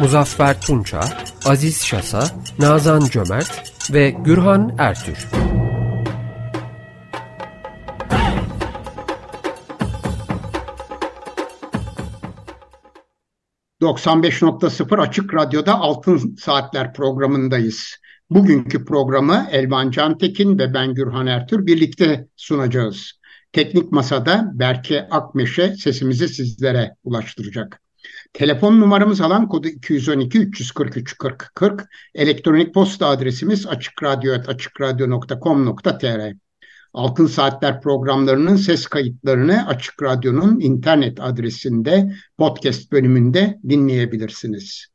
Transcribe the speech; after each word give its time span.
Muzaffer 0.00 0.60
Tunça, 0.60 1.00
Aziz 1.44 1.84
Şasa, 1.84 2.24
Nazan 2.58 3.00
Cömert 3.00 3.72
ve 3.92 4.10
Gürhan 4.10 4.74
Ertür. 4.78 5.28
...95.0 13.82 15.00
Açık 15.00 15.34
Radyo'da 15.34 15.74
Altın 15.74 16.36
Saatler 16.36 16.94
programındayız. 16.94 17.96
Bugünkü 18.30 18.84
programı 18.84 19.48
Elvan 19.50 19.90
Cantekin 19.90 20.58
ve 20.58 20.74
ben 20.74 20.94
Gürhan 20.94 21.26
Ertür 21.26 21.66
birlikte 21.66 22.28
sunacağız. 22.36 23.12
Teknik 23.52 23.92
Masa'da 23.92 24.50
Berke 24.54 25.08
Akmeşe 25.10 25.76
sesimizi 25.76 26.28
sizlere 26.28 26.96
ulaştıracak. 27.04 27.89
Telefon 28.32 28.80
numaramız 28.80 29.20
alan 29.20 29.48
kodu 29.48 29.68
212 29.68 30.38
343 30.38 31.18
40 31.18 31.52
40. 31.54 31.84
Elektronik 32.14 32.74
posta 32.74 33.06
adresimiz 33.06 33.66
açıkradyo.com.tr. 34.46 36.32
Altın 36.94 37.26
Saatler 37.26 37.80
programlarının 37.80 38.56
ses 38.56 38.86
kayıtlarını 38.86 39.66
Açık 39.66 40.02
Radyo'nun 40.02 40.60
internet 40.60 41.20
adresinde 41.20 42.12
podcast 42.38 42.92
bölümünde 42.92 43.58
dinleyebilirsiniz. 43.68 44.86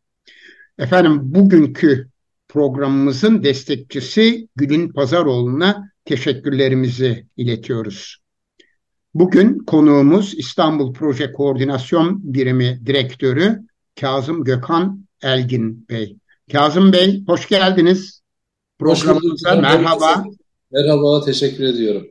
Efendim 0.78 1.20
bugünkü 1.24 2.10
programımızın 2.48 3.44
destekçisi 3.44 4.48
Gülün 4.56 4.90
Pazaroğlu'na 4.94 5.92
teşekkürlerimizi 6.06 7.28
iletiyoruz. 7.38 8.25
Bugün 9.16 9.60
konuğumuz 9.60 10.34
İstanbul 10.34 10.94
Proje 10.94 11.32
Koordinasyon 11.32 12.34
Birimi 12.34 12.80
Direktörü 12.86 13.60
Kazım 14.00 14.44
Gökhan 14.44 15.06
Elgin 15.22 15.86
Bey. 15.90 16.18
Kazım 16.52 16.94
Bey 16.94 17.24
hoş 17.28 17.48
geldiniz. 17.48 18.22
Programımıza 18.80 19.56
merhaba. 19.56 20.24
Merhaba, 20.72 21.26
teşekkür 21.26 21.64
ediyorum. 21.64 22.08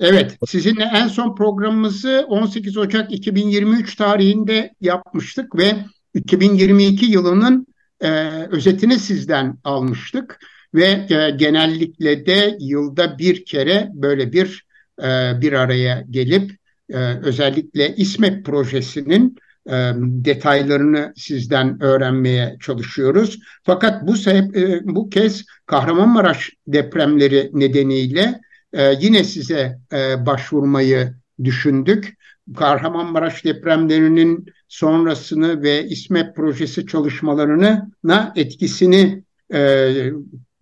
Evet, 0.00 0.38
sizinle 0.48 0.84
en 0.84 1.08
son 1.08 1.34
programımızı 1.34 2.26
18 2.28 2.76
Ocak 2.76 3.12
2023 3.12 3.96
tarihinde 3.96 4.74
yapmıştık 4.80 5.56
ve 5.56 5.76
2022 6.14 7.06
yılının 7.06 7.66
e, 8.00 8.10
özetini 8.50 8.98
sizden 8.98 9.58
almıştık 9.64 10.40
ve 10.74 11.06
e, 11.10 11.30
genellikle 11.36 12.26
de 12.26 12.56
yılda 12.60 13.18
bir 13.18 13.44
kere 13.44 13.90
böyle 13.94 14.32
bir 14.32 14.69
bir 15.40 15.52
araya 15.52 16.04
gelip 16.10 16.60
e, 16.90 16.96
özellikle 17.22 17.96
İSMET 17.96 18.46
projesinin 18.46 19.36
e, 19.66 19.72
detaylarını 19.96 21.12
sizden 21.16 21.82
öğrenmeye 21.82 22.56
çalışıyoruz. 22.60 23.38
Fakat 23.62 24.06
bu 24.06 24.14
bu 24.84 25.10
kez 25.10 25.44
Kahramanmaraş 25.66 26.50
depremleri 26.66 27.50
nedeniyle 27.52 28.40
yine 29.00 29.24
size 29.24 29.78
başvurmayı 30.26 31.14
düşündük. 31.44 32.14
Kahramanmaraş 32.56 33.44
depremlerinin 33.44 34.46
sonrasını 34.68 35.62
ve 35.62 35.88
İSMET 35.88 36.36
projesi 36.36 36.86
çalışmalarına 36.86 38.32
etkisini 38.36 39.22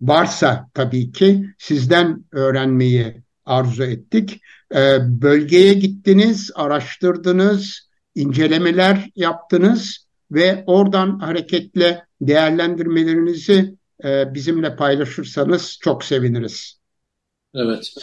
varsa 0.01 0.69
tabii 0.73 1.11
ki 1.11 1.45
sizden 1.57 2.23
öğrenmeyi 2.31 3.21
arzu 3.49 3.83
ettik. 3.83 4.41
E, 4.75 4.97
bölgeye 5.21 5.73
gittiniz, 5.73 6.51
araştırdınız, 6.55 7.89
incelemeler 8.15 9.09
yaptınız 9.15 10.07
ve 10.31 10.63
oradan 10.67 11.19
hareketle 11.19 12.05
değerlendirmelerinizi 12.21 13.75
e, 14.03 14.33
bizimle 14.33 14.75
paylaşırsanız 14.75 15.77
çok 15.81 16.03
seviniriz. 16.03 16.79
Evet. 17.55 17.93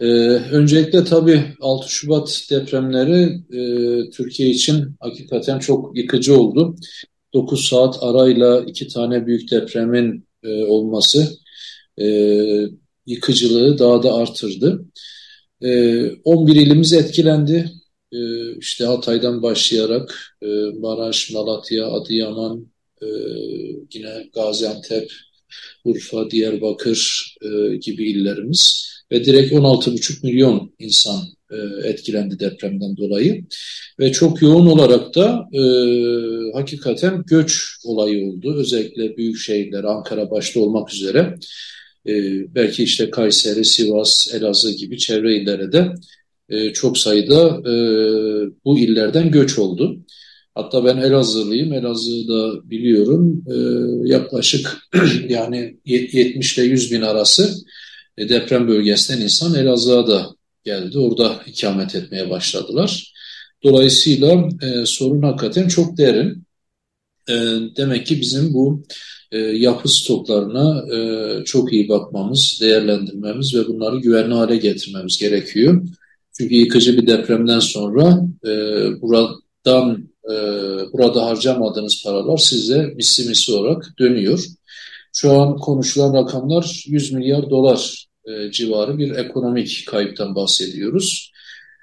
Ee, 0.00 0.06
öncelikle 0.52 1.04
tabii 1.04 1.44
6 1.60 1.88
Şubat 1.88 2.46
depremleri 2.50 3.40
e, 3.52 4.10
Türkiye 4.10 4.50
için 4.50 4.96
hakikaten 5.00 5.58
çok 5.58 5.96
yıkıcı 5.96 6.40
oldu. 6.40 6.76
9 7.34 7.68
saat 7.68 7.96
arayla 8.00 8.60
iki 8.60 8.88
tane 8.88 9.26
büyük 9.26 9.50
depremin 9.50 10.28
e, 10.42 10.64
olması 10.64 11.28
e, 11.98 12.06
yıkıcılığı 13.06 13.78
daha 13.78 14.02
da 14.02 14.14
artırdı. 14.14 14.84
E, 15.60 15.68
ee, 15.70 16.16
11 16.24 16.56
ilimiz 16.56 16.92
etkilendi. 16.92 17.70
E, 18.12 18.18
işte 18.58 18.84
Hatay'dan 18.84 19.42
başlayarak 19.42 20.36
e, 20.42 20.46
Maraş, 20.80 21.30
Malatya, 21.30 21.86
Adıyaman, 21.86 22.66
e, 23.02 23.06
yine 23.94 24.30
Gaziantep, 24.34 25.12
Urfa, 25.84 26.30
Diyarbakır 26.30 27.34
e, 27.42 27.76
gibi 27.76 28.10
illerimiz 28.10 28.88
ve 29.12 29.24
direkt 29.24 29.52
16,5 29.52 30.26
milyon 30.26 30.74
insan 30.78 31.22
etkilendi 31.84 32.40
depremden 32.40 32.96
dolayı 32.96 33.44
ve 34.00 34.12
çok 34.12 34.42
yoğun 34.42 34.66
olarak 34.66 35.14
da 35.14 35.48
e, 35.52 35.62
hakikaten 36.54 37.24
göç 37.26 37.64
olayı 37.84 38.26
oldu. 38.28 38.54
Özellikle 38.56 39.16
büyük 39.16 39.38
şehirler 39.38 39.84
Ankara 39.84 40.30
başta 40.30 40.60
olmak 40.60 40.94
üzere 40.94 41.34
belki 42.54 42.82
işte 42.82 43.10
Kayseri, 43.10 43.64
Sivas, 43.64 44.34
Elazığ 44.34 44.72
gibi 44.72 44.98
çevre 44.98 45.36
illere 45.36 45.72
de 45.72 45.94
e, 46.48 46.72
çok 46.72 46.98
sayıda 46.98 47.60
e, 47.60 47.74
bu 48.64 48.78
illerden 48.78 49.30
göç 49.30 49.58
oldu. 49.58 49.98
Hatta 50.54 50.84
ben 50.84 50.96
Elazığlıyım, 50.96 51.72
Elazığ'da 51.72 52.70
biliyorum 52.70 53.44
e, 53.48 53.56
yaklaşık 54.08 54.78
yani 55.28 55.76
70 55.84 56.58
ile 56.58 56.64
100 56.64 56.92
bin 56.92 57.02
arası 57.02 57.54
deprem 58.18 58.68
bölgesinden 58.68 59.20
insan 59.20 59.54
Elazığ'a 59.54 60.06
da 60.06 60.26
geldi. 60.64 60.98
Orada 60.98 61.40
ikamet 61.46 61.94
etmeye 61.94 62.30
başladılar. 62.30 63.14
Dolayısıyla 63.62 64.48
sorun 64.84 65.22
hakikaten 65.22 65.68
çok 65.68 65.96
derin. 65.98 66.44
E, 67.28 67.34
demek 67.76 68.06
ki 68.06 68.20
bizim 68.20 68.54
bu 68.54 68.82
e, 69.32 69.38
yapı 69.38 69.88
stoklarına 69.88 70.96
e, 70.96 71.44
çok 71.44 71.72
iyi 71.72 71.88
bakmamız, 71.88 72.58
değerlendirmemiz 72.60 73.54
ve 73.54 73.66
bunları 73.66 73.96
güvenli 74.00 74.34
hale 74.34 74.56
getirmemiz 74.56 75.18
gerekiyor. 75.18 75.82
Çünkü 76.38 76.54
yıkıcı 76.54 76.96
bir 76.96 77.06
depremden 77.06 77.58
sonra 77.58 78.20
e, 78.46 78.50
buradan 79.02 80.08
e, 80.30 80.34
burada 80.92 81.26
harcamadığınız 81.26 82.02
paralar 82.04 82.36
size 82.36 82.92
misli 82.96 83.28
misli 83.28 83.52
olarak 83.52 83.94
dönüyor. 83.98 84.44
Şu 85.12 85.32
an 85.32 85.56
konuşulan 85.56 86.14
rakamlar 86.14 86.84
100 86.86 87.12
milyar 87.12 87.50
dolar 87.50 88.06
e, 88.24 88.50
civarı 88.50 88.98
bir 88.98 89.10
ekonomik 89.10 89.84
kayıptan 89.86 90.34
bahsediyoruz. 90.34 91.32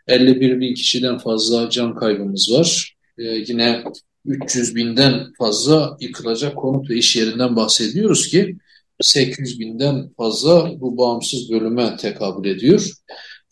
51 0.08 0.60
bin 0.60 0.74
kişiden 0.74 1.18
fazla 1.18 1.70
can 1.70 1.96
kaybımız 1.96 2.52
var. 2.54 2.96
E, 3.18 3.24
yine 3.24 3.84
300 4.26 4.76
binden 4.76 5.34
fazla 5.38 5.98
yıkılacak 6.00 6.56
konut 6.56 6.90
ve 6.90 6.96
iş 6.96 7.16
yerinden 7.16 7.56
bahsediyoruz 7.56 8.28
ki 8.28 8.58
800 9.02 9.60
binden 9.60 10.10
fazla 10.18 10.72
bu 10.82 10.98
bağımsız 10.98 11.52
bölüme 11.52 11.98
tekabül 11.98 12.50
ediyor. 12.50 12.92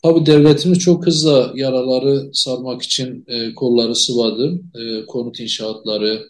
Tabii 0.02 0.26
devletimiz 0.26 0.78
çok 0.78 1.06
hızlı 1.06 1.52
yaraları 1.54 2.30
sarmak 2.32 2.82
için 2.82 3.24
e, 3.28 3.54
kolları 3.54 3.94
sıvadı. 3.94 4.60
E, 4.74 5.06
konut 5.06 5.40
inşaatları, 5.40 6.28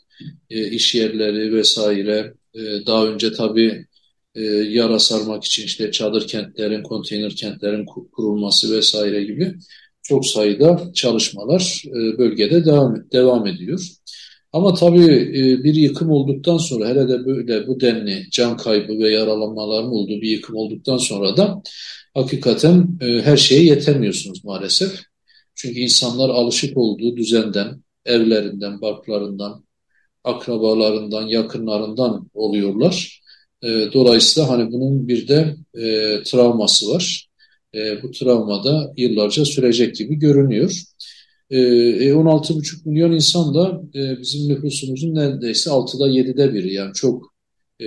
e, 0.50 0.70
iş 0.70 0.94
yerleri 0.94 1.54
vesaire. 1.54 2.34
E, 2.54 2.60
daha 2.86 3.06
önce 3.06 3.32
tabii 3.32 3.86
e, 4.34 4.42
yara 4.44 4.98
sarmak 4.98 5.44
için 5.44 5.64
işte 5.64 5.90
çadır 5.90 6.26
kentlerin, 6.26 6.82
konteyner 6.82 7.36
kentlerin 7.36 7.86
kurulması 8.12 8.76
vesaire 8.76 9.24
gibi 9.24 9.54
çok 10.02 10.26
sayıda 10.26 10.90
çalışmalar 10.94 11.82
e, 11.86 12.18
bölgede 12.18 12.64
devam, 12.64 13.10
devam 13.12 13.46
ediyor. 13.46 13.80
Ama 14.52 14.74
tabii 14.74 15.04
e, 15.38 15.64
bir 15.64 15.74
yıkım 15.74 16.10
olduktan 16.10 16.58
sonra 16.58 16.88
hele 16.88 17.08
de 17.08 17.26
böyle 17.26 17.66
bu 17.66 17.80
denli 17.80 18.30
can 18.30 18.56
kaybı 18.56 18.98
ve 18.98 19.10
yaralanmaların 19.10 19.90
olduğu 19.90 20.20
bir 20.20 20.30
yıkım 20.30 20.56
olduktan 20.56 20.96
sonra 20.96 21.36
da 21.36 21.62
hakikaten 22.14 22.98
e, 23.00 23.06
her 23.22 23.36
şeye 23.36 23.64
yetemiyorsunuz 23.64 24.44
maalesef. 24.44 25.00
Çünkü 25.54 25.80
insanlar 25.80 26.28
alışık 26.28 26.76
olduğu 26.76 27.16
düzenden, 27.16 27.82
evlerinden, 28.04 28.80
barklarından, 28.80 29.64
akrabalarından, 30.24 31.26
yakınlarından 31.26 32.30
oluyorlar. 32.34 33.22
E, 33.62 33.68
dolayısıyla 33.92 34.48
hani 34.50 34.72
bunun 34.72 35.08
bir 35.08 35.28
de 35.28 35.56
travması 36.24 36.88
var. 36.90 37.26
Bu 38.02 38.10
travma 38.10 38.64
da 38.64 38.92
yıllarca 38.96 39.44
sürecek 39.44 39.96
gibi 39.96 40.14
görünüyor. 40.14 40.82
E, 41.50 41.56
16,5 42.12 42.76
e, 42.76 42.90
milyon 42.90 43.12
insan 43.12 43.54
da 43.54 43.82
e, 43.94 44.20
bizim 44.20 44.48
nüfusumuzun 44.48 45.14
neredeyse 45.14 45.70
6'da 45.70 46.08
7'de 46.08 46.54
biri. 46.54 46.74
Yani 46.74 46.92
çok 46.94 47.34
e, 47.80 47.86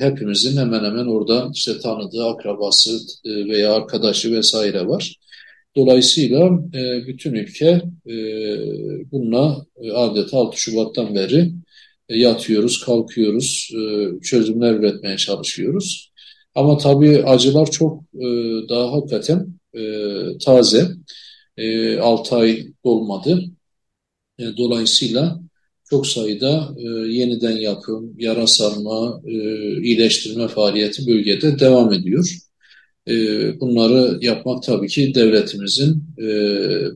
hepimizin 0.00 0.56
hemen 0.56 0.84
hemen 0.84 1.06
orada 1.06 1.50
işte 1.54 1.78
tanıdığı 1.78 2.24
akrabası 2.26 2.98
veya 3.24 3.72
arkadaşı 3.72 4.32
vesaire 4.32 4.86
var. 4.86 5.16
Dolayısıyla 5.76 6.50
bütün 7.06 7.34
ülke 7.34 7.82
bununla 9.12 9.66
adeta 9.94 10.36
6 10.38 10.60
Şubat'tan 10.60 11.14
beri 11.14 11.52
yatıyoruz, 12.08 12.84
kalkıyoruz, 12.84 13.70
çözümler 14.22 14.74
üretmeye 14.74 15.16
çalışıyoruz. 15.16 16.12
Ama 16.54 16.78
tabii 16.78 17.24
acılar 17.24 17.70
çok 17.70 18.02
daha 18.68 18.92
hakikaten 18.92 19.46
taze. 20.44 20.88
E, 21.58 21.98
6 21.98 22.36
ay 22.36 22.66
dolmadı. 22.84 23.42
E, 24.38 24.44
dolayısıyla 24.56 25.40
çok 25.90 26.06
sayıda 26.06 26.74
e, 26.78 26.82
yeniden 27.12 27.56
yapım, 27.56 28.14
yara 28.18 28.46
sarma, 28.46 29.22
e, 29.26 29.32
iyileştirme 29.82 30.48
faaliyeti 30.48 31.06
bölgede 31.06 31.58
devam 31.58 31.92
ediyor. 31.92 32.36
E, 33.08 33.14
bunları 33.60 34.18
yapmak 34.20 34.62
tabii 34.62 34.88
ki 34.88 35.14
devletimizin 35.14 36.04
e, 36.18 36.26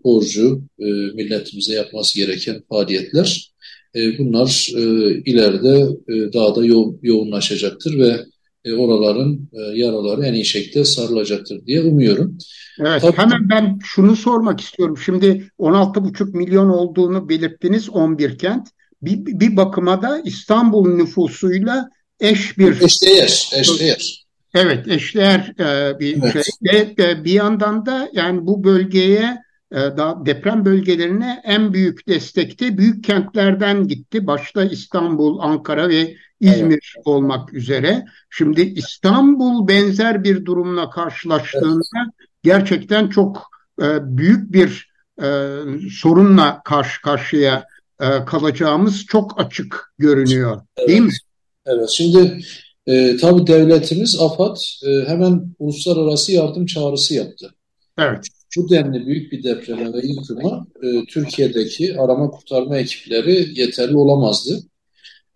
borcu, 0.05 0.62
e, 0.79 0.85
milletimize 0.85 1.75
yapması 1.75 2.19
gereken 2.19 2.62
faaliyetler. 2.69 3.53
E, 3.97 4.19
bunlar 4.19 4.69
e, 4.76 4.82
ileride 5.25 5.88
e, 6.09 6.32
daha 6.32 6.56
da 6.56 6.64
yo 6.64 6.94
yoğunlaşacaktır 7.03 7.99
ve 7.99 8.20
e, 8.64 8.73
oraların 8.73 9.49
e, 9.53 9.61
yaraları 9.79 10.26
en 10.26 10.32
iyi 10.32 10.44
şekilde 10.44 10.85
sarılacaktır 10.85 11.67
diye 11.67 11.82
umuyorum. 11.82 12.38
Evet, 12.81 13.03
Tabii, 13.03 13.17
hemen 13.17 13.49
ben 13.49 13.79
şunu 13.85 14.17
sormak 14.17 14.61
istiyorum. 14.61 14.99
Şimdi 15.05 15.50
16,5 15.59 16.37
milyon 16.37 16.69
olduğunu 16.69 17.29
belirttiniz 17.29 17.91
11 17.91 18.38
kent. 18.38 18.69
Bir, 19.03 19.41
bir 19.41 19.56
bakıma 19.56 20.03
da 20.03 20.20
İstanbul 20.25 20.94
nüfusuyla 20.94 21.88
eş 22.20 22.59
bir... 22.59 22.81
Eşdeğer, 22.81 23.50
eşdeğer. 23.55 24.25
Evet, 24.55 24.88
eşdeğer 24.88 25.55
e, 25.61 25.99
bir 25.99 26.23
evet. 26.23 26.44
şey. 26.44 26.94
Ve 26.99 27.25
bir 27.25 27.32
yandan 27.32 27.87
da 27.87 28.11
yani 28.12 28.47
bu 28.47 28.64
bölgeye 28.64 29.41
e, 29.72 29.80
deprem 30.26 30.64
bölgelerine 30.64 31.42
en 31.44 31.72
büyük 31.72 32.08
destekte 32.08 32.78
büyük 32.78 33.04
kentlerden 33.04 33.88
gitti. 33.88 34.26
Başta 34.26 34.64
İstanbul, 34.64 35.38
Ankara 35.38 35.88
ve 35.88 36.14
İzmir 36.40 36.94
evet. 36.96 37.06
olmak 37.06 37.54
üzere. 37.54 38.04
Şimdi 38.30 38.60
İstanbul 38.60 39.69
benzer 39.69 40.24
bir 40.24 40.44
durumla 40.44 40.90
karşılaştığında 40.90 41.98
evet. 42.04 42.28
gerçekten 42.42 43.08
çok 43.08 43.50
e, 43.82 44.16
büyük 44.16 44.52
bir 44.52 44.92
e, 45.22 45.58
sorunla 45.90 46.62
karşı 46.64 47.02
karşıya 47.02 47.64
e, 48.00 48.25
kalacağımız 48.25 49.06
çok 49.06 49.40
açık 49.40 49.94
görünüyor. 49.98 50.60
Evet. 50.76 50.88
Değil 50.88 51.00
mi? 51.00 51.12
Evet. 51.66 51.88
Şimdi 51.88 52.40
e, 52.86 53.16
tabii 53.16 53.46
devletimiz 53.46 54.20
AFAD 54.20 54.56
e, 54.86 55.08
hemen 55.08 55.54
uluslararası 55.58 56.32
yardım 56.32 56.66
çağrısı 56.66 57.14
yaptı. 57.14 57.54
Evet. 57.98 58.26
Bu 58.56 58.70
denli 58.70 59.06
büyük 59.06 59.32
bir 59.32 59.43
depreme 59.43 59.93
ve 59.93 60.06
yıkıma 60.06 60.66
e, 60.82 61.04
Türkiye'deki 61.04 62.00
arama 62.00 62.31
kurtarma 62.31 62.78
ekipleri 62.78 63.60
yeterli 63.60 63.96
olamazdı. 63.96 64.62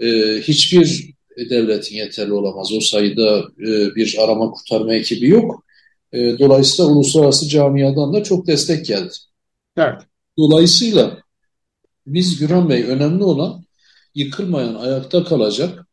E, 0.00 0.06
hiçbir 0.40 1.14
devletin 1.50 1.96
yeterli 1.96 2.32
olamaz. 2.32 2.72
O 2.72 2.80
sayıda 2.80 3.38
e, 3.60 3.94
bir 3.94 4.16
arama 4.20 4.50
kurtarma 4.50 4.94
ekibi 4.94 5.28
yok. 5.28 5.64
E, 6.12 6.38
dolayısıyla 6.38 6.90
uluslararası 6.90 7.48
camiadan 7.48 8.14
da 8.14 8.22
çok 8.22 8.46
destek 8.46 8.86
geldi. 8.86 9.12
Evet. 9.76 10.02
Dolayısıyla 10.38 11.18
biz 12.06 12.38
Güran 12.38 12.68
Bey 12.68 12.82
önemli 12.82 13.24
olan 13.24 13.64
yıkılmayan, 14.14 14.74
ayakta 14.74 15.24
kalacak, 15.24 15.86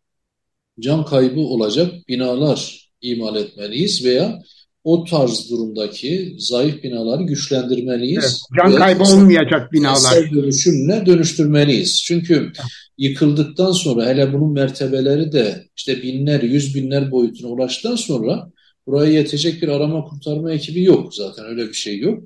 can 0.80 1.06
kaybı 1.06 1.40
olacak 1.40 1.94
binalar 2.08 2.90
imal 3.02 3.36
etmeliyiz 3.36 4.06
veya 4.06 4.44
o 4.84 5.04
tarz 5.04 5.50
durumdaki 5.50 6.36
zayıf 6.38 6.84
binaları 6.84 7.24
güçlendirmeliyiz. 7.24 8.24
Evet, 8.24 8.66
can 8.72 8.76
kaybı 8.76 9.04
olmayacak 9.04 9.72
binalar. 9.72 10.32
dönüşümle 10.32 11.06
dönüştürmeliyiz. 11.06 12.04
Çünkü 12.04 12.52
yıkıldıktan 12.98 13.72
sonra 13.72 14.06
hele 14.06 14.34
bunun 14.34 14.54
mertebeleri 14.54 15.32
de 15.32 15.68
işte 15.78 16.02
binler, 16.04 16.42
yüz 16.42 16.76
binler 16.76 17.12
boyutuna 17.12 17.48
ulaştıktan 17.50 17.96
sonra 17.96 18.52
buraya 18.88 19.12
yetecek 19.12 19.62
bir 19.62 19.68
arama 19.68 20.04
kurtarma 20.04 20.52
ekibi 20.52 20.84
yok. 20.84 21.16
Zaten 21.16 21.46
öyle 21.46 21.68
bir 21.68 21.74
şey 21.74 22.00
yok. 22.00 22.24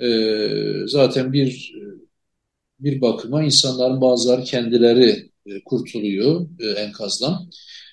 Ee, 0.00 0.48
zaten 0.86 1.32
bir 1.32 1.74
bir 2.80 3.00
bakıma 3.00 3.42
insanların 3.44 4.00
bazıları 4.00 4.44
kendileri 4.44 5.30
e, 5.46 5.64
kurtuluyor 5.64 6.46
e, 6.60 6.74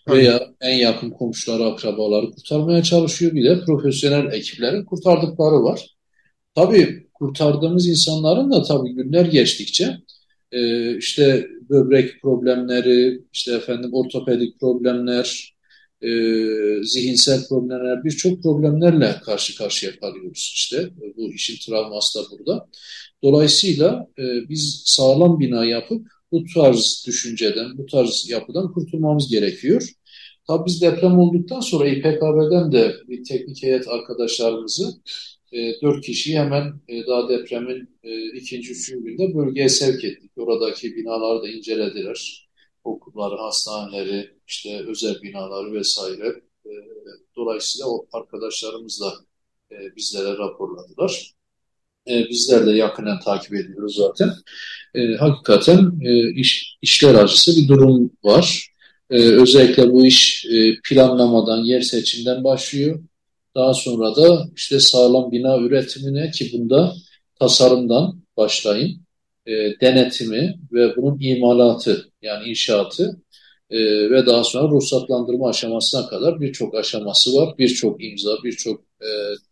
veya 0.09 0.47
en 0.61 0.75
yakın 0.77 1.09
komşuları, 1.09 1.63
akrabaları 1.63 2.31
kurtarmaya 2.31 2.83
çalışıyor. 2.83 3.33
Bir 3.33 3.43
de 3.43 3.65
profesyonel 3.65 4.33
ekiplerin 4.33 4.85
kurtardıkları 4.85 5.63
var. 5.63 5.95
Tabii 6.55 7.07
kurtardığımız 7.13 7.87
insanların 7.87 8.51
da 8.51 8.63
tabii 8.63 8.93
günler 8.93 9.25
geçtikçe 9.25 9.97
e, 10.51 10.97
işte 10.97 11.47
böbrek 11.69 12.21
problemleri, 12.21 13.21
işte 13.33 13.53
efendim 13.53 13.93
ortopedik 13.93 14.59
problemler, 14.59 15.55
e, 16.01 16.09
zihinsel 16.83 17.47
problemler, 17.47 18.03
birçok 18.03 18.43
problemlerle 18.43 19.15
karşı 19.25 19.57
karşıya 19.57 19.99
kalıyoruz 19.99 20.51
işte. 20.55 20.89
Bu 21.17 21.33
işin 21.33 21.57
travması 21.65 22.19
da 22.19 22.23
burada. 22.31 22.67
Dolayısıyla 23.23 24.07
e, 24.17 24.49
biz 24.49 24.81
sağlam 24.85 25.39
bina 25.39 25.65
yapıp 25.65 26.07
bu 26.31 26.43
tarz 26.55 27.03
düşünceden, 27.07 27.77
bu 27.77 27.85
tarz 27.85 28.29
yapıdan 28.29 28.73
kurtulmamız 28.73 29.29
gerekiyor. 29.29 29.89
Tabii 30.47 30.65
biz 30.65 30.81
deprem 30.81 31.19
olduktan 31.19 31.59
sonra 31.59 31.87
İPKB'den 31.87 32.71
de 32.71 32.95
bir 33.07 33.23
teknik 33.23 33.63
heyet 33.63 33.87
arkadaşlarımızı 33.87 35.01
e, 35.51 36.01
kişiyi 36.01 36.39
hemen 36.39 36.73
e, 36.87 37.07
daha 37.07 37.29
depremin 37.29 37.89
e, 38.03 38.37
ikinci, 38.37 38.71
üçüncü 38.71 39.03
günde 39.03 39.35
bölgeye 39.35 39.69
sevk 39.69 40.03
ettik. 40.03 40.31
Oradaki 40.37 40.95
binaları 40.95 41.43
da 41.43 41.49
incelediler. 41.49 42.47
Okulları, 42.83 43.35
hastaneleri, 43.35 44.29
işte 44.47 44.85
özel 44.87 45.21
binaları 45.21 45.73
vesaire. 45.73 46.27
E, 46.65 46.71
dolayısıyla 47.35 47.87
o 47.87 48.07
arkadaşlarımız 48.13 49.01
da 49.01 49.13
e, 49.71 49.95
bizlere 49.95 50.37
raporladılar. 50.37 51.33
E, 52.09 52.29
bizler 52.29 52.65
de 52.65 52.71
yakından 52.71 53.19
takip 53.19 53.53
ediyoruz 53.53 53.95
zaten. 53.95 54.31
E, 54.95 55.15
hakikaten 55.15 55.91
e, 56.01 56.33
iş, 56.33 56.77
işler 56.81 57.15
acısı 57.15 57.55
bir 57.55 57.67
durum 57.67 58.11
var. 58.23 58.67
E, 59.09 59.17
özellikle 59.19 59.91
bu 59.91 60.05
iş 60.05 60.45
e, 60.45 60.75
planlamadan, 60.83 61.63
yer 61.63 61.81
seçimden 61.81 62.43
başlıyor. 62.43 63.03
Daha 63.55 63.73
sonra 63.73 64.15
da 64.15 64.47
işte 64.55 64.79
sağlam 64.79 65.31
bina 65.31 65.57
üretimine 65.57 66.31
ki 66.31 66.51
bunda 66.53 66.93
tasarımdan 67.39 68.23
başlayın, 68.37 69.01
e, 69.45 69.51
denetimi 69.81 70.59
ve 70.71 70.95
bunun 70.95 71.17
imalatı 71.19 72.09
yani 72.21 72.49
inşaatı 72.49 73.21
e, 73.69 73.79
ve 74.11 74.25
daha 74.25 74.43
sonra 74.43 74.71
ruhsatlandırma 74.71 75.49
aşamasına 75.49 76.07
kadar 76.07 76.41
birçok 76.41 76.75
aşaması 76.75 77.35
var, 77.35 77.57
birçok 77.57 78.03
imza, 78.03 78.31
birçok 78.43 78.81
e, 78.81 79.07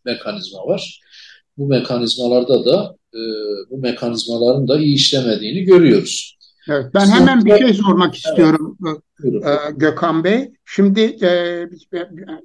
mekanizma 0.05 0.67
var 0.67 0.99
bu 1.59 1.67
mekanizmalarda 1.67 2.65
da 2.65 2.95
e, 3.13 3.19
bu 3.69 3.77
mekanizmaların 3.77 4.67
da 4.67 4.79
iyi 4.79 4.95
işlemediğini 4.95 5.63
görüyoruz. 5.63 6.39
Evet, 6.69 6.85
ben 6.93 7.05
hemen 7.07 7.45
bir 7.45 7.57
şey 7.57 7.73
sormak 7.73 8.15
istiyorum 8.15 8.77
evet. 8.85 8.99
Gökhan 9.75 10.23
Bey. 10.23 10.51
Şimdi 10.65 11.01
e, 11.01 11.63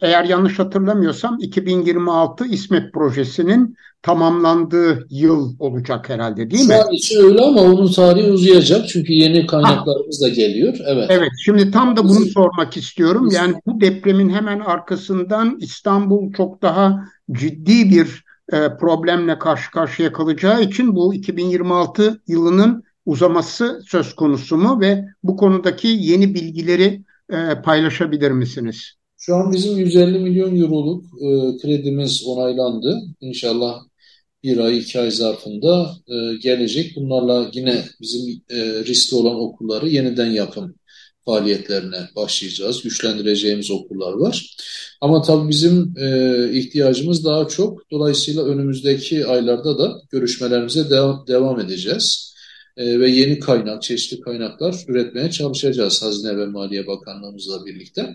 eğer 0.03 0.25
yanlış 0.25 0.59
hatırlamıyorsam 0.59 1.39
2026 1.41 2.47
İSMET 2.47 2.93
projesinin 2.93 3.77
tamamlandığı 4.03 5.07
yıl 5.11 5.55
olacak 5.59 6.09
herhalde 6.09 6.51
değil 6.51 6.63
Şu 6.63 6.69
mi? 6.69 6.75
Şu 6.75 6.89
an 6.89 6.93
için 6.93 7.25
öyle 7.25 7.43
ama 7.43 7.61
onun 7.61 7.93
tarihi 7.93 8.33
uzayacak 8.33 8.89
çünkü 8.89 9.13
yeni 9.13 9.47
kaynaklarımız 9.47 10.23
da 10.23 10.29
geliyor. 10.29 10.77
Evet. 10.87 11.07
Evet 11.09 11.31
şimdi 11.45 11.71
tam 11.71 11.97
da 11.97 12.05
bunu 12.05 12.25
sormak 12.25 12.77
istiyorum. 12.77 13.29
Yani 13.33 13.55
bu 13.67 13.81
depremin 13.81 14.29
hemen 14.29 14.61
arkasından 14.61 15.59
İstanbul 15.61 16.33
çok 16.33 16.63
daha 16.63 17.05
ciddi 17.33 17.91
bir 17.91 18.25
problemle 18.51 19.39
karşı 19.39 19.71
karşıya 19.71 20.13
kalacağı 20.13 20.63
için 20.63 20.97
bu 20.97 21.15
2026 21.15 22.21
yılının 22.27 22.85
uzaması 23.07 23.83
söz 23.87 24.15
konusu 24.15 24.57
mu 24.57 24.81
ve 24.81 25.05
bu 25.23 25.37
konudaki 25.37 25.89
yeni 25.89 26.35
bilgileri 26.35 27.03
e, 27.33 27.63
paylaşabilir 27.63 28.31
misiniz? 28.31 28.93
Şu 29.17 29.37
an 29.37 29.53
bizim 29.53 29.79
150 29.79 30.19
milyon 30.19 30.57
euroluk 30.57 31.05
e, 31.05 31.59
kredimiz 31.59 32.25
onaylandı. 32.27 33.03
İnşallah 33.21 33.81
bir 34.43 34.59
ay, 34.59 34.79
iki 34.79 35.01
ay 35.01 35.11
zarfında 35.11 35.91
e, 36.09 36.37
gelecek. 36.37 36.97
Bunlarla 36.97 37.51
yine 37.53 37.85
bizim 38.01 38.43
e, 38.51 38.85
riskli 38.85 39.17
olan 39.17 39.37
okulları 39.37 39.89
yeniden 39.89 40.31
yapım 40.31 40.75
faaliyetlerine 41.25 42.09
başlayacağız. 42.17 42.83
Güçlendireceğimiz 42.83 43.71
okullar 43.71 44.13
var. 44.13 44.57
Ama 45.01 45.23
tabii 45.23 45.49
bizim 45.49 45.95
e, 45.99 46.51
ihtiyacımız 46.53 47.25
daha 47.25 47.49
çok. 47.49 47.91
Dolayısıyla 47.91 48.45
önümüzdeki 48.45 49.27
aylarda 49.27 49.79
da 49.79 49.93
görüşmelerimize 50.11 50.91
devam, 50.91 51.27
devam 51.27 51.61
edeceğiz. 51.61 52.35
E, 52.77 53.01
ve 53.01 53.11
yeni 53.11 53.39
kaynak, 53.39 53.83
çeşitli 53.83 54.21
kaynaklar 54.21 54.85
üretmeye 54.89 55.31
çalışacağız 55.31 56.03
Hazine 56.03 56.37
ve 56.37 56.47
Maliye 56.47 56.87
Bakanlığımızla 56.87 57.67
birlikte. 57.67 58.15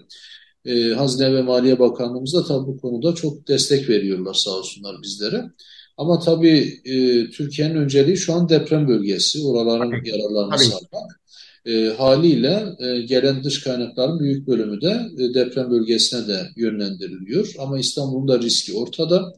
E, 0.66 0.90
Hazine 0.90 1.34
ve 1.34 1.42
Maliye 1.42 1.80
Bakanlığımız 1.80 2.34
da 2.34 2.46
tabii 2.46 2.68
bu 2.68 2.78
konuda 2.78 3.16
çok 3.16 3.48
destek 3.48 3.90
veriyorlar 3.90 4.34
sağ 4.34 4.52
olsunlar 4.52 4.96
bizlere. 5.04 5.44
Ama 5.98 6.20
tabii 6.20 6.82
e, 6.86 7.30
Türkiye'nin 7.30 7.76
önceliği 7.76 8.18
şu 8.18 8.34
an 8.34 8.50
deprem 8.50 8.88
bölgesi, 8.88 9.44
oraların 9.44 9.92
yararlarını 10.06 10.60
sarmak. 10.60 11.20
E, 11.66 11.88
haliyle 11.98 12.66
e, 12.80 13.02
gelen 13.02 13.44
dış 13.44 13.64
kaynakların 13.64 14.20
büyük 14.20 14.48
bölümü 14.48 14.82
de 14.82 15.02
e, 15.18 15.34
deprem 15.34 15.72
bölgesine 15.72 16.28
de 16.28 16.40
yönlendiriliyor. 16.56 17.54
Ama 17.60 17.80
İstanbul'un 17.80 18.28
da 18.28 18.40
riski 18.42 18.74
ortada. 18.74 19.34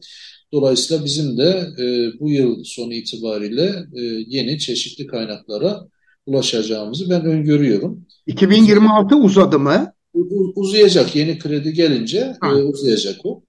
Dolayısıyla 0.52 1.04
bizim 1.04 1.38
de 1.38 1.66
e, 1.78 1.84
bu 2.20 2.30
yıl 2.30 2.64
sonu 2.64 2.94
itibariyle 2.94 3.74
e, 3.96 4.02
yeni 4.26 4.58
çeşitli 4.58 5.06
kaynaklara 5.06 5.80
ulaşacağımızı 6.26 7.10
ben 7.10 7.24
öngörüyorum. 7.24 8.06
2026 8.26 9.16
uzadı 9.16 9.58
mı? 9.58 9.92
Uzayacak. 10.54 11.16
Yeni 11.16 11.38
kredi 11.38 11.72
gelince 11.72 12.32
e, 12.44 12.46
uzayacak 12.46 13.26
o. 13.26 13.42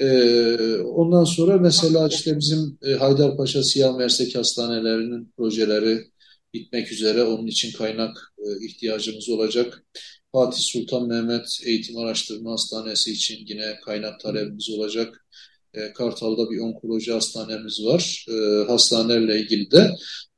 Ee, 0.00 0.78
ondan 0.78 1.24
sonra 1.24 1.58
mesela 1.58 2.08
işte 2.08 2.38
bizim 2.38 2.78
e, 2.82 2.92
Haydarpaşa 2.92 3.62
Siyah 3.62 3.96
Mersek 3.96 4.36
Hastanelerinin 4.36 5.32
projeleri 5.36 6.09
bitmek 6.54 6.92
üzere. 6.92 7.24
Onun 7.24 7.46
için 7.46 7.78
kaynak 7.78 8.34
e, 8.38 8.66
ihtiyacımız 8.66 9.28
olacak. 9.28 9.84
Fatih 10.32 10.58
Sultan 10.58 11.08
Mehmet 11.08 11.60
Eğitim 11.64 11.96
Araştırma 11.96 12.52
Hastanesi 12.52 13.12
için 13.12 13.38
yine 13.46 13.76
kaynak 13.84 14.20
talebimiz 14.20 14.70
olacak. 14.70 15.26
E, 15.74 15.92
Kartal'da 15.92 16.50
bir 16.50 16.58
onkoloji 16.58 17.12
hastanemiz 17.12 17.86
var. 17.86 18.26
E, 18.28 18.66
hastanelerle 18.70 19.40
ilgili 19.40 19.70
de 19.70 19.90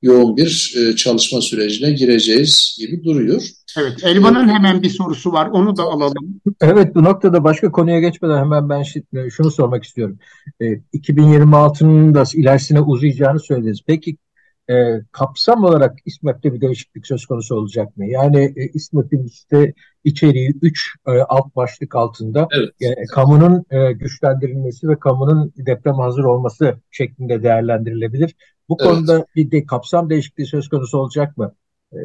yoğun 0.02 0.36
bir 0.36 0.74
e, 0.76 0.96
çalışma 0.96 1.40
sürecine 1.40 1.90
gireceğiz 1.90 2.76
gibi 2.80 3.04
duruyor. 3.04 3.42
Evet, 3.78 4.04
Elvan'ın 4.04 4.48
hemen 4.48 4.82
bir 4.82 4.90
sorusu 4.90 5.32
var. 5.32 5.46
Onu 5.46 5.76
da 5.76 5.82
alalım. 5.82 6.40
Evet, 6.60 6.94
bu 6.94 7.04
noktada 7.04 7.44
başka 7.44 7.72
konuya 7.72 8.00
geçmeden 8.00 8.38
hemen 8.38 8.68
ben 8.68 8.82
şunu 9.28 9.50
sormak 9.50 9.84
istiyorum. 9.84 10.18
2026'nın 10.94 12.14
da 12.14 12.24
ilerisine 12.34 12.80
uzayacağını 12.80 13.40
söylediniz. 13.40 13.80
Peki 13.86 14.16
e, 14.70 14.74
kapsam 15.12 15.64
olarak 15.64 15.98
İSMEP'te 16.04 16.52
bir 16.52 16.60
değişiklik 16.60 17.06
söz 17.06 17.26
konusu 17.26 17.54
olacak 17.54 17.96
mı? 17.96 18.06
Yani 18.06 18.52
e, 18.56 18.68
İSMEP'in 18.74 19.26
işte 19.26 19.74
içeriği 20.04 20.54
3 20.62 20.94
e, 21.06 21.10
alt 21.10 21.56
başlık 21.56 21.94
altında 21.94 22.48
evet. 22.56 22.70
e, 22.80 23.04
kamunun 23.04 23.64
e, 23.70 23.92
güçlendirilmesi 23.92 24.88
ve 24.88 24.98
kamunun 24.98 25.52
deprem 25.56 25.94
hazır 25.94 26.24
olması 26.24 26.76
şeklinde 26.90 27.42
değerlendirilebilir. 27.42 28.34
Bu 28.68 28.76
evet. 28.80 28.90
konuda 28.90 29.26
bir 29.36 29.50
de 29.50 29.66
kapsam 29.66 30.10
değişikliği 30.10 30.46
söz 30.46 30.68
konusu 30.68 30.98
olacak 30.98 31.36
mı? 31.36 31.54
E, 31.92 31.98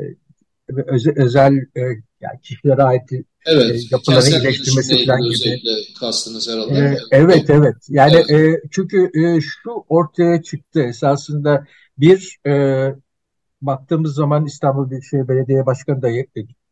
özel, 0.69 1.13
özel 1.17 1.53
e, 1.53 1.81
yani 2.21 2.41
kişilere 2.43 2.83
ait 2.83 3.13
e, 3.13 3.23
evet, 3.45 3.91
yapıların 3.91 4.31
iyileştirmesi 4.31 5.05
falan 5.05 5.21
gibi. 5.21 5.61
kastınız 5.99 6.49
herhalde. 6.49 6.73
E, 6.73 6.97
evet 7.11 7.49
evet. 7.49 7.75
Yani 7.89 8.23
evet. 8.29 8.55
E, 8.55 8.61
çünkü 8.71 9.11
e, 9.13 9.41
şu 9.41 9.85
ortaya 9.89 10.41
çıktı 10.43 10.81
esasında 10.81 11.65
bir 11.97 12.39
e, 12.47 12.95
baktığımız 13.61 14.15
zaman 14.15 14.45
İstanbul 14.45 14.89
Büyükşehir 14.89 15.27
Belediye 15.27 15.65
Başkanı 15.65 16.01
da 16.01 16.09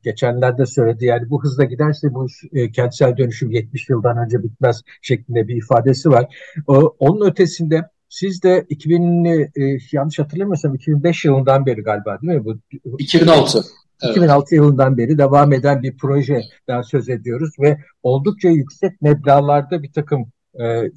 geçenlerde 0.03 0.65
söyledi. 0.65 1.05
Yani 1.05 1.29
bu 1.29 1.43
hızla 1.43 1.63
giderse 1.63 2.13
bu 2.13 2.27
e, 2.53 2.71
kentsel 2.71 3.17
dönüşüm 3.17 3.51
70 3.51 3.89
yıldan 3.89 4.17
önce 4.17 4.43
bitmez 4.43 4.81
şeklinde 5.01 5.47
bir 5.47 5.55
ifadesi 5.55 6.09
var. 6.09 6.53
O, 6.67 6.95
onun 6.99 7.29
ötesinde 7.29 7.89
siz 8.09 8.43
de 8.43 8.65
2000 8.69 9.25
e, 9.25 9.49
yanlış 9.91 10.19
hatırlamıyorsam 10.19 10.75
2005 10.75 11.25
yılından 11.25 11.65
beri 11.65 11.81
galiba 11.81 12.21
değil 12.21 12.33
mi? 12.33 12.45
Bu 12.45 12.57
2006. 12.99 13.63
2006 14.09 14.55
yılından 14.55 14.97
beri 14.97 15.17
devam 15.17 15.53
eden 15.53 15.83
bir 15.83 15.97
projeden 15.97 16.81
söz 16.83 17.09
ediyoruz 17.09 17.49
ve 17.59 17.77
oldukça 18.03 18.49
yüksek 18.49 19.01
meblağlarda 19.01 19.83
bir 19.83 19.91
takım 19.91 20.31
e, 20.59 20.91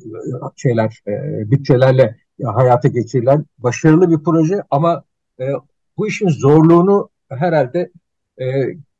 şeyler, 0.56 1.02
e, 1.08 1.50
bütçelerle 1.50 2.16
hayata 2.44 2.88
geçirilen 2.88 3.44
başarılı 3.58 4.10
bir 4.10 4.24
proje 4.24 4.62
ama 4.70 5.04
e, 5.40 5.44
bu 5.96 6.08
işin 6.08 6.28
zorluğunu 6.28 7.10
herhalde 7.28 7.90
e, 8.40 8.46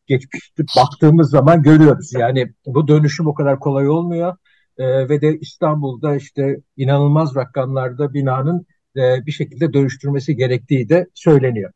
geçmişte 0.06 0.64
baktığımız 0.76 1.30
zaman 1.30 1.62
görüyoruz. 1.62 2.12
Yani 2.12 2.52
bu 2.66 2.88
dönüşüm 2.88 3.26
o 3.26 3.34
kadar 3.34 3.60
kolay 3.60 3.88
olmuyor 3.88 4.36
e, 4.78 5.08
ve 5.08 5.20
de 5.20 5.38
İstanbul'da 5.38 6.16
işte 6.16 6.60
inanılmaz 6.76 7.36
rakamlarda 7.36 8.14
binanın 8.14 8.66
e, 8.96 9.26
bir 9.26 9.32
şekilde 9.32 9.72
dönüştürmesi 9.72 10.36
gerektiği 10.36 10.88
de 10.88 11.06
söyleniyor. 11.14 11.72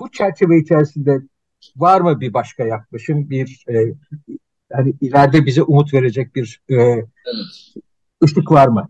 Bu 0.00 0.10
çerçeve 0.10 0.58
içerisinde 0.58 1.20
var 1.76 2.00
mı 2.00 2.20
bir 2.20 2.34
başka 2.34 2.64
yaklaşım, 2.64 3.30
bir 3.30 3.64
e, 3.68 3.94
yani 4.70 4.94
ileride 5.00 5.46
bize 5.46 5.62
umut 5.62 5.94
verecek 5.94 6.34
bir 6.34 6.60
e, 6.68 6.74
evet. 6.74 7.06
ışık 8.24 8.50
var 8.50 8.68
mı? 8.68 8.88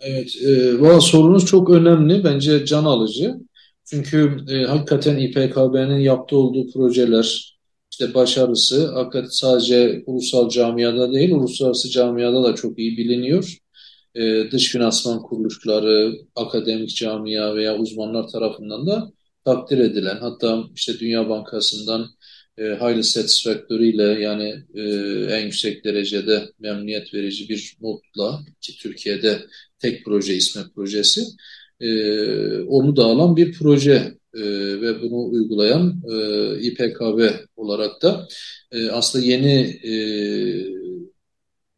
Evet, 0.00 0.36
e, 0.42 0.80
valla 0.80 1.00
sorunuz 1.00 1.46
çok 1.46 1.70
önemli. 1.70 2.24
Bence 2.24 2.66
can 2.66 2.84
alıcı. 2.84 3.34
Çünkü 3.84 4.36
e, 4.50 4.64
hakikaten 4.64 5.16
İPKB'nin 5.18 5.98
yaptığı 5.98 6.36
olduğu 6.36 6.72
projeler, 6.72 7.58
işte 7.92 8.14
başarısı 8.14 8.92
hakikaten 8.94 9.28
sadece 9.30 10.02
ulusal 10.06 10.48
camiada 10.48 11.12
değil, 11.12 11.30
uluslararası 11.30 11.90
camiada 11.90 12.44
da 12.44 12.54
çok 12.54 12.78
iyi 12.78 12.96
biliniyor. 12.96 13.58
E, 14.14 14.50
dış 14.50 14.72
finansman 14.72 15.22
kuruluşları, 15.22 16.12
akademik 16.36 16.96
camia 16.96 17.54
veya 17.56 17.78
uzmanlar 17.78 18.28
tarafından 18.28 18.86
da 18.86 19.12
takdir 19.44 19.78
edilen, 19.78 20.16
hatta 20.20 20.64
işte 20.74 20.98
Dünya 21.00 21.28
Bankası'ndan 21.28 22.06
e, 22.58 22.64
highly 22.64 23.02
satisfactory 23.02 23.88
ile 23.88 24.02
yani 24.02 24.54
e, 24.74 24.82
en 25.32 25.44
yüksek 25.44 25.84
derecede 25.84 26.42
memnuniyet 26.58 27.14
verici 27.14 27.48
bir 27.48 27.76
notla 27.80 28.40
ki 28.60 28.76
Türkiye'de 28.78 29.38
tek 29.78 30.04
proje 30.04 30.34
isme 30.34 30.62
projesi 30.74 31.22
e, 31.80 31.90
onu 32.60 32.96
da 32.96 33.04
alan 33.04 33.36
bir 33.36 33.52
proje 33.58 34.18
e, 34.34 34.42
ve 34.80 35.02
bunu 35.02 35.30
uygulayan 35.30 36.02
e, 36.10 36.60
İPKB 36.60 37.30
olarak 37.56 38.02
da 38.02 38.28
e, 38.72 38.90
aslında 38.90 39.24
yeni 39.24 39.60
e, 39.84 39.92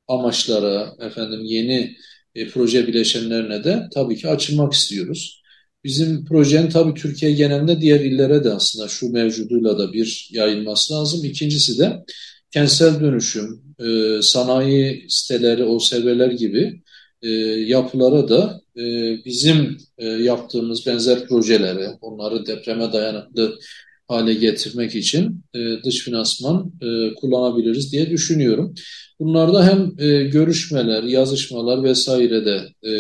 amaçlara 0.09 0.97
efendim 1.01 1.41
yeni 1.45 1.97
e, 2.35 2.49
proje 2.49 2.87
bileşenlerine 2.87 3.65
de 3.65 3.89
tabii 3.95 4.17
ki 4.17 4.29
açılmak 4.29 4.73
istiyoruz. 4.73 5.40
Bizim 5.85 6.25
projenin 6.25 6.71
tabii 6.71 6.95
Türkiye 6.95 7.33
genelinde 7.33 7.81
diğer 7.81 8.01
illere 8.01 8.45
de 8.45 8.53
aslında 8.53 8.89
şu 8.89 9.13
mevcuduyla 9.13 9.79
da 9.79 9.93
bir 9.93 10.29
yayılması 10.33 10.95
lazım. 10.95 11.25
İkincisi 11.25 11.79
de 11.79 12.05
kentsel 12.51 13.01
dönüşüm, 13.01 13.63
e, 13.79 14.23
sanayi 14.23 15.07
siteleri, 15.09 15.65
OSB'ler 15.65 16.31
gibi 16.31 16.83
e, 17.23 17.29
yapılara 17.67 18.29
da 18.29 18.61
e, 18.77 18.83
bizim 19.25 19.79
e, 19.99 20.07
yaptığımız 20.07 20.87
benzer 20.87 21.27
projeleri, 21.27 21.89
onları 22.01 22.47
depreme 22.47 22.93
dayanıklı 22.93 23.59
hale 24.11 24.35
getirmek 24.35 24.95
için 24.95 25.45
e, 25.55 25.59
dış 25.85 25.99
finansman 25.99 26.73
e, 26.83 27.14
kullanabiliriz 27.14 27.93
diye 27.93 28.11
düşünüyorum. 28.11 28.75
Bunlarda 29.21 29.67
hem 29.67 29.93
e, 29.99 30.25
görüşmeler, 30.25 31.02
yazışmalar 31.02 31.83
vesaire 31.83 32.45
de 32.45 32.61
e, 32.83 32.93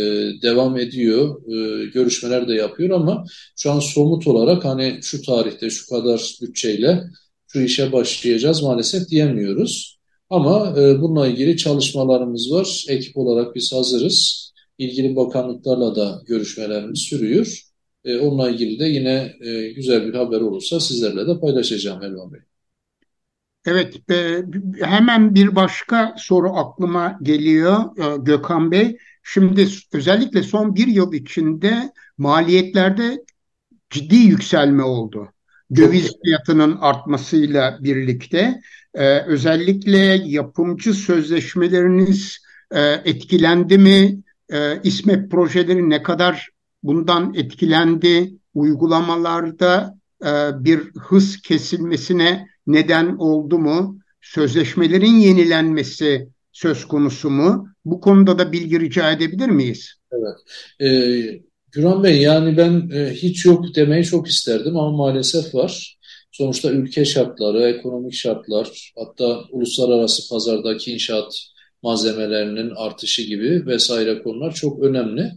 devam 0.42 0.78
ediyor, 0.78 1.42
e, 1.52 1.86
görüşmeler 1.86 2.48
de 2.48 2.54
yapıyor 2.54 2.90
ama 2.90 3.24
şu 3.56 3.70
an 3.70 3.80
somut 3.80 4.26
olarak 4.26 4.64
hani 4.64 4.98
şu 5.02 5.22
tarihte 5.22 5.70
şu 5.70 5.88
kadar 5.88 6.34
bütçeyle 6.42 7.02
şu 7.52 7.60
işe 7.60 7.92
başlayacağız 7.92 8.62
maalesef 8.62 9.08
diyemiyoruz. 9.08 9.98
Ama 10.30 10.74
e, 10.78 11.00
bununla 11.00 11.26
ilgili 11.28 11.56
çalışmalarımız 11.56 12.52
var. 12.52 12.84
Ekip 12.88 13.16
olarak 13.16 13.54
biz 13.54 13.72
hazırız. 13.72 14.50
İlgili 14.78 15.16
bakanlıklarla 15.16 15.94
da 15.94 16.22
görüşmelerimiz 16.26 16.98
sürüyor. 16.98 17.69
E, 18.04 18.18
onunla 18.18 18.50
ilgili 18.50 18.80
de 18.80 18.84
yine 18.84 19.32
e, 19.40 19.72
güzel 19.72 20.06
bir 20.06 20.14
haber 20.14 20.40
olursa 20.40 20.80
sizlerle 20.80 21.26
de 21.26 21.40
paylaşacağım 21.40 22.02
Elvan 22.02 22.32
Bey. 22.32 22.40
Evet, 23.66 24.10
e, 24.10 24.42
hemen 24.82 25.34
bir 25.34 25.56
başka 25.56 26.14
soru 26.18 26.56
aklıma 26.56 27.18
geliyor 27.22 27.78
e, 27.98 28.16
Gökhan 28.16 28.70
Bey. 28.70 28.96
Şimdi 29.22 29.68
özellikle 29.92 30.42
son 30.42 30.74
bir 30.74 30.86
yıl 30.86 31.12
içinde 31.12 31.92
maliyetlerde 32.18 33.24
ciddi 33.90 34.16
yükselme 34.16 34.82
oldu. 34.82 35.28
Döviz 35.76 36.12
fiyatının 36.24 36.76
artmasıyla 36.80 37.78
birlikte 37.80 38.60
e, 38.94 39.20
özellikle 39.20 39.98
yapımcı 40.26 40.94
sözleşmeleriniz 40.94 42.38
e, 42.70 42.80
etkilendi 42.80 43.78
mi? 43.78 44.22
E, 44.52 44.82
İSMET 44.82 45.30
projeleri 45.30 45.90
ne 45.90 46.02
kadar 46.02 46.50
bundan 46.82 47.34
etkilendi? 47.34 48.32
Uygulamalarda 48.54 49.94
bir 50.54 50.78
hız 50.78 51.42
kesilmesine 51.42 52.46
neden 52.66 53.16
oldu 53.16 53.58
mu? 53.58 53.98
Sözleşmelerin 54.20 55.18
yenilenmesi 55.18 56.28
söz 56.52 56.84
konusu 56.84 57.30
mu? 57.30 57.68
Bu 57.84 58.00
konuda 58.00 58.38
da 58.38 58.52
bilgi 58.52 58.80
rica 58.80 59.12
edebilir 59.12 59.48
miyiz? 59.48 59.94
Evet. 60.12 60.36
Ee, 60.80 61.40
Güran 61.72 62.02
Bey 62.02 62.20
yani 62.20 62.56
ben 62.56 62.90
e, 62.94 63.10
hiç 63.14 63.44
yok 63.44 63.64
demeyi 63.76 64.04
çok 64.04 64.28
isterdim 64.28 64.76
ama 64.76 64.96
maalesef 64.96 65.54
var. 65.54 65.98
Sonuçta 66.32 66.70
ülke 66.70 67.04
şartları, 67.04 67.62
ekonomik 67.62 68.14
şartlar, 68.14 68.92
hatta 68.98 69.40
uluslararası 69.50 70.28
pazardaki 70.28 70.92
inşaat 70.92 71.34
malzemelerinin 71.82 72.70
artışı 72.76 73.22
gibi 73.22 73.66
vesaire 73.66 74.22
konular 74.22 74.54
çok 74.54 74.82
önemli. 74.82 75.32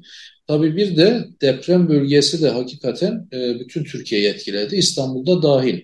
Tabii 0.47 0.75
bir 0.75 0.97
de 0.97 1.25
deprem 1.41 1.89
bölgesi 1.89 2.41
de 2.41 2.49
hakikaten 2.49 3.27
e, 3.33 3.59
bütün 3.59 3.83
Türkiye'yi 3.83 4.27
etkiledi, 4.27 4.75
İstanbul'da 4.75 5.43
dahil. 5.43 5.81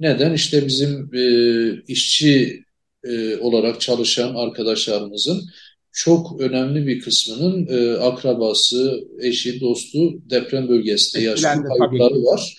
Neden? 0.00 0.32
İşte 0.32 0.66
bizim 0.66 1.10
e, 1.14 1.24
işçi 1.88 2.62
e, 3.04 3.36
olarak 3.36 3.80
çalışan 3.80 4.34
arkadaşlarımızın 4.34 5.42
çok 5.92 6.40
önemli 6.40 6.86
bir 6.86 7.00
kısmının 7.00 7.66
e, 7.70 7.98
akrabası, 7.98 9.04
eşi, 9.20 9.60
dostu 9.60 10.30
deprem 10.30 10.68
bölgesinde 10.68 11.24
yaşayan 11.24 11.64
kayıpları 11.64 12.24
var. 12.24 12.56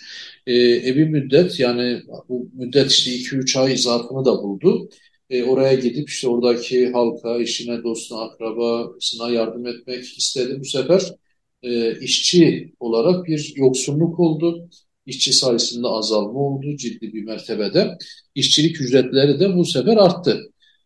E, 0.48 0.54
e 0.72 0.96
bir 0.96 1.08
müddet 1.08 1.60
yani 1.60 2.02
bu 2.30 2.50
müddet 2.54 2.92
işte 2.92 3.12
2-3 3.12 3.60
ay 3.60 3.78
zarfını 3.78 4.26
da 4.26 4.44
buldu. 4.44 4.90
E, 5.34 5.44
oraya 5.44 5.74
gidip 5.74 6.10
işte 6.10 6.28
oradaki 6.28 6.92
halka, 6.92 7.38
işine, 7.38 7.84
dostuna, 7.84 8.22
akrabasına 8.22 9.30
yardım 9.30 9.68
etmek 9.68 10.04
istedi. 10.18 10.60
Bu 10.60 10.66
sefer 10.66 11.02
e, 11.64 12.00
işçi 12.00 12.74
olarak 12.80 13.26
bir 13.26 13.54
yoksunluk 13.56 14.20
oldu. 14.20 14.70
İşçi 15.06 15.34
sayısında 15.34 15.90
azalma 15.90 16.40
oldu 16.40 16.78
ciddi 16.78 17.14
bir 17.14 17.24
mertebede. 17.24 17.98
İşçilik 18.36 18.82
ücretleri 18.82 19.40
de 19.40 19.56
bu 19.56 19.66
sefer 19.66 19.98
arttı. 19.98 20.40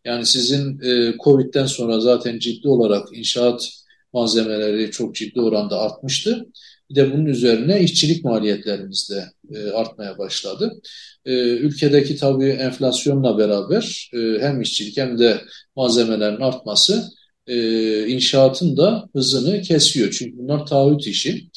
Yani 0.04 0.26
sizin 0.26 0.80
e, 0.80 1.14
Covid'den 1.24 1.66
sonra 1.66 2.00
zaten 2.00 2.38
ciddi 2.38 2.68
olarak 2.68 3.08
inşaat 3.12 3.68
malzemeleri 4.12 4.90
çok 4.90 5.14
ciddi 5.14 5.40
oranda 5.40 5.80
artmıştı. 5.80 6.46
Bir 6.90 6.94
de 6.94 7.12
bunun 7.12 7.26
üzerine 7.26 7.80
işçilik 7.80 8.24
maliyetlerimiz 8.24 9.10
de 9.10 9.24
e, 9.58 9.70
artmaya 9.70 10.18
başladı. 10.18 10.80
E, 11.24 11.32
ülkedeki 11.40 12.16
tabii 12.16 12.48
enflasyonla 12.48 13.38
beraber 13.38 14.10
e, 14.14 14.18
hem 14.40 14.60
işçilik 14.60 14.96
hem 14.96 15.18
de 15.18 15.40
malzemelerin 15.76 16.40
artması 16.40 17.04
e, 17.46 18.08
inşaatın 18.08 18.76
da 18.76 19.08
hızını 19.14 19.62
kesiyor. 19.62 20.10
Çünkü 20.10 20.38
bunlar 20.38 20.66
taahhüt 20.66 21.06
işi. 21.06 21.50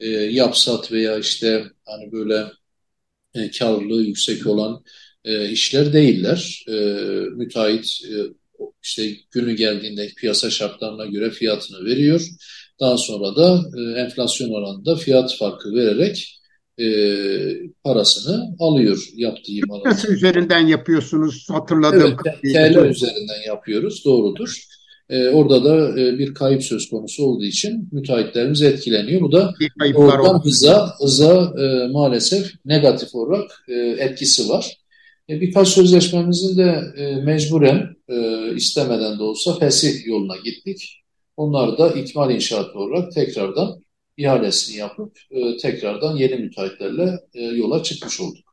E, 0.00 0.08
yapsat 0.08 0.92
veya 0.92 1.18
işte 1.18 1.64
hani 1.84 2.12
böyle 2.12 2.46
e, 3.34 3.50
karlılığı 3.50 4.02
yüksek 4.02 4.46
olan 4.46 4.84
e, 5.24 5.50
işler 5.50 5.92
değiller. 5.92 6.64
E, 6.68 6.72
müteahhit 7.36 7.84
e, 7.84 8.14
işte 8.82 9.16
günü 9.30 9.56
geldiğinde 9.56 10.08
piyasa 10.16 10.50
şartlarına 10.50 11.06
göre 11.06 11.30
fiyatını 11.30 11.84
veriyor. 11.84 12.28
Daha 12.80 12.96
sonra 12.96 13.36
da 13.36 13.60
e, 13.78 14.00
enflasyon 14.00 14.50
oranında 14.50 14.96
fiyat 14.96 15.36
farkı 15.36 15.74
vererek 15.74 16.38
e, 16.78 16.86
parasını 17.84 18.56
alıyor 18.58 19.08
yaptığı 19.14 19.52
imalatı. 19.52 19.88
Nasıl 19.88 20.08
üzerinden 20.08 20.66
yapıyorsunuz 20.66 21.46
hatırladığım 21.50 22.16
evet, 22.44 22.54
TL 22.54 22.86
üzerinden 22.86 23.46
yapıyoruz 23.46 24.04
doğrudur. 24.04 24.64
E, 25.10 25.28
orada 25.28 25.64
da 25.64 26.00
e, 26.00 26.18
bir 26.18 26.34
kayıp 26.34 26.64
söz 26.64 26.90
konusu 26.90 27.24
olduğu 27.24 27.44
için 27.44 27.88
müteahhitlerimiz 27.92 28.62
etkileniyor. 28.62 29.20
Bu 29.20 29.32
da 29.32 29.54
oradan 29.94 30.44
hıza, 30.44 30.94
hıza 31.00 31.52
e, 31.58 31.92
maalesef 31.92 32.52
negatif 32.64 33.14
olarak 33.14 33.64
e, 33.68 33.74
etkisi 33.74 34.48
var. 34.48 34.76
E, 35.28 35.40
birkaç 35.40 35.68
sözleşmemizin 35.68 36.56
de 36.56 36.82
e, 36.96 37.16
mecburen 37.16 37.96
e, 38.08 38.48
istemeden 38.54 39.18
de 39.18 39.22
olsa 39.22 39.58
fesih 39.58 40.06
yoluna 40.06 40.36
gittik. 40.36 41.02
Onlar 41.38 41.78
da 41.78 41.90
ikmal 41.90 42.30
inşaat 42.30 42.76
olarak 42.76 43.12
tekrardan 43.12 43.68
ihalesini 44.16 44.76
yapıp 44.76 45.18
e, 45.30 45.56
tekrardan 45.56 46.16
yeni 46.16 46.36
müteahhitlerle 46.36 47.18
e, 47.34 47.42
yola 47.42 47.82
çıkmış 47.82 48.20
olduk. 48.20 48.44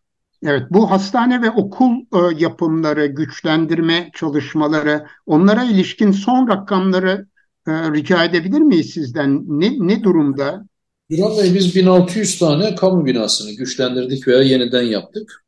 Evet, 0.43 0.63
bu 0.69 0.91
hastane 0.91 1.41
ve 1.41 1.51
okul 1.51 1.91
e, 1.91 2.43
yapımları, 2.43 3.05
güçlendirme 3.05 4.11
çalışmaları, 4.15 5.05
onlara 5.25 5.63
ilişkin 5.63 6.11
son 6.11 6.47
rakamları 6.47 7.27
e, 7.67 7.71
rica 7.71 8.23
edebilir 8.23 8.59
miyiz 8.59 8.89
sizden? 8.89 9.43
Ne, 9.47 9.87
ne 9.87 10.03
durumda? 10.03 10.65
Güran 11.09 11.37
Bey 11.37 11.53
biz 11.53 11.75
1600 11.75 12.39
tane 12.39 12.75
kamu 12.75 13.05
binasını 13.05 13.51
güçlendirdik 13.51 14.27
veya 14.27 14.41
yeniden 14.41 14.83
yaptık. 14.83 15.45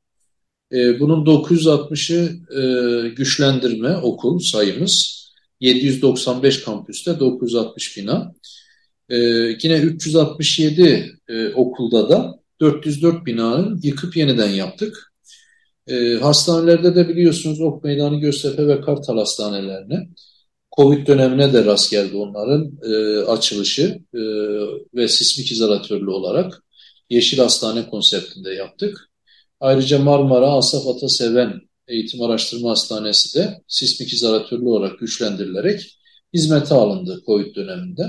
E, 0.71 0.99
bunun 0.99 1.25
960'ı 1.25 2.29
e, 2.59 3.09
güçlendirme 3.09 3.97
okul 3.97 4.39
sayımız. 4.39 5.26
795 5.59 6.63
kampüste 6.63 7.19
960 7.19 7.97
bina. 7.97 8.33
E, 9.09 9.17
yine 9.63 9.77
367 9.77 11.19
e, 11.27 11.47
okulda 11.47 12.09
da 12.09 12.39
404 12.61 13.25
binanın 13.25 13.79
yıkıp 13.83 14.17
yeniden 14.17 14.49
yaptık. 14.49 15.13
E, 15.87 16.13
hastanelerde 16.13 16.95
de 16.95 17.09
biliyorsunuz 17.09 17.61
Ok 17.61 17.83
Meydanı, 17.83 18.19
Göztepe 18.19 18.67
ve 18.67 18.81
Kartal 18.81 19.17
hastanelerine 19.17 20.07
Covid 20.77 21.07
dönemine 21.07 21.53
de 21.53 21.65
rast 21.65 21.91
geldi 21.91 22.17
onların 22.17 22.71
e, 22.83 23.19
açılışı 23.25 23.99
e, 24.13 24.21
ve 24.95 25.07
sismik 25.07 25.51
izolatörlü 25.51 26.09
olarak 26.09 26.63
Yeşil 27.09 27.37
Hastane 27.37 27.89
konseptinde 27.89 28.53
yaptık. 28.53 29.09
Ayrıca 29.59 29.99
Marmara 29.99 30.47
Asaf 30.47 30.87
Ataseven 30.87 31.66
Eğitim 31.87 32.21
Araştırma 32.21 32.69
Hastanesi 32.69 33.39
de 33.39 33.61
sismik 33.67 34.13
izolatörlü 34.13 34.67
olarak 34.67 34.99
güçlendirilerek 34.99 35.97
hizmete 36.33 36.75
alındı 36.75 37.21
COVID 37.25 37.55
döneminde. 37.55 38.07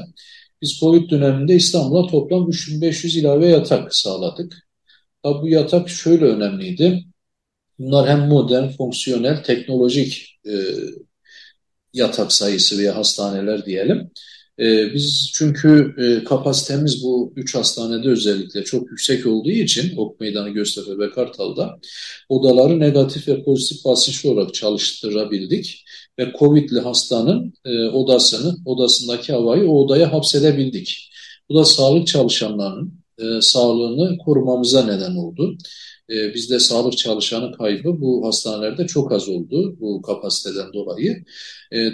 Biz 0.63 0.79
COVID 0.81 1.11
döneminde 1.11 1.55
İstanbul'a 1.55 2.11
toplam 2.11 2.49
3500 2.49 3.17
ilave 3.17 3.49
yatak 3.49 3.95
sağladık. 3.95 4.69
Tabi 5.23 5.43
bu 5.43 5.49
yatak 5.49 5.89
şöyle 5.89 6.25
önemliydi. 6.25 7.05
Bunlar 7.79 8.09
hem 8.09 8.29
modern, 8.29 8.69
fonksiyonel, 8.69 9.43
teknolojik 9.43 10.39
e, 10.47 10.53
yatak 11.93 12.33
sayısı 12.33 12.79
veya 12.79 12.97
hastaneler 12.97 13.67
diyelim. 13.67 14.11
E, 14.61 14.95
biz 14.95 15.31
çünkü 15.35 15.95
e, 15.99 16.25
kapasitemiz 16.25 17.03
bu 17.03 17.33
üç 17.37 17.55
hastanede 17.55 18.09
özellikle 18.09 18.65
çok 18.65 18.91
yüksek 18.91 19.27
olduğu 19.27 19.51
için 19.51 19.97
Ok 19.97 20.21
Meydanı, 20.21 20.51
Göztepe 20.51 20.99
ve 20.99 21.11
Kartal'da 21.11 21.79
odaları 22.29 22.81
negatif 22.81 23.29
ve 23.29 23.45
pozitif 23.45 23.85
basınçlı 23.85 24.31
olarak 24.31 24.55
çalıştırabildik 24.55 25.85
ve 26.19 26.33
COVID'li 26.39 26.81
hastanın 26.81 27.53
e, 27.65 27.85
odasını, 27.85 28.57
odasındaki 28.65 29.33
havayı 29.33 29.71
o 29.71 29.85
odaya 29.85 30.13
hapsedebildik. 30.13 31.11
Bu 31.49 31.55
da 31.55 31.65
sağlık 31.65 32.07
çalışanlarının 32.07 32.93
e, 33.19 33.41
sağlığını 33.41 34.19
korumamıza 34.19 34.85
neden 34.85 35.17
oldu. 35.17 35.59
E, 36.11 36.35
bizde 36.35 36.59
sağlık 36.61 36.99
çalışanı 36.99 37.53
kaybı 37.53 38.01
bu 38.01 38.27
hastanelerde 38.27 38.87
çok 38.87 39.13
az 39.13 39.29
oldu 39.29 39.77
bu 39.81 40.03
kapasiteden 40.03 40.73
dolayı. 40.73 41.25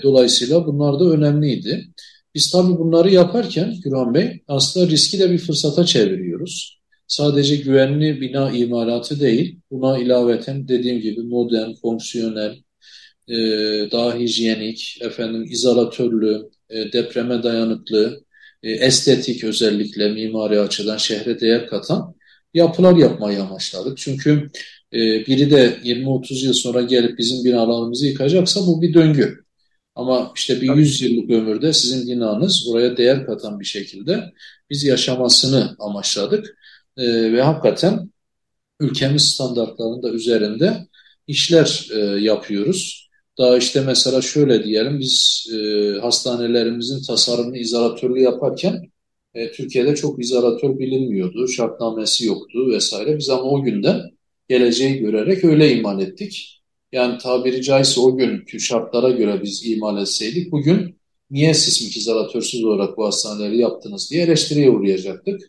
Dolayısıyla 0.03 0.66
bunlar 0.66 1.00
da 1.00 1.05
önemliydi. 1.05 1.88
Biz 2.35 2.51
tabii 2.51 2.79
bunları 2.79 3.11
yaparken 3.11 3.75
Güran 3.85 4.14
Bey 4.14 4.42
aslında 4.49 4.90
riski 4.90 5.18
de 5.18 5.31
bir 5.31 5.38
fırsata 5.38 5.85
çeviriyoruz. 5.85 6.81
Sadece 7.07 7.57
güvenli 7.57 8.20
bina 8.20 8.51
imalatı 8.51 9.20
değil, 9.20 9.61
buna 9.70 9.99
ilaveten 9.99 10.68
dediğim 10.68 11.01
gibi 11.01 11.23
modern, 11.23 11.73
fonksiyonel, 11.83 12.57
e, 13.29 13.37
daha 13.92 14.18
hijyenik, 14.18 14.99
efendim 15.01 15.44
izolatörlü, 15.51 16.51
e, 16.70 16.92
depreme 16.92 17.42
dayanıklı, 17.42 18.25
e, 18.62 18.70
estetik 18.70 19.44
özellikle 19.44 20.09
mimari 20.12 20.61
açıdan 20.61 20.97
şehre 20.97 21.40
değer 21.40 21.66
katan 21.66 22.14
yapılar 22.55 22.97
yapmayı 22.97 23.42
amaçladık. 23.42 23.99
Çünkü 23.99 24.51
biri 24.92 25.51
de 25.51 25.79
20-30 25.85 26.42
yıl 26.44 26.53
sonra 26.53 26.83
gelip 26.83 27.18
bizim 27.18 27.44
binalarımızı 27.44 28.07
yıkacaksa 28.07 28.61
bu 28.61 28.83
bir 28.83 28.94
döngü. 28.94 29.43
Ama 29.94 30.33
işte 30.37 30.61
bir 30.61 30.76
100 30.76 31.02
yıllık 31.02 31.30
ömürde 31.30 31.72
sizin 31.72 32.09
binanız 32.09 32.68
oraya 32.68 32.96
değer 32.96 33.26
katan 33.26 33.61
bir 33.61 33.64
şekilde 33.64 34.33
biz 34.70 34.85
yaşamasını 34.85 35.76
amaçladık. 35.78 36.59
E, 36.96 37.33
ve 37.33 37.42
hakikaten 37.42 38.11
ülkemiz 38.80 39.22
standartlarının 39.22 40.02
da 40.02 40.11
üzerinde 40.11 40.87
işler 41.26 41.88
e, 41.94 41.98
yapıyoruz. 42.20 43.09
Daha 43.38 43.57
işte 43.59 43.80
mesela 43.80 44.22
şöyle 44.22 44.64
diyelim 44.64 45.00
biz 45.00 45.46
e, 45.54 45.92
hastanelerimizin 46.00 47.02
tasarımını 47.02 47.59
izolatörlü 47.59 48.20
yaparken 48.20 48.90
e, 49.35 49.52
Türkiye'de 49.52 49.94
çok 49.96 50.22
izolatör 50.24 50.78
bilinmiyordu, 50.78 51.48
şartnamesi 51.48 52.26
yoktu 52.26 52.70
vesaire. 52.70 53.18
Biz 53.18 53.30
ama 53.30 53.42
o 53.42 53.62
günden 53.62 54.00
geleceği 54.48 54.98
görerek 54.98 55.44
öyle 55.44 55.72
iman 55.72 56.00
ettik. 56.00 56.63
Yani 56.94 57.18
tabiri 57.18 57.62
caizse 57.62 58.00
o 58.00 58.16
günkü 58.16 58.61
şartlara 58.61 59.11
göre 59.11 59.42
biz 59.42 59.66
imal 59.66 60.02
etseydik 60.02 60.52
bugün 60.52 60.98
niye 61.30 61.54
sismik 61.54 61.96
izolatörsüz 61.96 62.64
olarak 62.64 62.96
bu 62.96 63.07
hastaneleri 63.07 63.59
yaptınız 63.59 64.11
diye 64.11 64.22
eleştiriye 64.22 64.70
uğrayacaktık. 64.70 65.40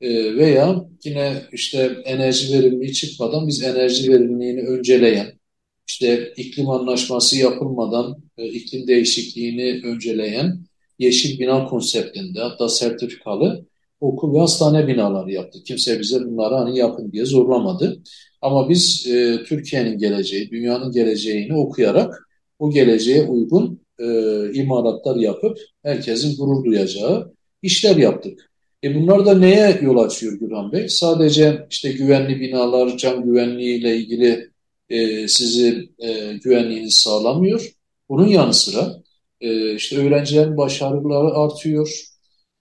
e, 0.00 0.36
veya 0.36 0.86
yine 1.04 1.42
işte 1.52 2.02
enerji 2.04 2.54
verimliliği 2.54 2.92
çıkmadan 2.94 3.48
biz 3.48 3.62
enerji 3.62 4.12
verimliliğini 4.12 4.62
önceleyen, 4.68 5.40
işte 5.88 6.32
iklim 6.36 6.70
anlaşması 6.70 7.38
yapılmadan 7.38 8.16
e, 8.38 8.48
iklim 8.48 8.86
değişikliğini 8.86 9.82
önceleyen 9.86 10.66
yeşil 10.98 11.38
bina 11.40 11.66
konseptinde 11.66 12.40
hatta 12.40 12.68
sertifikalı 12.68 13.66
okul 14.04 14.34
ve 14.34 14.38
hastane 14.38 14.86
binaları 14.86 15.32
yaptık. 15.32 15.66
Kimse 15.66 16.00
bize 16.00 16.20
bunları 16.24 16.54
hani 16.54 16.78
yapın 16.78 17.12
diye 17.12 17.24
zorlamadı. 17.24 18.02
Ama 18.42 18.68
biz 18.68 19.06
e, 19.06 19.44
Türkiye'nin 19.46 19.98
geleceği, 19.98 20.50
dünyanın 20.50 20.92
geleceğini 20.92 21.56
okuyarak 21.56 22.28
o 22.58 22.70
geleceğe 22.70 23.22
uygun 23.22 23.80
e, 23.98 24.04
imalatlar 24.52 25.16
yapıp 25.16 25.58
herkesin 25.82 26.36
gurur 26.36 26.64
duyacağı 26.64 27.32
işler 27.62 27.96
yaptık. 27.96 28.50
E 28.84 28.94
bunlar 28.94 29.26
da 29.26 29.38
neye 29.38 29.78
yol 29.82 29.98
açıyor 29.98 30.32
Gürhan 30.32 30.72
Bey? 30.72 30.88
Sadece 30.88 31.66
işte 31.70 31.92
güvenli 31.92 32.40
binalar, 32.40 32.96
can 32.96 33.24
güvenliği 33.24 33.78
ile 33.78 33.96
ilgili 33.96 34.50
e, 34.88 35.28
sizi 35.28 35.88
e, 35.98 36.32
güvenliğinizi 36.44 37.00
sağlamıyor. 37.00 37.72
Bunun 38.08 38.26
yanı 38.26 38.54
sıra 38.54 39.02
e, 39.40 39.74
işte 39.74 40.06
öğrencilerin 40.06 40.56
başarıları 40.56 41.34
artıyor. 41.34 42.13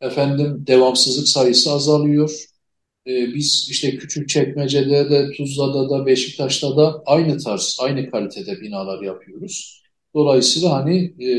Efendim 0.03 0.63
devamsızlık 0.67 1.27
sayısı 1.27 1.71
azalıyor. 1.71 2.45
E, 3.07 3.33
biz 3.33 3.67
işte 3.71 3.97
küçük 3.97 4.29
çekmecede 4.29 5.09
de, 5.09 5.31
Tuzla'da 5.37 5.89
da, 5.89 6.05
Beşiktaş'ta 6.05 6.77
da 6.77 7.03
aynı 7.05 7.37
tarz, 7.37 7.77
aynı 7.81 8.11
kalitede 8.11 8.61
binalar 8.61 9.01
yapıyoruz. 9.01 9.83
Dolayısıyla 10.15 10.71
hani 10.71 11.05
e, 11.05 11.29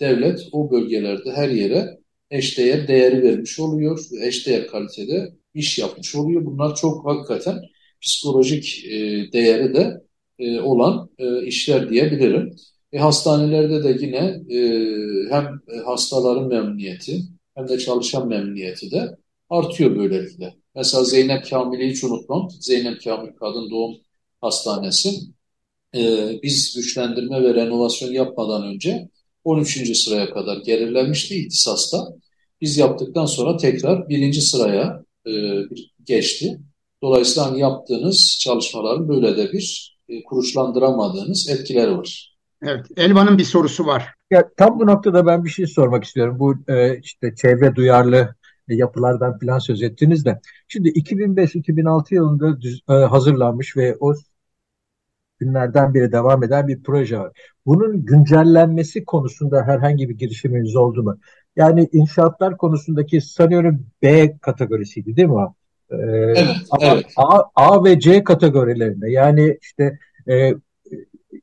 devlet 0.00 0.40
o 0.52 0.70
bölgelerde 0.70 1.32
her 1.32 1.48
yere 1.48 1.98
eşdeğer 2.30 2.88
değeri 2.88 3.22
vermiş 3.22 3.60
oluyor. 3.60 4.00
Eşdeğer 4.22 4.66
kalitede 4.66 5.32
iş 5.54 5.78
yapmış 5.78 6.14
oluyor. 6.14 6.44
Bunlar 6.46 6.74
çok 6.76 7.06
hakikaten 7.06 7.58
psikolojik 8.00 8.84
e, 8.84 8.92
değeri 9.32 9.74
de 9.74 10.02
e, 10.38 10.60
olan 10.60 11.10
e, 11.18 11.46
işler 11.46 11.90
diyebilirim. 11.90 12.56
E, 12.92 12.98
hastanelerde 12.98 13.84
de 13.84 14.06
yine 14.06 14.40
e, 14.56 14.58
hem 15.30 15.60
hastaların 15.84 16.48
memnuniyeti 16.48 17.20
hem 17.54 17.68
de 17.68 17.78
çalışan 17.78 18.28
memnuniyeti 18.28 18.90
de 18.90 19.16
artıyor 19.50 19.96
böylelikle. 19.96 20.54
Mesela 20.74 21.04
Zeynep 21.04 21.50
Kamil'i 21.50 21.90
hiç 21.90 22.04
unutmam. 22.04 22.48
Zeynep 22.60 23.04
Kamil 23.04 23.32
Kadın 23.32 23.70
Doğum 23.70 23.96
Hastanesi. 24.40 25.10
E, 25.94 26.30
biz 26.42 26.74
güçlendirme 26.76 27.42
ve 27.42 27.54
renovasyon 27.54 28.12
yapmadan 28.12 28.62
önce 28.62 29.08
13. 29.44 29.96
sıraya 29.96 30.30
kadar 30.30 30.56
gerilemişti 30.56 31.36
ihtisasta. 31.36 32.08
Biz 32.60 32.76
yaptıktan 32.78 33.26
sonra 33.26 33.56
tekrar 33.56 34.08
birinci 34.08 34.40
sıraya 34.40 35.04
e, 35.26 35.32
geçti. 36.04 36.60
Dolayısıyla 37.02 37.50
hani 37.50 37.60
yaptığınız 37.60 38.38
çalışmaların 38.40 39.08
böyle 39.08 39.36
de 39.36 39.52
bir 39.52 39.96
e, 40.08 40.22
kuruşlandıramadığınız 40.22 41.48
etkileri 41.48 41.98
var. 41.98 42.31
Evet, 42.62 42.86
Elvan'ın 42.96 43.38
bir 43.38 43.44
sorusu 43.44 43.86
var. 43.86 44.14
Ya, 44.30 44.50
tam 44.56 44.80
bu 44.80 44.86
noktada 44.86 45.26
ben 45.26 45.44
bir 45.44 45.50
şey 45.50 45.66
sormak 45.66 46.04
istiyorum. 46.04 46.38
Bu 46.38 46.54
e, 46.68 46.98
işte 46.98 47.34
çevre 47.34 47.74
duyarlı 47.74 48.34
yapılardan 48.68 49.38
falan 49.38 49.58
söz 49.58 49.82
ettiniz 49.82 50.24
de. 50.24 50.40
Şimdi 50.68 50.88
2005-2006 50.88 52.14
yılında 52.14 52.60
düz, 52.60 52.82
e, 52.90 52.92
hazırlanmış 52.92 53.76
ve 53.76 53.96
o 54.00 54.14
günlerden 55.38 55.94
beri 55.94 56.12
devam 56.12 56.44
eden 56.44 56.68
bir 56.68 56.82
proje 56.82 57.18
var. 57.18 57.32
Bunun 57.66 58.04
güncellenmesi 58.04 59.04
konusunda 59.04 59.62
herhangi 59.62 60.08
bir 60.08 60.14
girişiminiz 60.14 60.76
oldu 60.76 61.02
mu? 61.02 61.18
Yani 61.56 61.88
inşaatlar 61.92 62.56
konusundaki 62.56 63.20
sanıyorum 63.20 63.86
B 64.02 64.38
kategorisiydi 64.38 65.16
değil 65.16 65.28
mi 65.28 65.34
o? 65.34 65.54
Ee, 65.90 65.96
evet, 65.96 66.56
ama 66.70 66.86
evet. 66.86 67.06
A, 67.16 67.42
A 67.54 67.84
ve 67.84 68.00
C 68.00 68.24
kategorilerinde 68.24 69.10
yani 69.10 69.58
işte 69.62 69.98
e, 70.28 70.54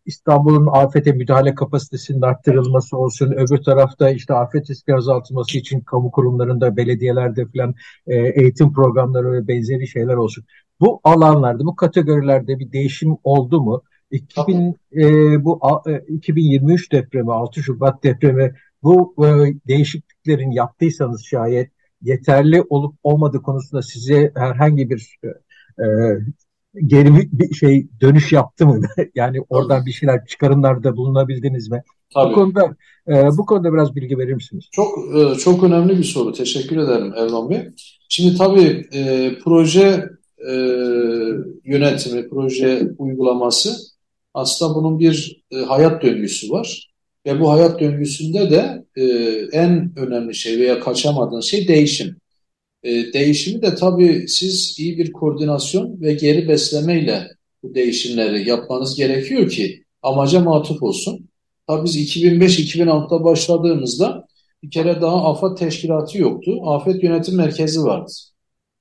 İstanbul'un 0.10 0.68
afete 0.72 1.12
müdahale 1.12 1.56
kapasitesinin 1.56 2.22
arttırılması 2.22 2.98
olsun, 2.98 3.32
öbür 3.32 3.58
tarafta 3.58 4.10
işte 4.10 4.34
afet 4.34 4.70
riski 4.70 4.96
azaltılması 4.96 5.58
için 5.58 5.82
kamu 5.82 6.12
kurumlarında, 6.12 6.78
belediyelerde 6.78 7.46
falan 7.46 7.76
e, 8.08 8.16
eğitim 8.16 8.74
programları 8.74 9.32
ve 9.32 9.48
benzeri 9.48 9.88
şeyler 9.88 10.16
olsun. 10.16 10.44
Bu 10.80 11.02
alanlarda, 11.04 11.66
bu 11.66 11.76
kategorilerde 11.76 12.60
bir 12.60 12.72
değişim 12.72 13.18
oldu 13.24 13.62
mu? 13.62 13.84
2000 14.12 14.76
e, 14.94 15.04
bu 15.44 15.60
e, 15.88 16.00
2023 16.08 16.92
depremi, 16.92 17.34
6 17.34 17.64
Şubat 17.64 18.04
depremi 18.04 18.54
bu 18.84 19.16
e, 19.26 19.28
değişikliklerin 19.68 20.52
yaptıysanız 20.52 21.26
şayet 21.26 21.72
yeterli 22.02 22.64
olup 22.70 22.96
olmadığı 23.04 23.42
konusunda 23.42 23.82
size 23.82 24.32
herhangi 24.36 24.90
bir 24.90 25.20
e, 25.80 25.86
geri 26.88 27.30
bir 27.32 27.56
şey 27.56 27.88
dönüş 28.02 28.32
yaptı 28.32 28.68
mı? 28.68 28.82
yani 29.16 29.38
oradan 29.50 29.86
bir 29.86 29.92
şeyler 29.92 30.26
çıkarımlarda 30.26 30.98
bulunabildiniz 30.98 31.72
mi? 31.72 31.84
Tabii. 32.14 32.32
Bu 32.32 32.36
konuda 32.36 32.76
e, 33.08 33.14
bu 33.38 33.46
konuda 33.46 33.74
biraz 33.74 33.96
bilgi 33.96 34.18
verir 34.18 34.34
misiniz? 34.34 34.66
Çok 34.72 35.16
e, 35.16 35.36
çok 35.36 35.64
önemli 35.64 35.98
bir 35.98 36.04
soru. 36.04 36.34
Teşekkür 36.34 36.78
ederim 36.78 37.14
Erman 37.18 37.50
Bey. 37.50 37.70
Şimdi 38.10 38.38
tabii 38.38 38.88
e, 38.94 39.32
proje 39.44 40.10
e, 40.50 40.54
yönetimi, 41.66 42.30
proje 42.30 42.92
uygulaması 42.98 43.78
aslında 44.34 44.76
bunun 44.76 45.00
bir 45.00 45.44
e, 45.52 45.58
hayat 45.58 46.04
döngüsü 46.04 46.50
var. 46.50 46.90
Ve 47.26 47.40
bu 47.40 47.52
hayat 47.52 47.80
döngüsünde 47.80 48.52
de 48.52 48.86
e, 48.96 49.04
en 49.52 49.94
önemli 49.96 50.36
şey 50.36 50.60
veya 50.60 50.80
kaçamadığın 50.80 51.42
şey 51.42 51.68
değişim. 51.68 52.18
E, 52.84 53.14
değişimi 53.14 53.62
de 53.62 53.76
tabii 53.76 54.26
siz 54.28 54.80
iyi 54.80 54.98
bir 54.98 55.12
koordinasyon 55.12 56.02
ve 56.02 56.14
geri 56.14 56.48
beslemeyle 56.48 57.28
bu 57.64 57.76
değişimleri 57.76 58.50
yapmanız 58.50 58.96
gerekiyor 58.96 59.50
ki 59.50 59.84
amaca 60.02 60.40
matuf 60.40 60.84
olsun. 60.84 61.30
Tabii 61.68 61.86
biz 61.86 61.96
2005-2006'da 61.96 63.24
başladığımızda 63.24 64.28
bir 64.64 64.72
kere 64.72 65.02
daha 65.02 65.26
AFAD 65.26 65.58
teşkilatı 65.58 66.18
yoktu. 66.18 66.60
Afet 66.66 67.04
Yönetim 67.04 67.36
Merkezi 67.36 67.84
vardı. 67.84 68.12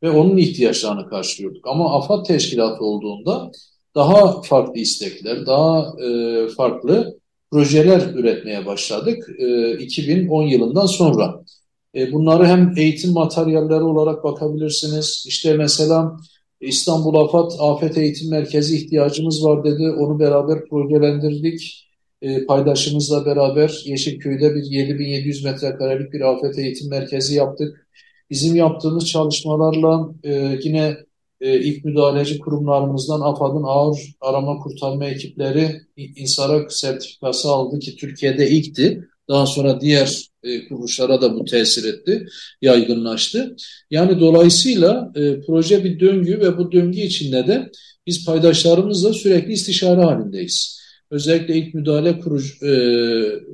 Ve 0.02 0.10
onun 0.10 0.36
ihtiyaçlarını 0.36 1.08
karşılıyorduk. 1.08 1.66
Ama 1.68 1.98
AFAD 1.98 2.24
teşkilatı 2.24 2.84
olduğunda 2.84 3.50
daha 3.94 4.42
farklı 4.42 4.80
istekler, 4.80 5.46
daha 5.46 5.92
e, 6.04 6.48
farklı 6.48 7.18
projeler 7.50 8.00
üretmeye 8.14 8.66
başladık 8.66 9.28
e, 9.38 9.72
2010 9.78 10.42
yılından 10.42 10.86
sonra. 10.86 11.44
E, 11.94 12.12
bunları 12.12 12.46
hem 12.46 12.72
eğitim 12.76 13.12
materyalleri 13.12 13.82
olarak 13.82 14.24
bakabilirsiniz. 14.24 15.24
İşte 15.28 15.56
mesela 15.56 16.16
İstanbul 16.60 17.14
AFAD 17.14 17.50
Afet 17.58 17.98
Eğitim 17.98 18.30
Merkezi 18.30 18.76
ihtiyacımız 18.76 19.44
var 19.44 19.64
dedi. 19.64 19.90
Onu 19.90 20.18
beraber 20.18 20.64
projelendirdik. 20.70 21.88
E, 22.22 22.46
paydaşımızla 22.46 23.26
beraber 23.26 23.82
Yeşilköy'de 23.84 24.54
bir 24.54 24.62
7700 24.62 25.44
metrekarelik 25.44 26.12
bir 26.12 26.20
afet 26.20 26.58
eğitim 26.58 26.90
merkezi 26.90 27.34
yaptık. 27.34 27.88
Bizim 28.30 28.56
yaptığımız 28.56 29.06
çalışmalarla 29.06 30.08
e, 30.24 30.58
yine 30.62 30.96
e, 31.40 31.60
ilk 31.60 31.84
müdahaleci 31.84 32.38
kurumlarımızdan 32.38 33.20
AFAD'ın 33.20 33.62
ağır 33.66 33.98
arama 34.20 34.58
kurtarma 34.58 35.06
ekipleri 35.06 35.80
İNSARAK 35.96 36.72
sertifikası 36.72 37.48
aldı 37.48 37.78
ki 37.78 37.96
Türkiye'de 37.96 38.50
ilkti. 38.50 39.08
Daha 39.28 39.46
sonra 39.46 39.80
diğer 39.80 40.28
e, 40.42 40.68
kuruluşlara 40.68 41.22
da 41.22 41.34
bu 41.34 41.44
tesir 41.44 41.84
etti, 41.84 42.26
yaygınlaştı. 42.62 43.56
Yani 43.90 44.20
dolayısıyla 44.20 45.12
e, 45.14 45.40
proje 45.40 45.84
bir 45.84 46.00
döngü 46.00 46.40
ve 46.40 46.58
bu 46.58 46.72
döngü 46.72 47.00
içinde 47.00 47.46
de 47.46 47.70
biz 48.06 48.24
paydaşlarımızla 48.24 49.12
sürekli 49.12 49.52
istişare 49.52 50.00
halindeyiz. 50.00 50.78
Özellikle 51.10 51.56
ilk 51.56 51.74
müdahale 51.74 52.18
kurucu, 52.18 52.66
e, 52.66 52.72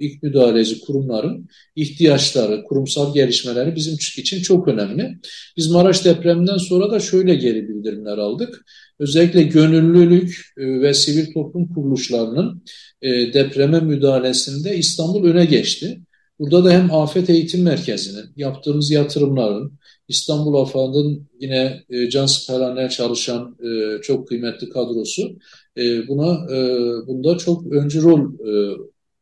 ilk 0.01 0.23
müdahaleci 0.23 0.81
kurumların 0.81 1.49
ihtiyaçları, 1.77 2.64
kurumsal 2.64 3.14
gelişmeleri 3.14 3.77
bizim 3.77 3.94
için 3.94 4.42
çok 4.42 4.68
önemli. 4.68 5.18
Biz 5.57 5.70
Maraş 5.70 6.05
depreminden 6.05 6.57
sonra 6.57 6.90
da 6.90 7.01
şöyle 7.01 7.35
geri 7.35 7.68
bildirimler 7.68 8.18
aldık. 8.18 8.64
Özellikle 8.99 9.42
gönüllülük 9.42 10.53
e, 10.59 10.81
ve 10.81 10.94
sivil 10.94 11.33
toplum 11.33 11.75
kuruluşlarının 11.75 12.62
e, 13.03 13.33
depreme 13.33 13.81
müdahalesinde 13.81 14.77
İstanbul 14.77 15.25
öne 15.25 15.44
geçti. 15.44 16.01
Burada 16.38 16.64
da 16.64 16.73
hem 16.73 16.94
Afet 16.94 17.31
Eğitim 17.31 17.62
Merkezi'nin 17.62 18.25
yaptığımız 18.37 18.90
yatırımların, 18.90 19.73
İstanbul 20.09 20.55
AFAD'ın 20.55 21.29
yine 21.40 21.83
e, 21.90 22.11
can 22.11 22.27
siperhaneye 22.27 22.88
çalışan 22.88 23.57
e, 23.64 24.03
çok 24.03 24.29
kıymetli 24.29 24.68
kadrosu 24.68 25.37
e, 25.77 26.09
buna 26.09 26.55
e, 26.57 26.59
bunda 27.07 27.38
çok 27.38 27.66
öncü 27.73 28.03
rol 28.03 28.20
e, 28.20 28.77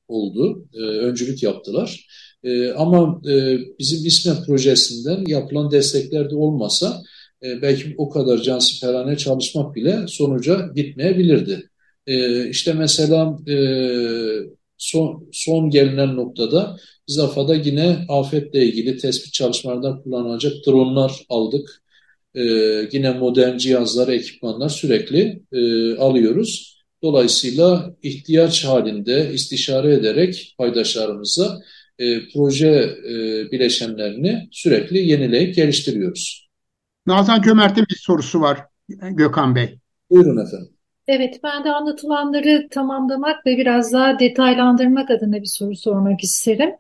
oldu, 0.09 0.65
e, 0.75 0.79
öncülük 0.79 1.43
yaptılar. 1.43 2.07
E, 2.45 2.71
ama 2.71 3.21
e, 3.29 3.59
bizim 3.79 4.07
İSME 4.07 4.33
projesinden 4.47 5.25
yapılan 5.27 5.71
destekler 5.71 6.31
de 6.31 6.37
olmasa 6.37 7.03
e, 7.43 7.63
belki 7.63 7.95
o 7.99 8.11
kadar 8.11 8.39
can 8.39 8.59
siperhane 8.59 9.17
çalışmak 9.17 9.75
bile 9.75 10.05
sonuca 10.09 10.71
gitmeyebilirdi. 10.75 11.71
E, 12.07 12.49
işte 12.49 12.73
mesela 12.73 13.39
e, 13.49 13.57
son, 14.83 15.29
son 15.33 15.71
gelinen 15.71 16.17
noktada 16.17 16.77
biz 17.09 17.19
AFAD'a 17.19 17.55
yine 17.55 18.07
afetle 18.09 18.67
ilgili 18.67 18.97
tespit 18.97 19.33
çalışmalarında 19.33 20.03
kullanılacak 20.03 20.53
dronlar 20.67 21.13
aldık. 21.29 21.83
Ee, 22.35 22.43
yine 22.93 23.11
modern 23.11 23.57
cihazlar, 23.57 24.09
ekipmanlar 24.09 24.69
sürekli 24.69 25.43
e, 25.53 25.95
alıyoruz. 25.97 26.83
Dolayısıyla 27.03 27.97
ihtiyaç 28.03 28.65
halinde 28.65 29.33
istişare 29.35 29.95
ederek 29.95 30.55
paydaşlarımıza 30.59 31.59
e, 31.99 32.29
proje 32.29 32.97
e, 33.09 33.15
bileşenlerini 33.53 34.49
sürekli 34.53 34.99
yenileyip 34.99 35.55
geliştiriyoruz. 35.55 36.49
Nazan 37.07 37.43
Cömert'in 37.43 37.87
bir 37.91 38.01
sorusu 38.01 38.41
var 38.41 38.61
Gökhan 38.89 39.55
Bey. 39.55 39.79
Buyurun 40.11 40.47
efendim. 40.47 40.73
Evet, 41.09 41.41
ben 41.45 41.65
de 41.65 41.71
anlatılanları 41.73 42.69
tamamlamak 42.71 43.47
ve 43.47 43.57
biraz 43.57 43.93
daha 43.93 44.19
detaylandırmak 44.19 45.11
adına 45.11 45.41
bir 45.43 45.47
soru 45.47 45.77
sormak 45.77 46.25
isterim. 46.25 46.71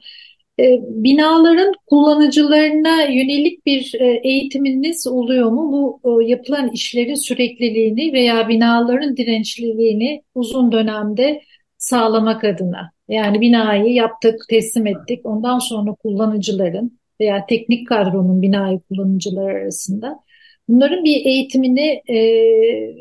E, 0.61 0.79
binaların 0.83 1.73
kullanıcılarına 1.87 3.03
yönelik 3.03 3.67
bir 3.67 3.95
e, 4.01 4.21
eğitiminiz 4.25 5.07
oluyor 5.07 5.51
mu? 5.51 5.73
Bu 5.73 6.23
e, 6.23 6.27
yapılan 6.27 6.69
işlerin 6.71 7.15
sürekliliğini 7.15 8.13
veya 8.13 8.49
binaların 8.49 9.17
dirençliliğini 9.17 10.23
uzun 10.35 10.73
dönemde 10.73 11.43
sağlamak 11.79 12.45
adına. 12.45 12.93
Yani 13.09 13.41
binayı 13.41 13.95
yaptık, 13.95 14.41
teslim 14.49 14.87
ettik. 14.87 15.21
Ondan 15.27 15.59
sonra 15.59 15.95
kullanıcıların 15.95 16.99
veya 17.21 17.47
teknik 17.47 17.89
kadronun 17.89 18.43
binayı 18.43 18.81
kullanıcılar 18.81 19.51
arasında 19.51 20.19
bunların 20.68 21.05
bir 21.05 21.27
eğitimini 21.27 22.03
e, 22.09 22.18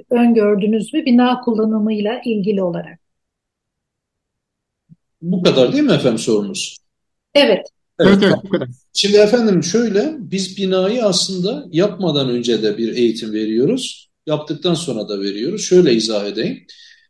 öngördünüz 0.10 0.94
mü 0.94 1.06
bina 1.06 1.42
kullanımıyla 1.42 2.22
ilgili 2.26 2.64
olarak? 2.64 3.00
Bu 5.22 5.44
kadar 5.44 5.74
değil 5.74 5.84
mi 5.84 5.94
efendim 5.94 6.20
sorunuz? 6.20 6.78
Evet. 7.34 7.68
Evet, 8.00 8.20
evet, 8.24 8.36
bu 8.44 8.50
kadar. 8.50 8.70
Şimdi 8.94 9.18
efendim 9.18 9.64
şöyle, 9.64 10.16
biz 10.20 10.58
binayı 10.58 11.06
aslında 11.06 11.66
yapmadan 11.72 12.30
önce 12.30 12.64
de 12.64 12.78
bir 12.78 12.96
eğitim 12.96 13.34
veriyoruz. 13.34 14.10
Yaptıktan 14.28 14.74
sonra 14.74 15.10
da 15.10 15.22
veriyoruz. 15.22 15.62
Şöyle 15.66 15.94
izah 15.94 16.28
edeyim. 16.28 16.66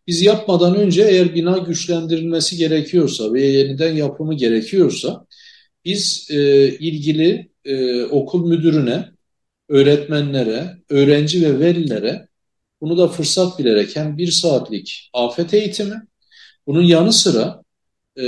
Biz 0.07 0.21
yapmadan 0.21 0.75
önce 0.75 1.03
eğer 1.03 1.35
bina 1.35 1.57
güçlendirilmesi 1.57 2.57
gerekiyorsa 2.57 3.33
veya 3.33 3.51
yeniden 3.51 3.93
yapımı 3.93 4.33
gerekiyorsa 4.33 5.25
biz 5.85 6.27
e, 6.31 6.67
ilgili 6.67 7.49
e, 7.65 8.03
okul 8.03 8.47
müdürüne, 8.47 9.10
öğretmenlere, 9.71 10.77
öğrenci 10.89 11.41
ve 11.45 11.59
velilere 11.59 12.27
bunu 12.81 12.97
da 12.97 13.07
fırsat 13.07 13.59
bilerek 13.59 13.95
hem 13.95 14.17
bir 14.17 14.31
saatlik 14.31 15.09
afet 15.13 15.53
eğitimi, 15.53 16.01
bunun 16.67 16.81
yanı 16.81 17.13
sıra 17.13 17.63
e, 18.17 18.23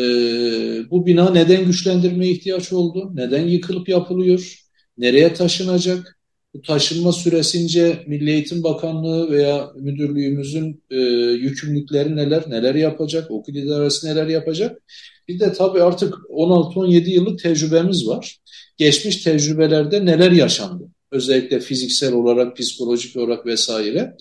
bu 0.92 1.06
bina 1.06 1.30
neden 1.30 1.66
güçlendirmeye 1.66 2.32
ihtiyaç 2.32 2.74
oldu, 2.74 3.12
neden 3.14 3.48
yıkılıp 3.48 3.90
yapılıyor, 3.90 4.64
nereye 4.98 5.34
taşınacak, 5.34 6.20
bu 6.54 6.62
taşınma 6.62 7.12
süresince 7.12 8.04
Milli 8.08 8.32
Eğitim 8.32 8.64
Bakanlığı 8.64 9.32
veya 9.32 9.72
müdürlüğümüzün 9.76 10.84
e, 10.92 10.96
yükümlülükleri 11.32 12.16
neler, 12.16 12.44
neler 12.50 12.76
yapacak, 12.76 13.32
okul 13.32 13.56
idaresi 13.56 14.08
neler 14.08 14.28
yapacak. 14.28 14.82
Bir 15.28 15.40
de 15.40 15.54
tabii 15.54 15.84
artık 15.84 16.14
16-17 16.14 17.10
yıllık 17.10 17.40
tecrübemiz 17.40 18.08
var. 18.08 18.38
Geçmiş 18.78 19.24
tecrübelerde 19.24 20.06
neler 20.06 20.32
yaşandı? 20.32 20.84
Özellikle 21.14 21.60
fiziksel 21.60 22.14
olarak, 22.14 22.58
psikolojik 22.58 23.18
olarak 23.18 23.46
vesaire. 23.46 24.16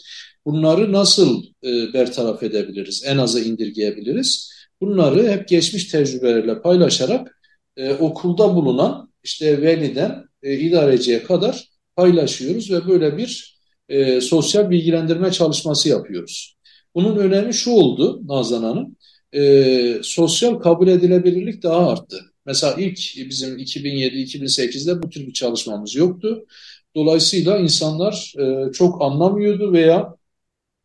Bunları 0.44 0.92
nasıl 0.92 1.42
e, 1.64 1.92
bertaraf 1.92 2.42
edebiliriz, 2.42 3.02
en 3.06 3.18
aza 3.18 3.40
indirgeyebiliriz? 3.40 4.52
Bunları 4.80 5.28
hep 5.28 5.48
geçmiş 5.48 5.84
tecrübelerle 5.84 6.62
paylaşarak 6.62 7.40
e, 7.76 7.92
okulda 7.94 8.54
bulunan 8.54 9.12
işte 9.22 9.62
veliden 9.62 10.24
e, 10.42 10.58
idareciye 10.58 11.22
kadar 11.22 11.68
paylaşıyoruz 11.96 12.70
ve 12.70 12.88
böyle 12.88 13.16
bir 13.16 13.58
e, 13.88 14.20
sosyal 14.20 14.70
bilgilendirme 14.70 15.32
çalışması 15.32 15.88
yapıyoruz. 15.88 16.56
Bunun 16.94 17.16
önemi 17.16 17.54
şu 17.54 17.70
oldu 17.70 18.22
Nazan 18.28 18.62
Hanım, 18.62 18.96
e, 19.32 20.00
sosyal 20.02 20.54
kabul 20.54 20.88
edilebilirlik 20.88 21.62
daha 21.62 21.90
arttı. 21.90 22.20
Mesela 22.46 22.74
ilk 22.78 22.98
bizim 23.16 23.58
2007-2008'de 23.58 25.02
bu 25.02 25.10
tür 25.10 25.26
bir 25.26 25.32
çalışmamız 25.32 25.94
yoktu. 25.94 26.46
Dolayısıyla 26.94 27.58
insanlar 27.58 28.34
e, 28.38 28.72
çok 28.72 29.02
anlamıyordu 29.02 29.72
veya 29.72 30.16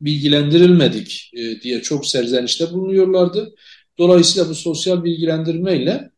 bilgilendirilmedik 0.01 1.31
e, 1.33 1.61
diye 1.61 1.81
çok 1.81 2.05
serzenişte 2.05 2.73
bulunuyorlardı. 2.73 3.55
Dolayısıyla 3.97 4.49
bu 4.49 4.55
sosyal 4.55 5.03
bilgilendirmeyle 5.03 6.11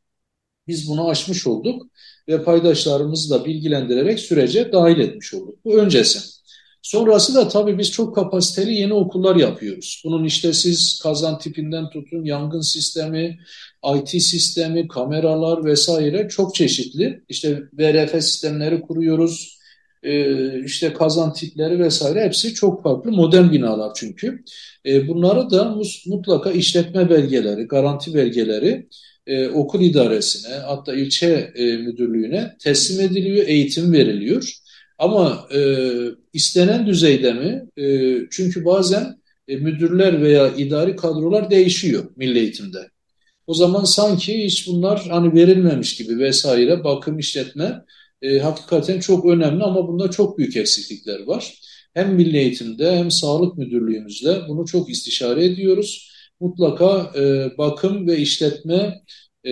biz 0.67 0.89
bunu 0.89 1.10
aşmış 1.10 1.47
olduk 1.47 1.88
ve 2.28 2.43
paydaşlarımızı 2.43 3.30
da 3.30 3.45
bilgilendirerek 3.45 4.19
sürece 4.19 4.71
dahil 4.71 4.99
etmiş 4.99 5.34
olduk. 5.34 5.65
Bu 5.65 5.80
öncesi. 5.80 6.19
Sonrası 6.82 7.36
da 7.36 7.47
tabii 7.47 7.78
biz 7.78 7.91
çok 7.91 8.15
kapasiteli 8.15 8.73
yeni 8.73 8.93
okullar 8.93 9.36
yapıyoruz. 9.36 10.02
Bunun 10.06 10.23
işte 10.23 10.54
siz 10.54 10.99
kazan 11.04 11.39
tipinden 11.39 11.89
tutun, 11.89 12.25
yangın 12.25 12.62
sistemi, 12.62 13.39
IT 13.95 14.10
sistemi, 14.10 14.88
kameralar 14.88 15.65
vesaire 15.65 16.28
çok 16.30 16.56
çeşitli. 16.56 17.23
İşte 17.30 17.63
VRF 17.73 18.12
sistemleri 18.12 18.82
kuruyoruz. 18.82 19.59
Ee, 20.03 20.63
işte 20.65 20.93
kazan 20.93 21.33
tipleri 21.33 21.79
vesaire 21.79 22.25
hepsi 22.25 22.53
çok 22.53 22.83
farklı 22.83 23.12
modern 23.12 23.51
binalar 23.51 23.91
çünkü. 23.95 24.43
Ee, 24.85 25.07
bunları 25.07 25.49
da 25.49 25.75
mutlaka 26.05 26.51
işletme 26.51 27.09
belgeleri, 27.09 27.63
garanti 27.63 28.13
belgeleri 28.13 28.88
e, 29.27 29.47
okul 29.47 29.81
idaresine 29.81 30.55
hatta 30.55 30.95
ilçe 30.95 31.51
e, 31.55 31.77
müdürlüğüne 31.77 32.55
teslim 32.59 33.05
ediliyor, 33.05 33.47
eğitim 33.47 33.93
veriliyor. 33.93 34.53
Ama 34.97 35.47
e, 35.55 35.59
istenen 36.33 36.88
düzeyde 36.88 37.33
mi? 37.33 37.65
E, 37.77 38.15
çünkü 38.31 38.65
bazen 38.65 39.19
e, 39.47 39.55
müdürler 39.55 40.21
veya 40.21 40.55
idari 40.55 40.95
kadrolar 40.95 41.49
değişiyor 41.51 42.03
milli 42.15 42.39
eğitimde. 42.39 42.89
O 43.47 43.53
zaman 43.53 43.83
sanki 43.83 44.43
hiç 44.43 44.67
bunlar 44.67 45.07
hani 45.09 45.33
verilmemiş 45.33 45.95
gibi 45.95 46.19
vesaire 46.19 46.83
bakım 46.83 47.19
işletme 47.19 47.81
e, 48.21 48.39
hakikaten 48.39 48.99
çok 48.99 49.25
önemli 49.25 49.63
ama 49.63 49.88
bunda 49.88 50.12
çok 50.12 50.38
büyük 50.38 50.55
eksiklikler 50.55 51.23
var. 51.27 51.53
Hem 51.93 52.15
milli 52.15 52.38
eğitimde 52.38 52.97
hem 52.97 53.12
sağlık 53.12 53.58
müdürlüğümüzle 53.58 54.41
bunu 54.47 54.65
çok 54.65 54.89
istişare 54.89 55.45
ediyoruz 55.45 56.10
mutlaka 56.39 57.12
e, 57.19 57.58
bakım 57.58 58.08
ve 58.08 58.17
işletme 58.17 59.01
e, 59.43 59.51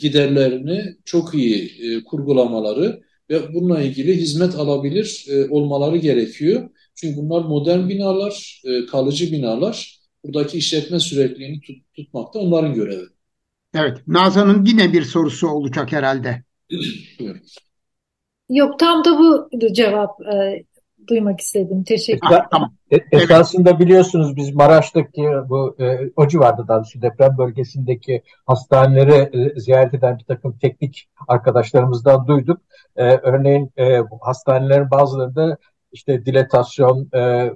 giderlerini 0.00 0.96
çok 1.04 1.34
iyi 1.34 1.72
e, 1.82 2.04
kurgulamaları 2.04 3.00
ve 3.30 3.54
bununla 3.54 3.82
ilgili 3.82 4.16
hizmet 4.16 4.54
alabilir 4.54 5.26
e, 5.28 5.48
olmaları 5.48 5.96
gerekiyor. 5.96 6.68
Çünkü 6.94 7.16
bunlar 7.16 7.40
modern 7.44 7.88
binalar, 7.88 8.62
e, 8.64 8.86
kalıcı 8.86 9.32
binalar. 9.32 9.98
Buradaki 10.24 10.58
işletme 10.58 11.00
sürekliliğini 11.00 11.60
tut, 11.60 11.76
tutmak 11.94 12.34
da 12.34 12.38
onların 12.38 12.74
görevi. 12.74 13.04
Evet, 13.74 13.98
Nazan'ın 14.06 14.64
yine 14.64 14.92
bir 14.92 15.02
sorusu 15.02 15.48
olacak 15.48 15.92
herhalde. 15.92 16.42
Yok, 18.48 18.78
tam 18.78 19.04
da 19.04 19.18
bu 19.18 19.48
cevap. 19.72 20.20
E, 20.20 20.64
duymak 21.08 21.40
istedim. 21.40 21.84
Teşekkür 21.84 22.28
ederim. 22.28 22.68
E, 22.90 23.16
esasında 23.16 23.78
biliyorsunuz 23.78 24.36
biz 24.36 24.54
Maraş'taki 24.54 25.22
bu 25.48 25.76
e, 25.80 26.10
o 26.16 26.28
civarda 26.28 26.68
daha 26.68 26.78
doğrusu 26.78 27.02
deprem 27.02 27.38
bölgesindeki 27.38 28.22
hastaneleri 28.46 29.38
e, 29.38 29.60
ziyaret 29.60 29.94
eden 29.94 30.18
bir 30.18 30.24
takım 30.24 30.58
teknik 30.58 31.08
arkadaşlarımızdan 31.28 32.26
duyduk. 32.26 32.60
E, 32.96 33.16
örneğin 33.16 33.72
e, 33.76 34.02
hastanelerin 34.20 34.90
bazılarında 34.90 35.56
işte 35.92 36.26
dilatasyon 36.26 37.08
e, 37.14 37.52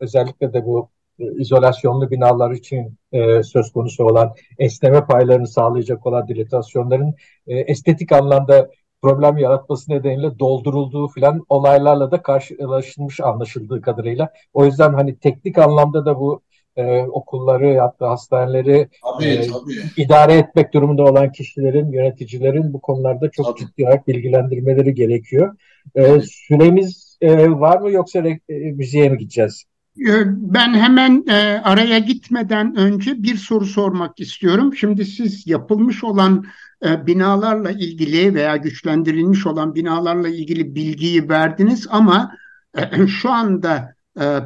özellikle 0.00 0.52
de 0.52 0.64
bu 0.64 0.90
izolasyonlu 1.38 2.10
binalar 2.10 2.50
için 2.50 2.98
e, 3.12 3.42
söz 3.42 3.72
konusu 3.72 4.04
olan 4.04 4.34
esneme 4.58 5.04
paylarını 5.04 5.46
sağlayacak 5.46 6.06
olan 6.06 6.28
dilatasyonların 6.28 7.14
e, 7.46 7.58
estetik 7.58 8.12
anlamda 8.12 8.70
problem 9.02 9.38
yaratması 9.38 9.92
nedeniyle 9.92 10.38
doldurulduğu 10.38 11.08
filan 11.08 11.44
olaylarla 11.48 12.10
da 12.10 12.22
karşılaşılmış 12.22 13.20
anlaşıldığı 13.20 13.80
kadarıyla. 13.80 14.28
O 14.52 14.64
yüzden 14.64 14.94
hani 14.94 15.18
teknik 15.18 15.58
anlamda 15.58 16.06
da 16.06 16.20
bu 16.20 16.42
e, 16.76 17.02
okulları 17.02 17.78
hatta 17.78 18.10
hastaneleri 18.10 18.88
tabii, 19.14 19.24
e, 19.24 19.46
tabii. 19.46 20.02
idare 20.02 20.34
etmek 20.34 20.74
durumunda 20.74 21.04
olan 21.04 21.32
kişilerin, 21.32 21.92
yöneticilerin 21.92 22.72
bu 22.72 22.80
konularda 22.80 23.30
çok 23.30 23.46
tabii. 23.46 23.58
ciddi 23.58 23.84
olarak 23.84 24.08
bilgilendirmeleri 24.08 24.94
gerekiyor. 24.94 25.56
E, 25.94 26.20
süremiz 26.20 27.18
e, 27.20 27.50
var 27.50 27.80
mı 27.80 27.90
yoksa 27.90 28.18
e, 28.18 28.38
müziğe 28.54 29.08
mi 29.08 29.18
gideceğiz? 29.18 29.64
E, 30.08 30.12
ben 30.26 30.74
hemen 30.74 31.24
e, 31.28 31.60
araya 31.64 31.98
gitmeden 31.98 32.76
önce 32.76 33.22
bir 33.22 33.36
soru 33.36 33.66
sormak 33.66 34.20
istiyorum. 34.20 34.76
Şimdi 34.76 35.04
siz 35.04 35.46
yapılmış 35.46 36.04
olan 36.04 36.44
e, 36.84 37.06
binalarla 37.06 37.70
ilgili 37.70 38.34
veya 38.34 38.56
güçlendirilmiş 38.56 39.46
olan 39.46 39.74
binalarla 39.74 40.28
ilgili 40.28 40.74
bilgiyi 40.74 41.28
verdiniz 41.28 41.86
ama 41.90 42.32
e, 42.76 43.06
şu 43.20 43.30
anda 43.30 43.94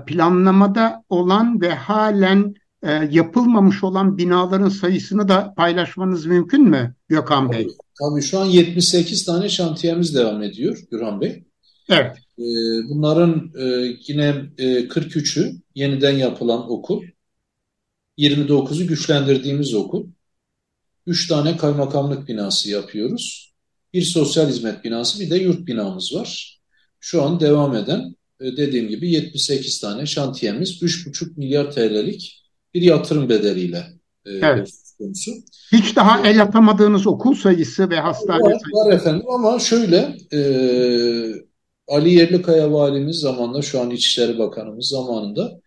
planlamada 0.06 1.04
olan 1.08 1.60
ve 1.60 1.74
halen 1.74 2.54
yapılmamış 3.10 3.84
olan 3.84 4.18
binaların 4.18 4.68
sayısını 4.68 5.28
da 5.28 5.54
paylaşmanız 5.56 6.26
mümkün 6.26 6.68
mü 6.68 6.94
Gökhan 7.08 7.52
Bey? 7.52 7.62
Tabii, 7.62 7.74
tabii 8.00 8.22
şu 8.22 8.38
an 8.38 8.44
78 8.44 9.24
tane 9.24 9.48
şantiyemiz 9.48 10.14
devam 10.14 10.42
ediyor 10.42 10.78
Gürhan 10.90 11.20
Bey. 11.20 11.44
Evet. 11.88 12.16
E, 12.38 12.44
bunların 12.88 13.52
e, 13.58 13.96
yine 14.06 14.34
e, 14.58 14.88
43'ü 14.88 15.52
yeniden 15.74 16.16
yapılan 16.16 16.70
okul, 16.70 17.02
29'u 18.18 18.86
güçlendirdiğimiz 18.86 19.74
okul, 19.74 20.06
3 21.06 21.28
tane 21.28 21.56
kaymakamlık 21.56 22.28
binası 22.28 22.70
yapıyoruz. 22.70 23.54
Bir 23.92 24.02
sosyal 24.02 24.48
hizmet 24.48 24.84
binası, 24.84 25.20
bir 25.20 25.30
de 25.30 25.36
yurt 25.36 25.66
binamız 25.66 26.14
var. 26.14 26.60
Şu 27.00 27.22
an 27.22 27.40
devam 27.40 27.76
eden 27.76 28.14
e, 28.40 28.56
dediğim 28.56 28.88
gibi 28.88 29.10
78 29.10 29.80
tane 29.80 30.06
şantiyemiz 30.06 30.82
3,5 30.82 31.38
milyar 31.38 31.70
TL'lik 31.70 32.44
bir 32.74 32.82
yatırım 32.82 33.28
bedeliyle 33.28 33.86
e, 34.26 34.30
evet. 34.30 34.70
konusu. 34.98 35.30
Hiç 35.72 35.96
daha 35.96 36.28
el 36.28 36.42
atamadığınız 36.42 37.06
okul 37.06 37.34
sayısı 37.34 37.90
ve 37.90 38.00
hastane 38.00 38.40
var, 38.40 38.50
sayısı. 38.50 38.72
Var 38.72 38.92
efendim 38.92 39.26
ama 39.30 39.58
şöyle 39.58 40.16
e, 40.32 40.40
Ali 41.88 42.14
Yerlikaya 42.14 42.72
valimiz 42.72 43.16
zamanında 43.16 43.62
şu 43.62 43.80
an 43.80 43.90
İçişleri 43.90 44.38
Bakanımız 44.38 44.88
zamanında 44.88 45.60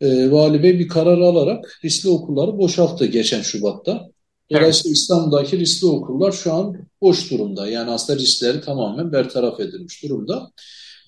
e, 0.00 0.30
Vali 0.30 0.62
Bey 0.62 0.78
bir 0.78 0.88
karar 0.88 1.18
alarak 1.18 1.80
riskli 1.84 2.08
okulları 2.08 2.58
boşalttı 2.58 3.06
geçen 3.06 3.42
Şubat'ta. 3.42 4.10
Dolayısıyla 4.50 4.88
evet. 4.88 4.96
İstanbul'daki 4.96 5.58
riskli 5.58 5.86
okullar 5.86 6.32
şu 6.32 6.52
an 6.52 6.76
boş 7.00 7.30
durumda. 7.30 7.68
Yani 7.68 7.90
aslında 7.90 8.18
riskleri 8.18 8.60
tamamen 8.60 9.12
bertaraf 9.12 9.60
edilmiş 9.60 10.02
durumda. 10.02 10.50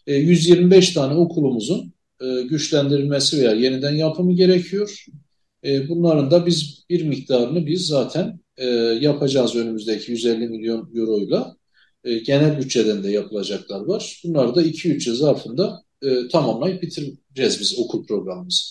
125 0.06 0.90
e, 0.90 0.94
tane 0.94 1.14
okulumuzun 1.14 1.92
e, 2.20 2.42
güçlendirilmesi 2.42 3.38
veya 3.38 3.52
yeniden 3.52 3.94
yapımı 3.94 4.32
gerekiyor. 4.32 5.04
E, 5.64 5.88
bunların 5.88 6.30
da 6.30 6.46
biz 6.46 6.84
bir 6.90 7.04
miktarını 7.04 7.66
biz 7.66 7.86
zaten 7.86 8.40
yapacağız 9.00 9.56
önümüzdeki 9.56 10.12
150 10.12 10.48
milyon 10.48 10.90
euroyla. 10.96 11.56
Genel 12.26 12.58
bütçeden 12.58 13.02
de 13.02 13.10
yapılacaklar 13.10 13.80
var. 13.80 14.20
Bunları 14.24 14.54
da 14.54 14.62
2-3 14.62 15.08
yıl 15.08 15.16
zarfında 15.16 15.82
tamamlayıp 16.32 16.82
bitireceğiz 16.82 17.60
biz 17.60 17.78
okul 17.78 18.06
programımızı. 18.06 18.62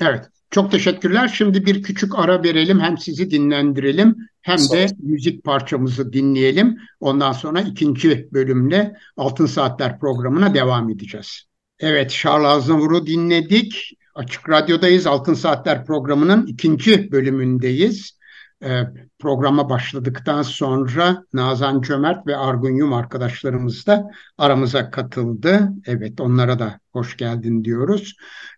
Evet. 0.00 0.24
Çok 0.50 0.70
teşekkürler. 0.70 1.28
Şimdi 1.28 1.66
bir 1.66 1.82
küçük 1.82 2.18
ara 2.18 2.42
verelim. 2.42 2.80
Hem 2.80 2.98
sizi 2.98 3.30
dinlendirelim 3.30 4.16
hem 4.42 4.58
de 4.58 4.86
müzik 4.98 5.44
parçamızı 5.44 6.12
dinleyelim. 6.12 6.78
Ondan 7.00 7.32
sonra 7.32 7.60
ikinci 7.60 8.28
bölümle 8.32 8.92
Altın 9.16 9.46
Saatler 9.46 10.00
programına 10.00 10.54
devam 10.54 10.90
edeceğiz. 10.90 11.42
Evet, 11.78 12.10
Charles 12.10 12.46
Aznavur'u 12.46 13.06
dinledik. 13.06 13.92
Açık 14.14 14.48
Radyo'dayız. 14.48 15.06
Altın 15.06 15.34
Saatler 15.34 15.86
programının 15.86 16.46
ikinci 16.46 17.12
bölümündeyiz. 17.12 18.18
Ee, 18.62 18.82
programa 19.18 19.70
başladıktan 19.70 20.42
sonra 20.42 21.24
Nazan 21.32 21.82
Cömert 21.82 22.26
ve 22.26 22.36
Argun 22.36 22.70
Yum 22.70 22.92
arkadaşlarımız 22.92 23.86
da 23.86 24.10
aramıza 24.38 24.90
katıldı. 24.90 25.68
Evet, 25.86 26.20
onlara 26.20 26.58
da 26.58 26.80
hoş 26.92 27.16
geldin 27.16 27.64
diyoruz. 27.64 28.16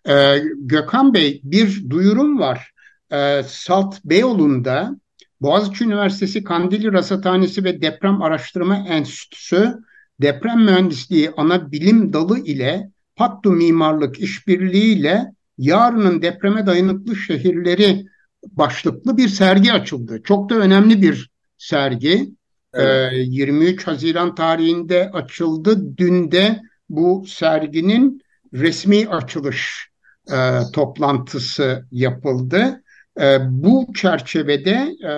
Ee, 0.08 0.42
Gökhan 0.56 1.14
Bey, 1.14 1.40
bir 1.44 1.90
duyurum 1.90 2.38
var. 2.38 2.72
Ee, 3.12 3.42
Salt 3.46 4.04
Beyoğlu'nda 4.04 4.96
Boğaziçi 5.40 5.84
Üniversitesi 5.84 6.44
Kandilli 6.44 6.92
Rasathanesi 6.92 7.64
ve 7.64 7.82
Deprem 7.82 8.22
Araştırma 8.22 8.76
Enstitüsü 8.76 9.74
Deprem 10.20 10.64
Mühendisliği 10.64 11.30
ana 11.37 11.72
bilim 11.72 12.12
dalı 12.12 12.38
ile 12.38 12.90
Pattu 13.16 13.50
Mimarlık 13.50 14.20
işbirliğiyle 14.20 15.24
yarının 15.58 16.22
depreme 16.22 16.66
dayanıklı 16.66 17.16
şehirleri 17.16 18.06
başlıklı 18.46 19.16
bir 19.16 19.29
sergi 19.29 19.72
açıldı. 19.72 20.22
Çok 20.24 20.51
da 20.51 20.55
önemli 20.55 21.03
bir 21.03 21.31
sergi. 21.59 22.31
Evet. 22.74 23.12
Ee, 23.12 23.16
23 23.16 23.87
Haziran 23.87 24.35
tarihinde 24.35 25.11
açıldı. 25.11 25.96
Dün 25.96 26.31
de 26.31 26.61
bu 26.88 27.24
serginin 27.27 28.22
resmi 28.53 29.09
açılış 29.09 29.88
e, 30.33 30.61
toplantısı 30.72 31.85
yapıldı. 31.92 32.83
E, 33.20 33.38
bu 33.51 33.87
çerçevede 33.94 34.96
e, 35.03 35.11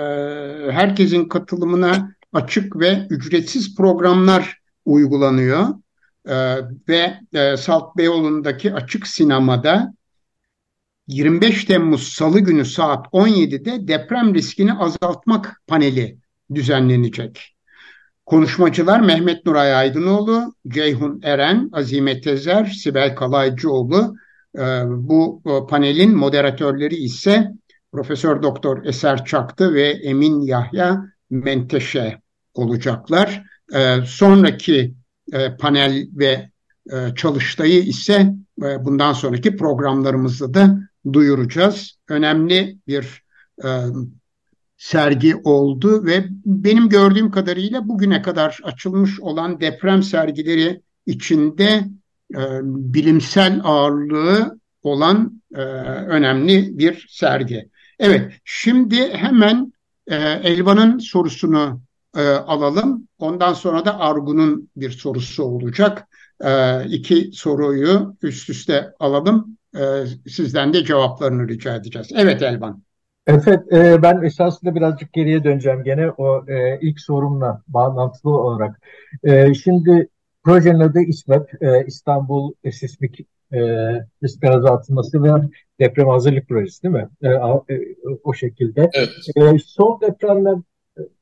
herkesin 0.72 1.28
katılımına 1.28 2.14
açık 2.32 2.76
ve 2.80 3.06
ücretsiz 3.10 3.76
programlar 3.76 4.58
uygulanıyor. 4.84 5.68
E, 6.26 6.56
ve 6.88 7.14
e, 7.32 7.56
Salt 7.56 7.96
Beyoğlu'ndaki 7.96 8.74
açık 8.74 9.06
sinemada 9.06 9.94
25 11.10 11.64
Temmuz 11.64 12.08
Salı 12.08 12.40
günü 12.40 12.64
saat 12.64 13.06
17'de 13.06 13.88
deprem 13.88 14.34
riskini 14.34 14.72
azaltmak 14.72 15.62
paneli 15.66 16.18
düzenlenecek. 16.54 17.56
Konuşmacılar 18.26 19.00
Mehmet 19.00 19.46
Nuray 19.46 19.74
Aydınoğlu, 19.74 20.54
Ceyhun 20.68 21.20
Eren, 21.22 21.70
Azime 21.72 22.20
Tezer, 22.20 22.64
Sibel 22.64 23.14
Kalaycıoğlu. 23.14 24.14
E, 24.58 24.60
bu 24.86 25.42
e, 25.46 25.66
panelin 25.70 26.16
moderatörleri 26.16 26.94
ise 26.94 27.52
Profesör 27.92 28.42
Doktor 28.42 28.84
Eser 28.84 29.24
Çaktı 29.24 29.74
ve 29.74 29.88
Emin 29.88 30.40
Yahya 30.40 31.04
Menteşe 31.30 32.20
olacaklar. 32.54 33.42
E, 33.74 33.96
sonraki 34.06 34.94
panel 35.58 36.06
ve 36.12 36.50
çalıştayı 37.16 37.82
ise 37.82 38.34
bundan 38.58 39.12
sonraki 39.12 39.56
programlarımızda 39.56 40.54
da 40.54 40.89
duyuracağız. 41.12 41.98
Önemli 42.08 42.78
bir 42.86 43.22
e, 43.64 43.68
sergi 44.76 45.36
oldu 45.36 46.04
ve 46.06 46.24
benim 46.44 46.88
gördüğüm 46.88 47.30
kadarıyla 47.30 47.88
bugüne 47.88 48.22
kadar 48.22 48.58
açılmış 48.62 49.20
olan 49.20 49.60
deprem 49.60 50.02
sergileri 50.02 50.82
içinde 51.06 51.84
e, 52.34 52.40
bilimsel 52.62 53.60
ağırlığı 53.64 54.60
olan 54.82 55.42
e, 55.54 55.60
önemli 55.60 56.78
bir 56.78 57.06
sergi. 57.10 57.68
Evet, 57.98 58.32
şimdi 58.44 59.12
hemen 59.12 59.72
e, 60.06 60.16
Elvan'ın 60.16 60.98
sorusunu 60.98 61.80
e, 62.16 62.20
alalım. 62.28 63.08
Ondan 63.18 63.52
sonra 63.52 63.84
da 63.84 63.98
Argun'un 64.00 64.70
bir 64.76 64.90
sorusu 64.90 65.42
olacak. 65.44 66.08
E, 66.44 66.84
iki 66.88 67.30
soruyu 67.32 68.16
üst 68.22 68.50
üste 68.50 68.92
alalım. 69.00 69.56
E, 69.76 69.82
sizden 70.28 70.72
de 70.72 70.84
cevaplarını 70.84 71.48
rica 71.48 71.76
edeceğiz. 71.76 72.08
Evet 72.16 72.42
Elvan. 72.42 72.82
Evet, 73.26 73.72
e, 73.72 74.02
ben 74.02 74.22
esasında 74.22 74.74
birazcık 74.74 75.12
geriye 75.12 75.44
döneceğim 75.44 75.84
gene 75.84 76.10
o 76.10 76.44
e, 76.48 76.78
ilk 76.80 77.00
sorumla 77.00 77.62
bağlantılı 77.68 78.36
olarak. 78.36 78.80
E, 79.24 79.54
şimdi 79.54 80.08
projenin 80.44 80.80
adı 80.80 81.00
İSMEP, 81.00 81.62
e, 81.62 81.84
İstanbul 81.86 82.52
Sismik 82.72 83.20
e, 83.52 83.58
Risk 84.22 84.44
Azaltılması 84.44 85.22
ve 85.22 85.30
Deprem 85.80 86.08
Hazırlık 86.08 86.48
Projesi 86.48 86.82
değil 86.82 86.94
mi? 86.94 87.08
E, 87.22 87.28
e, 87.28 87.80
o 88.24 88.34
şekilde. 88.34 88.90
Evet. 88.94 89.54
E, 89.54 89.58
son 89.66 90.00
depremler 90.00 90.54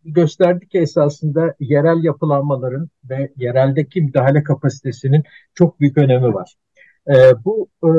gösterdi 0.05 0.69
ki 0.69 0.79
esasında 0.79 1.55
yerel 1.61 2.05
yapılanmaların 2.05 2.89
ve 3.11 3.33
yereldeki 3.37 4.01
müdahale 4.01 4.43
kapasitesinin 4.43 5.23
çok 5.55 5.81
büyük 5.81 5.99
önemi 5.99 6.35
var. 6.35 6.55
E, 7.09 7.45
bu 7.45 7.69
e, 7.85 7.91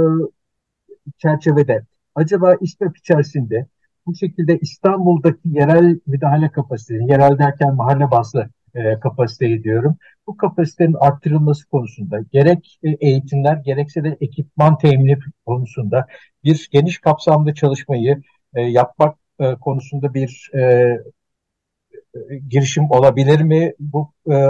çerçevede 1.17 1.83
acaba 2.15 2.55
İSMEP 2.61 2.97
içerisinde 2.97 3.67
bu 4.05 4.15
şekilde 4.15 4.59
İstanbul'daki 4.59 5.39
yerel 5.45 5.99
müdahale 6.07 6.51
kapasitesi, 6.51 7.03
yerel 7.11 7.37
derken 7.37 7.75
mahalle 7.75 8.11
bazlı 8.11 8.49
e, 8.75 8.99
kapasiteyi 8.99 9.63
diyorum. 9.63 9.97
Bu 10.27 10.37
kapasitenin 10.37 10.93
arttırılması 10.93 11.67
konusunda 11.67 12.19
gerek 12.31 12.79
e, 12.83 12.89
eğitimler 12.89 13.57
gerekse 13.57 14.03
de 14.03 14.17
ekipman 14.21 14.77
temini 14.77 15.17
konusunda 15.45 16.07
bir 16.43 16.69
geniş 16.71 16.97
kapsamlı 16.99 17.53
çalışmayı 17.53 18.21
e, 18.55 18.61
yapmak 18.61 19.17
e, 19.39 19.55
konusunda 19.55 20.13
bir 20.13 20.51
e, 20.53 20.59
e, 22.15 22.37
girişim 22.49 22.91
olabilir 22.91 23.41
mi? 23.41 23.73
Bu 23.79 24.13
e, 24.31 24.45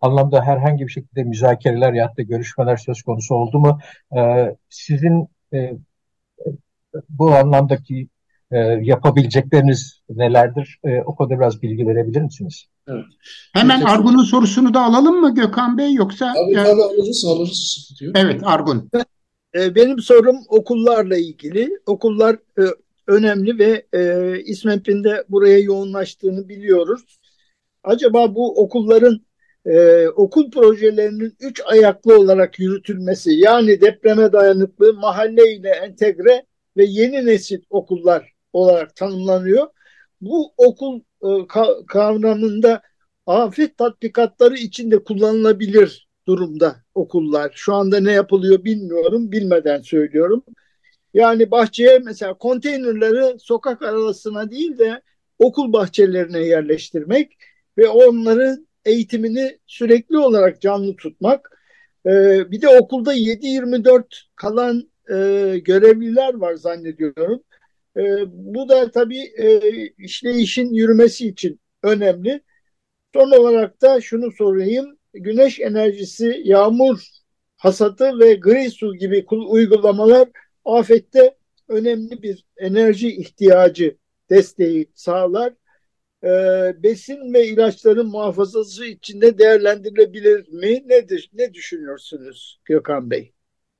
anlamda 0.00 0.44
herhangi 0.44 0.86
bir 0.86 0.92
şekilde 0.92 1.24
müzakereler 1.24 1.92
ya 1.92 2.16
da 2.16 2.22
görüşmeler 2.22 2.76
söz 2.76 3.02
konusu 3.02 3.34
oldu 3.34 3.58
mu? 3.58 3.78
E, 4.16 4.20
sizin 4.68 5.28
e, 5.54 5.72
bu 7.08 7.30
anlamdaki 7.30 8.08
e, 8.50 8.58
yapabilecekleriniz 8.82 10.00
nelerdir? 10.10 10.78
E, 10.84 11.00
o 11.06 11.14
konuda 11.14 11.38
biraz 11.38 11.62
bilgi 11.62 11.86
verebilir 11.86 12.22
misiniz? 12.22 12.66
Evet. 12.88 13.04
Hemen 13.52 13.80
Peki, 13.80 13.92
Argun'un 13.92 14.24
sorusunu 14.24 14.74
da 14.74 14.82
alalım 14.82 15.20
mı 15.20 15.34
Gökhan 15.34 15.78
Bey 15.78 15.94
yoksa? 15.94 16.32
Tabii 16.34 16.52
yani... 16.52 16.68
tabii 16.68 16.82
alırız 16.82 17.24
alırız. 17.28 17.92
Evet 18.14 18.40
Argun. 18.44 18.90
E, 19.54 19.74
benim 19.74 19.98
sorum 19.98 20.36
okullarla 20.48 21.16
ilgili. 21.16 21.70
Okullar 21.86 22.34
e, 22.34 22.62
önemli 23.06 23.58
ve 23.58 23.86
e, 23.92 24.38
İSMEP'in 24.40 25.04
de 25.04 25.24
buraya 25.28 25.58
yoğunlaştığını 25.58 26.48
biliyoruz. 26.48 27.18
Acaba 27.84 28.34
bu 28.34 28.62
okulların 28.62 29.20
e, 29.66 30.08
okul 30.08 30.50
projelerinin 30.50 31.36
üç 31.40 31.62
ayaklı 31.66 32.18
olarak 32.18 32.58
yürütülmesi 32.58 33.32
yani 33.32 33.80
depreme 33.80 34.32
dayanıklı, 34.32 34.94
mahalle 34.94 35.54
ile 35.54 35.68
entegre 35.68 36.46
ve 36.76 36.84
yeni 36.84 37.26
nesil 37.26 37.62
okullar 37.70 38.32
olarak 38.52 38.96
tanımlanıyor. 38.96 39.68
Bu 40.20 40.52
okul 40.56 41.00
e, 41.22 41.28
kavramında 41.88 42.82
afet 43.26 43.78
tatbikatları 43.78 44.56
içinde 44.56 45.04
kullanılabilir 45.04 46.08
durumda 46.26 46.76
okullar. 46.94 47.52
Şu 47.54 47.74
anda 47.74 48.00
ne 48.00 48.12
yapılıyor 48.12 48.64
bilmiyorum, 48.64 49.32
bilmeden 49.32 49.82
söylüyorum. 49.82 50.44
Yani 51.14 51.50
bahçeye 51.50 51.98
mesela 51.98 52.34
konteynerleri 52.34 53.38
sokak 53.38 53.82
arasına 53.82 54.50
değil 54.50 54.78
de 54.78 55.02
okul 55.38 55.72
bahçelerine 55.72 56.38
yerleştirmek 56.38 57.32
ve 57.78 57.88
onların 57.88 58.68
eğitimini 58.84 59.58
sürekli 59.66 60.18
olarak 60.18 60.60
canlı 60.60 60.96
tutmak. 60.96 61.58
Ee, 62.06 62.50
bir 62.50 62.62
de 62.62 62.68
okulda 62.68 63.14
7-24 63.14 64.04
kalan 64.36 64.91
e, 65.10 65.14
görevliler 65.58 66.34
var 66.34 66.54
zannediyorum. 66.54 67.42
E, 67.96 68.02
bu 68.28 68.68
da 68.68 68.90
tabii 68.90 69.22
e, 69.38 69.60
işleyişin 69.98 70.74
yürümesi 70.74 71.28
için 71.28 71.60
önemli. 71.82 72.40
Son 73.14 73.30
olarak 73.30 73.82
da 73.82 74.00
şunu 74.00 74.32
sorayım. 74.32 74.98
Güneş 75.14 75.60
enerjisi, 75.60 76.40
yağmur 76.44 77.00
hasatı 77.56 78.18
ve 78.20 78.34
gri 78.34 78.70
su 78.70 78.94
gibi 78.94 79.26
uygulamalar 79.30 80.28
afette 80.64 81.36
önemli 81.68 82.22
bir 82.22 82.44
enerji 82.56 83.16
ihtiyacı 83.16 83.96
desteği 84.30 84.90
sağlar. 84.94 85.52
E, 86.24 86.28
besin 86.82 87.34
ve 87.34 87.46
ilaçların 87.48 88.06
muhafazası 88.06 88.84
içinde 88.84 89.38
değerlendirilebilir 89.38 90.48
mi? 90.48 90.82
Ne, 90.86 91.06
ne 91.32 91.54
düşünüyorsunuz 91.54 92.60
Gökhan 92.64 93.10
Bey? 93.10 93.32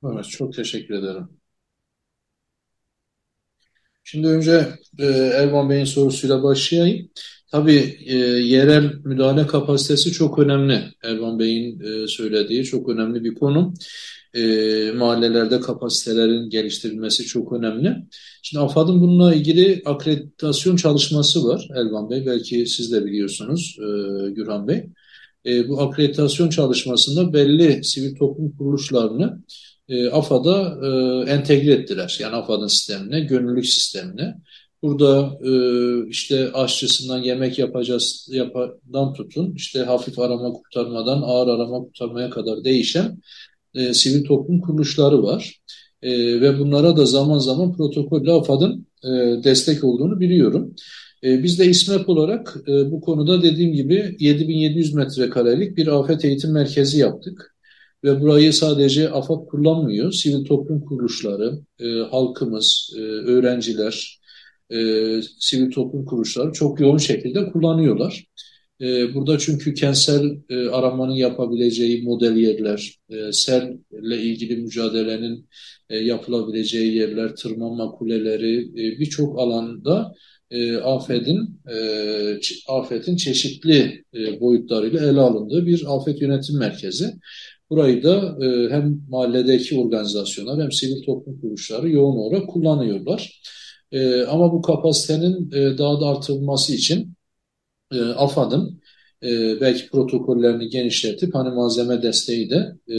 Evet, 0.05 0.25
çok 0.29 0.53
teşekkür 0.53 0.93
ederim. 0.95 1.29
Şimdi 4.03 4.27
önce 4.27 4.67
e, 4.99 5.05
Erman 5.05 5.69
Bey'in 5.69 5.85
sorusuyla 5.85 6.43
başlayayım. 6.43 7.09
Tabii 7.51 7.97
e, 8.05 8.15
yerel 8.17 8.93
müdahale 9.03 9.47
kapasitesi 9.47 10.11
çok 10.11 10.39
önemli. 10.39 10.83
Erman 11.03 11.39
Bey'in 11.39 11.79
e, 11.79 12.07
söylediği 12.07 12.63
çok 12.63 12.89
önemli 12.89 13.23
bir 13.23 13.35
konu. 13.35 13.73
E, 14.33 14.41
mahallelerde 14.91 15.59
kapasitelerin 15.59 16.49
geliştirilmesi 16.49 17.25
çok 17.25 17.53
önemli. 17.53 17.95
Şimdi 18.41 18.63
AFAD'ın 18.63 19.01
bununla 19.01 19.35
ilgili 19.35 19.81
akreditasyon 19.85 20.75
çalışması 20.75 21.43
var 21.47 21.67
Elvan 21.75 22.09
Bey. 22.09 22.25
Belki 22.25 22.65
siz 22.65 22.91
de 22.91 23.05
biliyorsunuz 23.05 23.77
e, 23.79 23.83
Gürhan 24.31 24.67
Bey. 24.67 24.89
E, 25.45 25.69
bu 25.69 25.81
akreditasyon 25.81 26.49
çalışmasında 26.49 27.33
belli 27.33 27.83
sivil 27.83 28.15
toplum 28.15 28.57
kuruluşlarını 28.57 29.43
e, 29.89 30.09
AFAD'a 30.09 30.77
e, 30.87 30.89
entegre 31.31 31.71
ettiler. 31.71 32.17
Yani 32.21 32.35
AFAD'ın 32.35 32.67
sistemine, 32.67 33.19
gönüllülük 33.19 33.65
sistemine. 33.65 34.35
Burada 34.81 35.39
e, 35.43 35.51
işte 36.09 36.51
aşçısından 36.53 37.17
yemek 37.17 37.59
yapacağız 37.59 38.29
yapadan 38.31 39.13
tutun, 39.13 39.53
işte 39.55 39.79
hafif 39.79 40.19
arama 40.19 40.53
kurtarmadan 40.53 41.21
ağır 41.21 41.47
arama 41.47 41.79
kurtarmaya 41.79 42.29
kadar 42.29 42.63
değişen 42.63 43.21
e, 43.75 43.93
sivil 43.93 44.25
toplum 44.25 44.61
kuruluşları 44.61 45.23
var. 45.23 45.59
E, 46.01 46.41
ve 46.41 46.59
bunlara 46.59 46.97
da 46.97 47.05
zaman 47.05 47.39
zaman 47.39 47.73
protokolle 47.77 48.31
AFAD'ın 48.31 48.87
e, 49.03 49.43
destek 49.43 49.83
olduğunu 49.83 50.19
biliyorum. 50.19 50.75
E, 51.23 51.43
biz 51.43 51.59
de 51.59 51.65
İSMEP 51.65 52.09
olarak 52.09 52.57
e, 52.67 52.91
bu 52.91 53.01
konuda 53.01 53.43
dediğim 53.43 53.73
gibi 53.73 54.15
7700 54.19 54.93
metrekarelik 54.93 55.77
bir 55.77 55.87
afet 55.87 56.25
eğitim 56.25 56.51
merkezi 56.51 56.99
yaptık. 56.99 57.52
Ve 58.03 58.21
burayı 58.21 58.53
sadece 58.53 59.09
AFAD 59.09 59.45
kullanmıyor, 59.45 60.11
sivil 60.11 60.45
toplum 60.45 60.81
kuruluşları, 60.85 61.59
e, 61.79 61.85
halkımız, 62.11 62.93
e, 62.97 62.99
öğrenciler, 63.01 64.19
e, 64.69 64.77
sivil 65.39 65.71
toplum 65.71 66.05
kuruluşları 66.05 66.51
çok 66.51 66.79
yoğun 66.79 66.97
şekilde 66.97 67.51
kullanıyorlar. 67.51 68.25
E, 68.81 69.13
burada 69.13 69.37
çünkü 69.37 69.73
kentsel 69.73 70.37
e, 70.49 70.67
aramanın 70.67 71.13
yapabileceği 71.13 72.03
model 72.03 72.35
yerler, 72.35 72.99
e, 73.09 73.31
selle 73.31 74.21
ilgili 74.21 74.55
mücadelenin 74.55 75.49
e, 75.89 75.97
yapılabileceği 75.97 76.95
yerler, 76.95 77.35
tırmanma 77.35 77.91
kuleleri 77.91 78.61
e, 78.61 78.99
birçok 78.99 79.39
alanda 79.39 80.13
e, 80.51 80.77
afetin 80.77 81.61
e, 81.71 81.77
afetin 82.67 83.15
çeşitli 83.15 84.03
e, 84.13 84.39
boyutlarıyla 84.39 85.11
ele 85.11 85.19
alındığı 85.19 85.65
bir 85.65 85.83
afet 85.87 86.21
yönetim 86.21 86.59
merkezi. 86.59 87.13
Burayı 87.73 88.03
da 88.03 88.37
e, 88.45 88.69
hem 88.69 89.01
mahalledeki 89.09 89.79
organizasyonlar 89.79 90.63
hem 90.63 90.71
sivil 90.71 91.03
toplum 91.05 91.41
kuruluşları 91.41 91.89
yoğun 91.89 92.17
olarak 92.17 92.49
kullanıyorlar. 92.49 93.41
E, 93.91 94.21
ama 94.23 94.53
bu 94.53 94.61
kapasitenin 94.61 95.51
e, 95.51 95.77
daha 95.77 96.01
da 96.01 96.05
artırılması 96.05 96.73
için 96.73 97.13
e, 97.93 98.01
AFAD'ın 98.01 98.81
e, 99.23 99.61
belki 99.61 99.89
protokollerini 99.89 100.69
genişletip 100.69 101.35
hani 101.35 101.55
malzeme 101.55 102.01
desteği 102.01 102.49
de 102.49 102.75
e, 102.87 102.97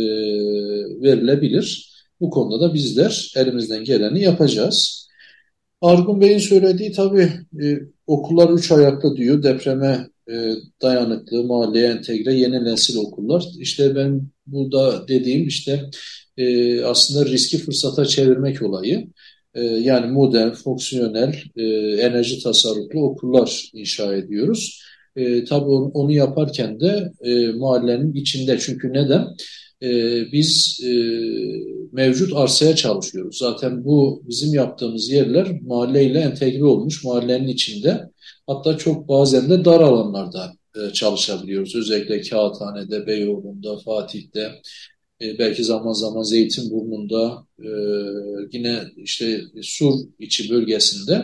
verilebilir. 1.03 1.95
Bu 2.20 2.31
konuda 2.31 2.61
da 2.61 2.75
bizler 2.75 3.33
elimizden 3.37 3.85
geleni 3.85 4.22
yapacağız. 4.22 5.09
Argun 5.81 6.20
Bey'in 6.20 6.39
söylediği 6.39 6.93
tabii 6.93 7.33
e, 7.62 7.79
okullar 8.07 8.51
üç 8.51 8.72
ayaklı 8.72 9.16
diyor. 9.16 9.43
Depreme 9.43 10.09
e, 10.31 10.53
dayanıklı, 10.83 11.45
mahalleye 11.45 11.89
entegre 11.89 12.35
yeni 12.35 12.64
nesil 12.64 12.97
okullar. 12.97 13.45
İşte 13.59 13.97
ben 13.97 14.34
burada 14.47 15.09
dediğim 15.09 15.49
işte 15.49 15.90
e, 16.36 16.80
aslında 16.82 17.26
riski 17.26 17.59
fırsata 17.59 18.05
çevirmek 18.05 18.62
olayı. 18.62 19.09
E, 19.55 19.62
yani 19.64 20.12
modern, 20.12 20.53
fonksiyonel, 20.53 21.34
e, 21.57 21.62
enerji 22.01 22.42
tasarruflu 22.42 23.01
okullar 23.05 23.70
inşa 23.72 24.14
ediyoruz. 24.14 24.82
E, 25.16 25.45
tabii 25.45 25.64
onu, 25.64 25.90
onu 25.95 26.12
yaparken 26.12 26.80
de 26.80 27.12
e, 27.20 27.49
mahallenin 27.53 28.12
içinde. 28.12 28.59
Çünkü 28.59 28.92
neden? 28.92 29.26
E, 29.82 29.88
biz 30.32 30.80
e, 30.84 30.90
mevcut 31.92 32.36
arsaya 32.36 32.76
çalışıyoruz. 32.76 33.38
Zaten 33.38 33.84
bu 33.84 34.22
bizim 34.28 34.55
yaptığımız 34.55 35.11
yerler 35.11 35.61
mahalleyle 35.62 36.18
entegre 36.18 36.64
olmuş, 36.64 37.05
mahallenin 37.05 37.49
içinde. 37.49 38.01
Hatta 38.47 38.78
çok 38.78 39.09
bazen 39.09 39.51
de 39.51 39.64
dar 39.64 39.80
alanlarda 39.80 40.53
e, 40.75 40.93
çalışabiliyoruz. 40.93 41.77
Özellikle 41.77 42.20
Kağıthane'de, 42.20 43.07
Beyoğlu'nda, 43.07 43.79
Fatih'te, 43.79 44.53
e, 45.22 45.39
belki 45.39 45.64
zaman 45.64 45.93
zaman 45.93 46.22
Zeytinburnu'nda, 46.22 47.47
e, 47.59 47.68
yine 48.53 48.81
işte 48.97 49.41
Sur 49.62 49.95
içi 50.18 50.51
bölgesinde 50.51 51.22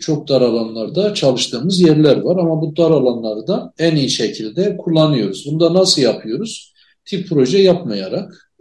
çok 0.00 0.28
dar 0.28 0.40
alanlarda 0.40 1.14
çalıştığımız 1.14 1.80
yerler 1.80 2.16
var. 2.16 2.36
Ama 2.36 2.62
bu 2.62 2.76
dar 2.76 2.90
alanları 2.90 3.46
da 3.46 3.72
en 3.78 3.96
iyi 3.96 4.10
şekilde 4.10 4.76
kullanıyoruz. 4.76 5.46
Bunu 5.46 5.60
da 5.60 5.74
nasıl 5.74 6.02
yapıyoruz? 6.02 6.72
Tip 7.04 7.28
proje 7.28 7.58
yapmayarak 7.58 8.52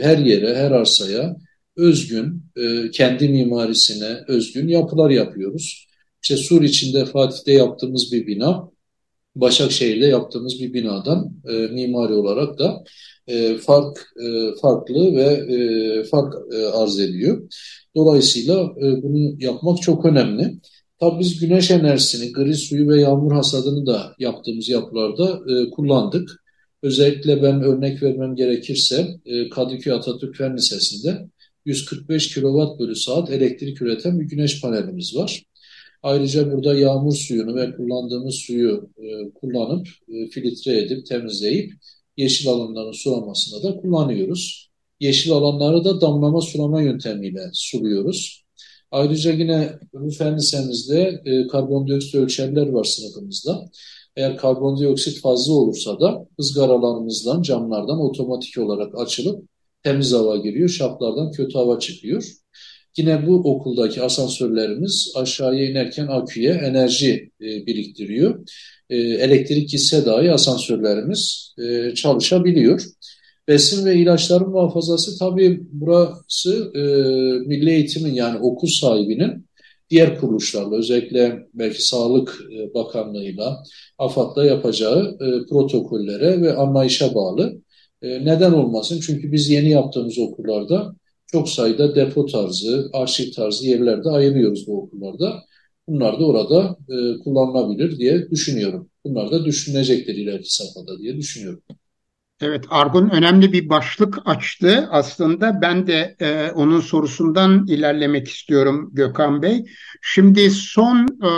her 0.00 0.18
yere, 0.18 0.54
her 0.54 0.70
arsaya 0.70 1.36
özgün, 1.76 2.42
kendi 2.92 3.28
mimarisine 3.28 4.18
özgün 4.28 4.68
yapılar 4.68 5.10
yapıyoruz. 5.10 5.86
İşte 6.22 6.36
Sur 6.36 6.62
içinde 6.62 7.04
Fatih'te 7.04 7.52
yaptığımız 7.52 8.12
bir 8.12 8.26
bina, 8.26 8.71
Başakşehir'de 9.36 10.06
yaptığımız 10.06 10.60
bir 10.60 10.72
binadan 10.72 11.32
e, 11.48 11.52
mimari 11.52 12.12
olarak 12.12 12.58
da 12.58 12.84
e, 13.26 13.56
fark 13.56 13.98
e, 14.24 14.56
farklı 14.62 15.16
ve 15.16 15.54
e, 15.54 16.04
fark 16.04 16.34
e, 16.54 16.66
arz 16.66 17.00
ediyor. 17.00 17.48
Dolayısıyla 17.96 18.62
e, 18.62 19.02
bunu 19.02 19.42
yapmak 19.42 19.82
çok 19.82 20.04
önemli. 20.04 20.60
Tabii 21.00 21.20
biz 21.20 21.40
güneş 21.40 21.70
enerjisini, 21.70 22.32
gri 22.32 22.54
suyu 22.54 22.88
ve 22.88 23.00
yağmur 23.00 23.32
hasadını 23.32 23.86
da 23.86 24.14
yaptığımız 24.18 24.68
yapılarda 24.68 25.40
e, 25.52 25.70
kullandık. 25.70 26.42
Özellikle 26.82 27.42
ben 27.42 27.62
örnek 27.62 28.02
vermem 28.02 28.34
gerekirse 28.34 29.08
e, 29.24 29.48
Kadıköy 29.48 29.92
Atatürk 29.92 30.36
Fen 30.36 30.56
Lisesi'nde 30.56 31.28
145 31.64 32.34
kW 32.34 32.78
bölü 32.78 32.96
saat 32.96 33.30
elektrik 33.30 33.82
üreten 33.82 34.20
bir 34.20 34.24
güneş 34.24 34.60
panelimiz 34.60 35.16
var. 35.16 35.42
Ayrıca 36.02 36.52
burada 36.52 36.74
yağmur 36.74 37.14
suyunu 37.14 37.56
ve 37.56 37.76
kullandığımız 37.76 38.34
suyu 38.34 38.90
e, 38.98 39.30
kullanıp 39.30 39.88
e, 40.08 40.28
filtre 40.30 40.78
edip 40.78 41.06
temizleyip 41.06 41.72
yeşil 42.16 42.50
alanların 42.50 42.92
sulamasında 42.92 43.62
da 43.62 43.76
kullanıyoruz. 43.80 44.70
Yeşil 45.00 45.32
alanları 45.32 45.84
da 45.84 46.00
damlama 46.00 46.40
sulama 46.40 46.82
yöntemiyle 46.82 47.50
suluyoruz. 47.52 48.44
Ayrıca 48.90 49.32
yine 49.32 49.70
bu 49.92 50.10
fen 50.10 50.36
lisemizde 50.36 51.22
e, 51.24 51.46
karbondioksit 51.46 52.14
ölçerler 52.14 52.68
var 52.68 52.84
sınıfımızda. 52.84 53.64
Eğer 54.16 54.36
karbondioksit 54.36 55.20
fazla 55.20 55.52
olursa 55.52 56.00
da 56.00 56.26
ızgaralarımızdan, 56.40 57.42
camlardan 57.42 58.00
otomatik 58.00 58.58
olarak 58.58 58.98
açılıp 58.98 59.44
temiz 59.82 60.12
hava 60.12 60.36
giriyor, 60.36 60.68
şaftlardan 60.68 61.30
kötü 61.30 61.58
hava 61.58 61.78
çıkıyor. 61.78 62.32
Yine 62.96 63.26
bu 63.26 63.34
okuldaki 63.34 64.02
asansörlerimiz 64.02 65.12
aşağıya 65.16 65.70
inerken 65.70 66.06
aküye 66.06 66.52
enerji 66.52 67.30
e, 67.40 67.66
biriktiriyor. 67.66 68.46
E, 68.90 68.96
elektrik 68.96 69.68
gitse 69.68 70.06
dahi 70.06 70.32
asansörlerimiz 70.32 71.54
e, 71.58 71.94
çalışabiliyor. 71.94 72.84
Besin 73.48 73.84
ve 73.86 73.96
ilaçların 73.96 74.50
muhafazası 74.50 75.18
tabii 75.18 75.60
burası 75.72 76.72
e, 76.74 76.80
milli 77.48 77.70
eğitimin 77.70 78.14
yani 78.14 78.38
okul 78.38 78.68
sahibinin 78.68 79.46
diğer 79.90 80.20
kuruluşlarla 80.20 80.76
özellikle 80.76 81.46
belki 81.54 81.82
Sağlık 81.86 82.38
e, 82.56 82.74
Bakanlığı'yla, 82.74 83.62
AFAD'la 83.98 84.44
yapacağı 84.44 85.16
e, 85.20 85.46
protokollere 85.48 86.42
ve 86.42 86.54
anlayışa 86.54 87.14
bağlı. 87.14 87.62
E, 88.02 88.24
neden 88.24 88.52
olmasın? 88.52 89.00
Çünkü 89.06 89.32
biz 89.32 89.50
yeni 89.50 89.70
yaptığımız 89.70 90.18
okullarda 90.18 90.94
çok 91.32 91.48
sayıda 91.48 91.94
depo 91.94 92.26
tarzı, 92.26 92.90
arşiv 92.92 93.32
tarzı 93.32 93.66
yerlerde 93.66 94.08
ayırıyoruz 94.08 94.66
bu 94.66 94.82
okullarda. 94.82 95.42
Bunlar 95.88 96.20
da 96.20 96.26
orada 96.26 96.76
e, 96.88 97.18
kullanılabilir 97.18 97.98
diye 97.98 98.30
düşünüyorum. 98.30 98.88
Bunlar 99.04 99.30
da 99.30 99.44
düşünülecektir 99.44 100.14
ileriki 100.14 100.54
safhada 100.54 100.98
diye 100.98 101.16
düşünüyorum. 101.16 101.62
Evet, 102.40 102.64
Argun 102.70 103.10
önemli 103.10 103.52
bir 103.52 103.68
başlık 103.68 104.18
açtı. 104.24 104.88
Aslında 104.90 105.62
ben 105.62 105.86
de 105.86 106.16
e, 106.20 106.50
onun 106.50 106.80
sorusundan 106.80 107.66
ilerlemek 107.66 108.28
istiyorum 108.28 108.90
Gökhan 108.92 109.42
Bey. 109.42 109.64
Şimdi 110.02 110.50
son 110.50 111.06
e, 111.06 111.30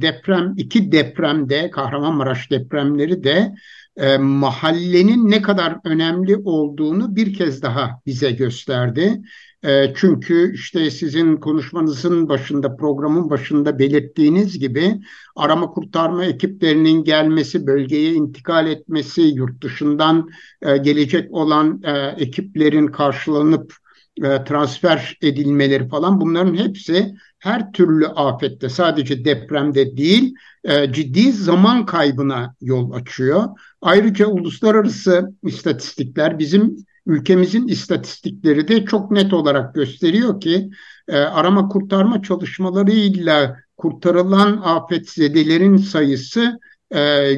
deprem, 0.00 0.54
iki 0.56 0.92
depremde, 0.92 1.70
Kahramanmaraş 1.70 2.50
depremleri 2.50 3.24
de 3.24 3.54
e, 3.96 4.18
mahallenin 4.18 5.30
ne 5.30 5.42
kadar 5.42 5.78
önemli 5.84 6.36
olduğunu 6.36 7.16
bir 7.16 7.34
kez 7.34 7.62
daha 7.62 8.00
bize 8.06 8.30
gösterdi. 8.30 9.22
E, 9.64 9.94
çünkü 9.96 10.54
işte 10.54 10.90
sizin 10.90 11.36
konuşmanızın 11.36 12.28
başında, 12.28 12.76
programın 12.76 13.30
başında 13.30 13.78
belirttiğiniz 13.78 14.58
gibi 14.58 15.00
arama 15.36 15.66
kurtarma 15.66 16.24
ekiplerinin 16.24 17.04
gelmesi, 17.04 17.66
bölgeye 17.66 18.12
intikal 18.12 18.66
etmesi, 18.66 19.22
yurt 19.22 19.62
dışından 19.62 20.28
e, 20.62 20.76
gelecek 20.76 21.32
olan 21.32 21.82
e, 21.84 21.92
ekiplerin 22.18 22.86
karşılanıp 22.86 23.74
e, 24.16 24.44
transfer 24.44 25.18
edilmeleri 25.22 25.88
falan 25.88 26.20
bunların 26.20 26.54
hepsi 26.54 27.14
her 27.44 27.72
türlü 27.72 28.06
afette 28.06 28.68
sadece 28.68 29.24
depremde 29.24 29.96
değil 29.96 30.34
e, 30.64 30.92
ciddi 30.92 31.32
zaman 31.32 31.86
kaybına 31.86 32.54
yol 32.60 32.92
açıyor. 32.92 33.44
Ayrıca 33.82 34.26
uluslararası 34.26 35.32
istatistikler 35.42 36.38
bizim 36.38 36.76
ülkemizin 37.06 37.68
istatistikleri 37.68 38.68
de 38.68 38.84
çok 38.84 39.10
net 39.10 39.32
olarak 39.32 39.74
gösteriyor 39.74 40.40
ki 40.40 40.70
e, 41.08 41.16
arama 41.18 41.68
kurtarma 41.68 42.22
çalışmalarıyla 42.22 43.56
kurtarılan 43.76 44.60
afetzedelerin 44.64 45.76
sayısı 45.76 46.58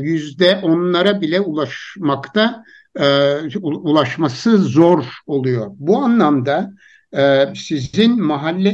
yüzde 0.00 0.61
onlara 0.62 1.20
bile 1.20 1.40
ulaşmakta 1.40 2.64
ulaşması 3.62 4.59
zor 4.59 5.04
oluyor. 5.26 5.66
Bu 5.78 5.98
anlamda 5.98 6.72
e, 7.16 7.54
sizin 7.56 8.22
mahalle 8.22 8.68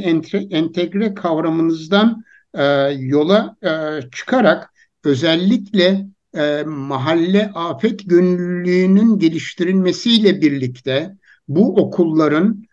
entegre 0.51 1.15
kavramınızdan 1.15 2.25
e, 2.55 2.65
yola 2.99 3.57
e, 3.63 3.71
çıkarak 4.11 4.73
özellikle 5.05 6.07
e, 6.37 6.63
mahalle 6.67 7.51
afet 7.55 8.11
gönüllülüğünün 8.11 9.19
geliştirilmesiyle 9.19 10.41
birlikte 10.41 11.17
bu 11.49 11.75
okulların 11.77 12.65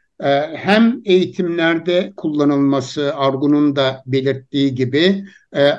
hem 0.53 1.01
eğitimlerde 1.05 2.13
kullanılması 2.17 3.15
Argun'un 3.15 3.75
da 3.75 4.03
belirttiği 4.05 4.75
gibi 4.75 5.25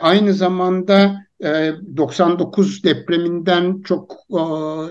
aynı 0.00 0.34
zamanda 0.34 1.26
e, 1.44 1.72
99 1.96 2.84
depreminden 2.84 3.82
çok 3.82 4.16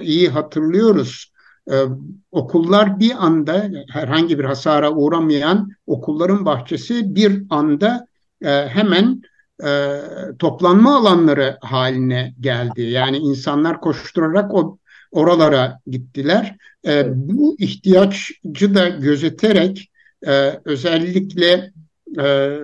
iyi 0.02 0.30
hatırlıyoruz 0.30 1.32
ee, 1.70 1.84
okullar 2.32 3.00
bir 3.00 3.26
anda 3.26 3.70
herhangi 3.90 4.40
bir 4.40 4.44
hasara 4.44 4.92
uğramayan 4.92 5.72
okulların 5.88 6.46
bahçesi 6.46 7.16
bir 7.16 7.44
anda 7.50 8.08
e, 8.42 8.50
hemen 8.50 9.22
e, 9.64 10.02
toplanma 10.40 10.98
alanları 10.98 11.58
haline 11.62 12.34
geldi. 12.40 12.82
Yani 12.82 13.18
insanlar 13.18 13.82
koşturarak 13.82 14.54
o 14.54 14.78
oralara 15.12 15.80
gittiler. 15.88 16.56
E, 16.88 17.06
bu 17.16 17.56
ihtiyacı 17.60 18.76
da 18.76 18.90
gözeterek 18.90 19.92
e, 20.28 20.60
özellikle 20.66 21.72
e, 22.20 22.58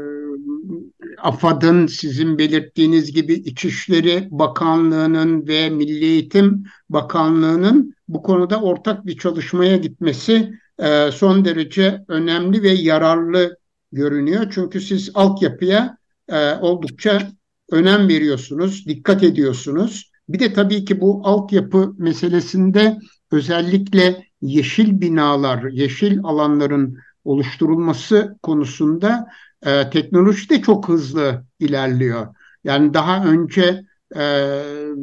AFAD'ın 1.26 1.88
sizin 1.88 2.38
belirttiğiniz 2.38 3.12
gibi 3.12 3.34
İçişleri 3.34 4.28
Bakanlığı'nın 4.32 5.48
ve 5.48 5.70
Milli 5.70 6.06
Eğitim 6.06 6.64
Bakanlığı'nın 6.90 7.96
bu 8.08 8.24
konuda 8.24 8.62
ortak 8.62 9.06
bir 9.06 9.18
çalışmaya 9.18 9.78
gitmesi 9.78 10.54
e, 10.80 11.12
son 11.12 11.46
derece 11.46 12.06
önemli 12.08 12.64
ve 12.64 12.70
yararlı 12.70 13.58
görünüyor. 13.92 14.52
Çünkü 14.52 14.82
siz 14.82 15.12
altyapıya 15.14 15.98
e, 16.30 16.54
oldukça 16.54 17.32
önem 17.72 18.08
veriyorsunuz, 18.10 18.86
dikkat 18.88 19.24
ediyorsunuz. 19.24 20.12
Bir 20.30 20.40
de 20.40 20.54
tabii 20.54 20.86
ki 20.86 21.02
bu 21.02 21.22
altyapı 21.24 21.94
meselesinde 21.98 22.98
özellikle 23.32 24.26
yeşil 24.42 25.02
binalar, 25.02 25.64
yeşil 25.64 26.20
alanların 26.24 26.98
oluşturulması 27.24 28.38
konusunda 28.44 29.28
e, 29.66 29.90
teknoloji 29.90 30.50
de 30.50 30.62
çok 30.62 30.90
hızlı 30.90 31.44
ilerliyor. 31.60 32.28
Yani 32.64 32.94
daha 32.94 33.26
önce 33.26 33.86
e, 34.16 34.24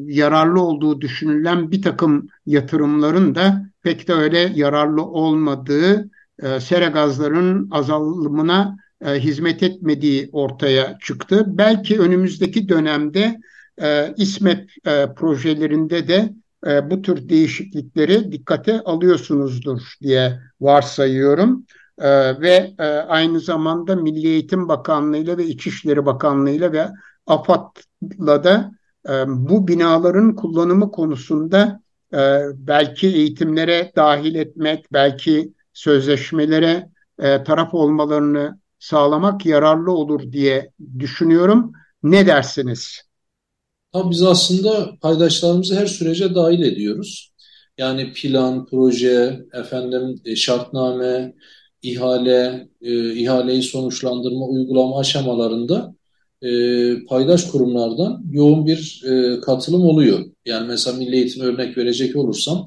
yararlı 0.06 0.60
olduğu 0.60 1.00
düşünülen 1.00 1.70
bir 1.70 1.82
takım 1.82 2.28
yatırımların 2.46 3.34
da 3.34 3.66
pek 3.82 4.08
de 4.08 4.12
öyle 4.12 4.38
yararlı 4.54 5.02
olmadığı, 5.02 6.10
e, 6.42 6.60
sera 6.60 6.86
gazlarının 6.86 7.68
azalımına 7.70 8.76
e, 9.04 9.10
hizmet 9.10 9.62
etmediği 9.62 10.30
ortaya 10.32 10.98
çıktı. 11.02 11.44
Belki 11.46 12.00
önümüzdeki 12.00 12.68
dönemde 12.68 13.40
e, 13.82 14.14
İSMEP 14.16 14.70
e, 14.86 15.06
projelerinde 15.16 16.08
de 16.08 16.32
e, 16.66 16.90
bu 16.90 17.02
tür 17.02 17.28
değişiklikleri 17.28 18.32
dikkate 18.32 18.80
alıyorsunuzdur 18.80 19.80
diye 20.02 20.40
varsayıyorum. 20.60 21.66
Ee, 22.03 22.40
ve 22.40 22.74
e, 22.78 22.84
aynı 22.84 23.40
zamanda 23.40 23.96
Milli 23.96 24.28
Eğitim 24.28 24.68
Bakanlığı 24.68 25.16
ile 25.16 25.36
ve 25.36 25.46
İçişleri 25.46 26.07
Bakanlığı 26.07 26.50
ile 26.50 26.72
ve 26.72 26.88
AFAD'la 27.26 28.44
da 28.44 28.70
e, 29.09 29.12
bu 29.26 29.68
binaların 29.68 30.36
kullanımı 30.36 30.90
konusunda 30.90 31.80
e, 32.14 32.40
belki 32.55 33.07
eğitimlere 33.07 33.92
dahil 33.96 34.34
etmek, 34.34 34.92
belki 34.92 35.53
sözleşmelere 35.72 36.88
e, 37.18 37.44
taraf 37.44 37.74
olmalarını 37.74 38.59
sağlamak 38.78 39.46
yararlı 39.46 39.92
olur 39.92 40.32
diye 40.32 40.70
düşünüyorum. 40.98 41.72
Ne 42.03 42.26
dersiniz? 42.26 43.03
Tabii 43.92 44.11
biz 44.11 44.22
aslında 44.22 44.98
paydaşlarımızı 45.00 45.80
her 45.80 45.86
sürece 45.86 46.34
dahil 46.34 46.62
ediyoruz. 46.62 47.32
Yani 47.78 48.12
plan, 48.12 48.66
proje, 48.66 49.40
efendim 49.53 50.20
e, 50.24 50.36
şartname, 50.36 51.34
ihale, 51.82 52.68
e, 52.82 53.14
ihaleyi 53.14 53.62
sonuçlandırma, 53.62 54.46
uygulama 54.46 54.98
aşamalarında 54.98 55.94
e, 56.42 56.50
paydaş 57.04 57.44
kurumlardan 57.44 58.24
yoğun 58.32 58.66
bir 58.66 59.02
e, 59.06 59.40
katılım 59.40 59.82
oluyor. 59.82 60.24
Yani 60.46 60.66
mesela 60.68 60.96
milli 60.96 61.16
eğitim 61.16 61.42
örnek 61.42 61.78
verecek 61.78 62.16
olursam 62.16 62.66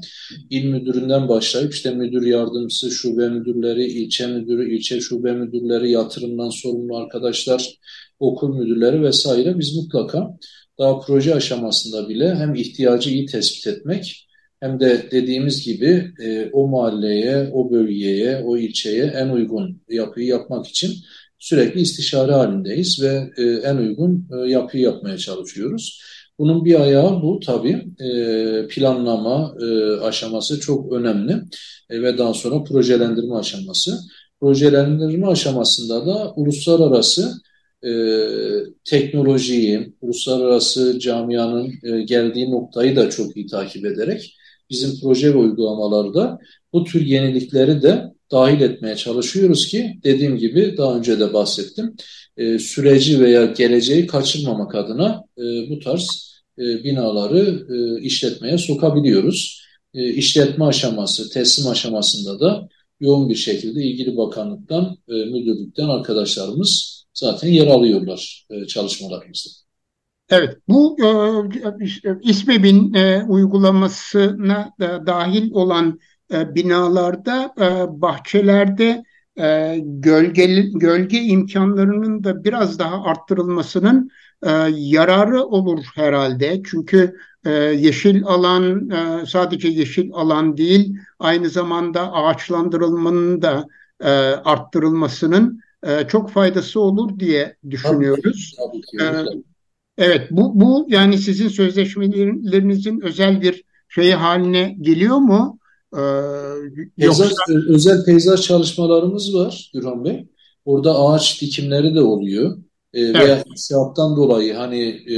il 0.49 0.65
müdüründen 0.65 1.29
başlayıp 1.29 1.73
işte 1.73 1.91
müdür 1.91 2.25
yardımcısı, 2.25 2.91
şube 2.91 3.29
müdürleri, 3.29 3.85
ilçe 3.85 4.27
müdürü, 4.27 4.75
ilçe 4.75 5.01
şube 5.01 5.31
müdürleri, 5.31 5.91
yatırımdan 5.91 6.49
sorumlu 6.49 6.97
arkadaşlar, 6.97 7.75
okul 8.19 8.55
müdürleri 8.55 9.01
vesaire 9.01 9.59
biz 9.59 9.75
mutlaka 9.77 10.37
daha 10.79 10.99
proje 10.99 11.35
aşamasında 11.35 12.09
bile 12.09 12.35
hem 12.35 12.55
ihtiyacı 12.55 13.09
iyi 13.09 13.25
tespit 13.25 13.67
etmek 13.67 14.24
hem 14.65 14.79
de 14.79 15.11
dediğimiz 15.11 15.65
gibi 15.65 16.11
e, 16.19 16.49
o 16.53 16.67
mahalleye, 16.67 17.49
o 17.53 17.71
bölgeye, 17.71 18.37
o 18.43 18.57
ilçeye 18.57 19.03
en 19.05 19.29
uygun 19.29 19.81
yapıyı 19.89 20.27
yapmak 20.27 20.67
için 20.67 20.93
sürekli 21.39 21.81
istişare 21.81 22.31
halindeyiz 22.31 23.03
ve 23.03 23.31
e, 23.37 23.43
en 23.43 23.77
uygun 23.77 24.27
e, 24.33 24.49
yapıyı 24.49 24.83
yapmaya 24.83 25.17
çalışıyoruz. 25.17 26.01
Bunun 26.39 26.65
bir 26.65 26.81
ayağı 26.81 27.21
bu 27.21 27.39
tabii 27.45 27.85
e, 27.99 28.67
planlama 28.67 29.55
e, 29.61 29.65
aşaması 30.01 30.59
çok 30.59 30.93
önemli 30.93 31.33
e, 31.89 32.01
ve 32.01 32.17
daha 32.17 32.33
sonra 32.33 32.63
projelendirme 32.63 33.35
aşaması. 33.35 33.99
Projelendirme 34.41 35.27
aşamasında 35.27 36.05
da 36.05 36.33
uluslararası 36.35 37.33
e, 37.83 37.91
teknolojiyi, 38.85 39.93
uluslararası 40.01 40.99
camianın 40.99 41.73
e, 41.83 42.01
geldiği 42.01 42.51
noktayı 42.51 42.95
da 42.95 43.09
çok 43.09 43.37
iyi 43.37 43.47
takip 43.47 43.85
ederek 43.85 44.35
bizim 44.69 44.99
proje 45.01 45.33
ve 45.33 45.37
uygulamalarda 45.37 46.39
bu 46.73 46.83
tür 46.83 47.05
yenilikleri 47.05 47.81
de 47.81 48.15
dahil 48.31 48.61
etmeye 48.61 48.95
çalışıyoruz 48.95 49.67
ki 49.67 49.99
dediğim 50.03 50.37
gibi 50.37 50.75
daha 50.77 50.97
önce 50.97 51.19
de 51.19 51.33
bahsettim 51.33 51.95
e, 52.37 52.59
süreci 52.59 53.19
veya 53.21 53.45
geleceği 53.45 54.07
kaçırmamak 54.07 54.75
adına 54.75 55.23
e, 55.37 55.69
bu 55.69 55.79
tarz 55.79 56.31
e, 56.59 56.83
binaları 56.83 57.65
işletmeye 58.01 58.57
sokabiliyoruz. 58.57 59.65
e, 59.93 60.13
işletme 60.13 60.65
aşaması, 60.65 61.29
teslim 61.29 61.67
aşamasında 61.67 62.39
da 62.39 62.69
yoğun 62.99 63.29
bir 63.29 63.35
şekilde 63.35 63.83
ilgili 63.83 64.17
bakanlıktan, 64.17 64.97
müdürlükten 65.07 65.87
arkadaşlarımız 65.89 67.03
zaten 67.13 67.49
yer 67.49 67.67
alıyorlar 67.67 68.47
çalışmalarımızda. 68.67 69.64
Evet, 70.29 70.57
bu 70.67 70.97
e, 71.03 71.09
İSMEB'in 72.21 72.93
e, 72.93 73.23
uygulamasına 73.23 74.73
da 74.79 75.07
dahil 75.07 75.51
olan 75.51 75.99
e, 76.33 76.55
binalarda, 76.55 77.53
e, 77.59 78.01
bahçelerde 78.01 79.03
e, 79.39 79.77
gölge, 79.83 80.45
gölge 80.73 81.21
imkanlarının 81.21 82.23
da 82.23 82.43
biraz 82.43 82.79
daha 82.79 83.03
arttırılmasının 83.03 84.09
e, 84.43 84.51
yararı 84.71 85.43
olur 85.43 85.85
herhalde. 85.95 86.61
Çünkü 86.65 87.15
e, 87.45 87.51
yeşil 87.51 88.23
alan 88.23 88.89
e, 88.89 89.25
sadece 89.25 89.67
yeşil 89.67 90.09
alan 90.13 90.57
değil, 90.57 90.97
aynı 91.19 91.49
zamanda 91.49 92.13
ağaçlandırılmanın 92.13 93.41
da 93.41 93.65
e, 93.99 94.09
arttırılmasının 94.45 95.59
e, 95.83 96.07
çok 96.07 96.29
faydası 96.31 96.79
olur 96.79 97.19
diye 97.19 97.55
düşünüyoruz. 97.69 98.55
Tabii, 98.57 98.81
tabii 98.97 99.23
ki, 99.23 99.37
e, 99.37 99.54
evet, 99.97 100.21
bu, 100.31 100.61
bu 100.61 100.85
yani 100.89 101.17
sizin 101.17 101.47
sözleşmelerinizin 101.47 103.01
özel 103.01 103.41
bir 103.41 103.63
şeyi 103.89 104.13
haline 104.13 104.77
geliyor 104.81 105.17
mu? 105.17 105.59
Ee, 105.93 105.99
peyzaj, 106.97 107.29
yoksa... 107.29 107.53
Özel 107.67 108.05
peyzaj 108.05 108.41
çalışmalarımız 108.41 109.35
var 109.35 109.71
Gürhan 109.73 110.05
Bey. 110.05 110.27
Orada 110.65 110.99
ağaç 110.99 111.41
dikimleri 111.41 111.95
de 111.95 112.01
oluyor. 112.01 112.57
E, 112.93 113.01
evet. 113.01 113.15
Veya 113.15 113.43
inşaattan 113.51 114.15
dolayı 114.15 114.53
hani 114.53 114.83
e, 114.87 115.17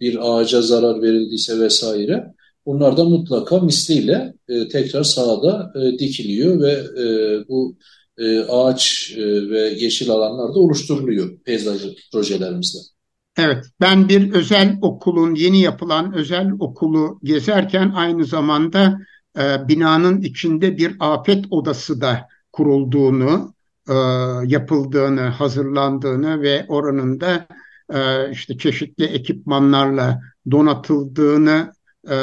bir 0.00 0.18
ağaca 0.20 0.62
zarar 0.62 1.02
verildiyse 1.02 1.60
vesaire 1.60 2.34
bunlar 2.66 2.96
da 2.96 3.04
mutlaka 3.04 3.60
misliyle 3.60 4.34
e, 4.48 4.68
tekrar 4.68 5.02
sahada 5.02 5.72
e, 5.80 5.98
dikiliyor 5.98 6.60
ve 6.60 6.72
e, 6.72 7.04
bu 7.48 7.76
e, 8.18 8.40
ağaç 8.40 9.12
e, 9.16 9.50
ve 9.50 9.60
yeşil 9.60 10.10
alanlar 10.10 10.54
da 10.54 10.58
oluşturuluyor 10.58 11.38
peyzaj 11.44 11.82
projelerimizde. 12.12 12.93
Evet, 13.36 13.64
ben 13.80 14.08
bir 14.08 14.32
özel 14.32 14.78
okulun, 14.82 15.34
yeni 15.34 15.60
yapılan 15.60 16.14
özel 16.14 16.52
okulu 16.58 17.18
gezerken 17.22 17.90
aynı 17.90 18.24
zamanda 18.24 18.98
e, 19.38 19.68
binanın 19.68 20.20
içinde 20.20 20.76
bir 20.76 20.96
afet 21.00 21.44
odası 21.50 22.00
da 22.00 22.28
kurulduğunu, 22.52 23.54
e, 23.88 23.94
yapıldığını, 24.44 25.20
hazırlandığını 25.20 26.42
ve 26.42 26.66
oranın 26.68 27.20
da 27.20 27.46
e, 27.94 28.30
işte 28.30 28.58
çeşitli 28.58 29.04
ekipmanlarla 29.04 30.20
donatıldığını 30.50 31.72
e, 32.10 32.16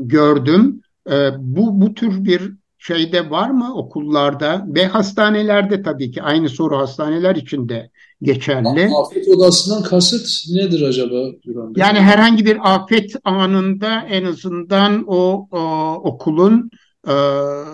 gördüm. 0.00 0.80
E, 1.10 1.30
bu 1.38 1.80
bu 1.80 1.94
tür 1.94 2.24
bir 2.24 2.52
şeyde 2.80 3.30
var 3.30 3.50
mı 3.50 3.74
okullarda 3.74 4.64
ve 4.68 4.86
hastanelerde 4.86 5.82
tabii 5.82 6.10
ki 6.10 6.22
aynı 6.22 6.48
soru 6.48 6.78
hastaneler 6.78 7.36
içinde 7.36 7.90
geçerli. 8.22 8.90
Afet 8.96 9.28
odasından 9.28 9.82
kasıt 9.82 10.54
nedir 10.54 10.82
acaba 10.82 11.14
Yani 11.76 12.00
herhangi 12.00 12.44
bir 12.46 12.74
afet 12.74 13.16
anında 13.24 14.06
en 14.08 14.24
azından 14.24 15.04
o, 15.06 15.48
o 15.50 15.92
okulun 15.94 16.70
e, 17.08 17.14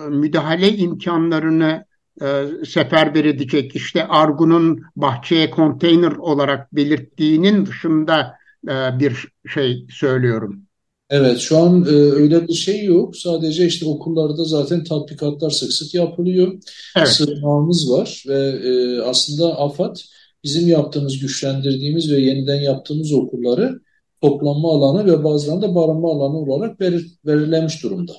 müdahale 0.09 0.77
imkanlarını 0.77 1.85
e, 2.21 2.45
seferber 2.65 3.25
edecek 3.25 3.75
işte 3.75 4.07
Argun'un 4.07 4.81
bahçeye 4.95 5.49
konteyner 5.49 6.11
olarak 6.11 6.75
belirttiğinin 6.75 7.65
dışında 7.65 8.33
e, 8.69 8.99
bir 8.99 9.27
şey 9.53 9.85
söylüyorum. 9.89 10.66
Evet 11.09 11.39
şu 11.39 11.57
an 11.57 11.85
e, 11.85 11.91
öyle 11.91 12.47
bir 12.47 12.53
şey 12.53 12.83
yok. 12.83 13.17
Sadece 13.17 13.65
işte 13.65 13.85
okullarda 13.85 14.43
zaten 14.43 14.83
tatbikatlar 14.83 15.49
sık 15.49 15.73
sık 15.73 15.93
yapılıyor. 15.93 16.59
Evet. 16.97 17.07
Sığınağımız 17.07 17.91
var 17.91 18.23
ve 18.27 18.39
e, 18.39 19.01
aslında 19.01 19.59
AFAD 19.59 19.95
bizim 20.43 20.67
yaptığımız, 20.67 21.19
güçlendirdiğimiz 21.19 22.11
ve 22.11 22.21
yeniden 22.21 22.61
yaptığımız 22.61 23.13
okulları 23.13 23.79
toplanma 24.21 24.71
alanı 24.71 25.05
ve 25.05 25.23
bazılarında 25.23 25.75
barınma 25.75 26.11
alanı 26.11 26.37
olarak 26.37 26.81
verir, 26.81 27.07
belirlenmiş 27.25 27.83
durumda. 27.83 28.13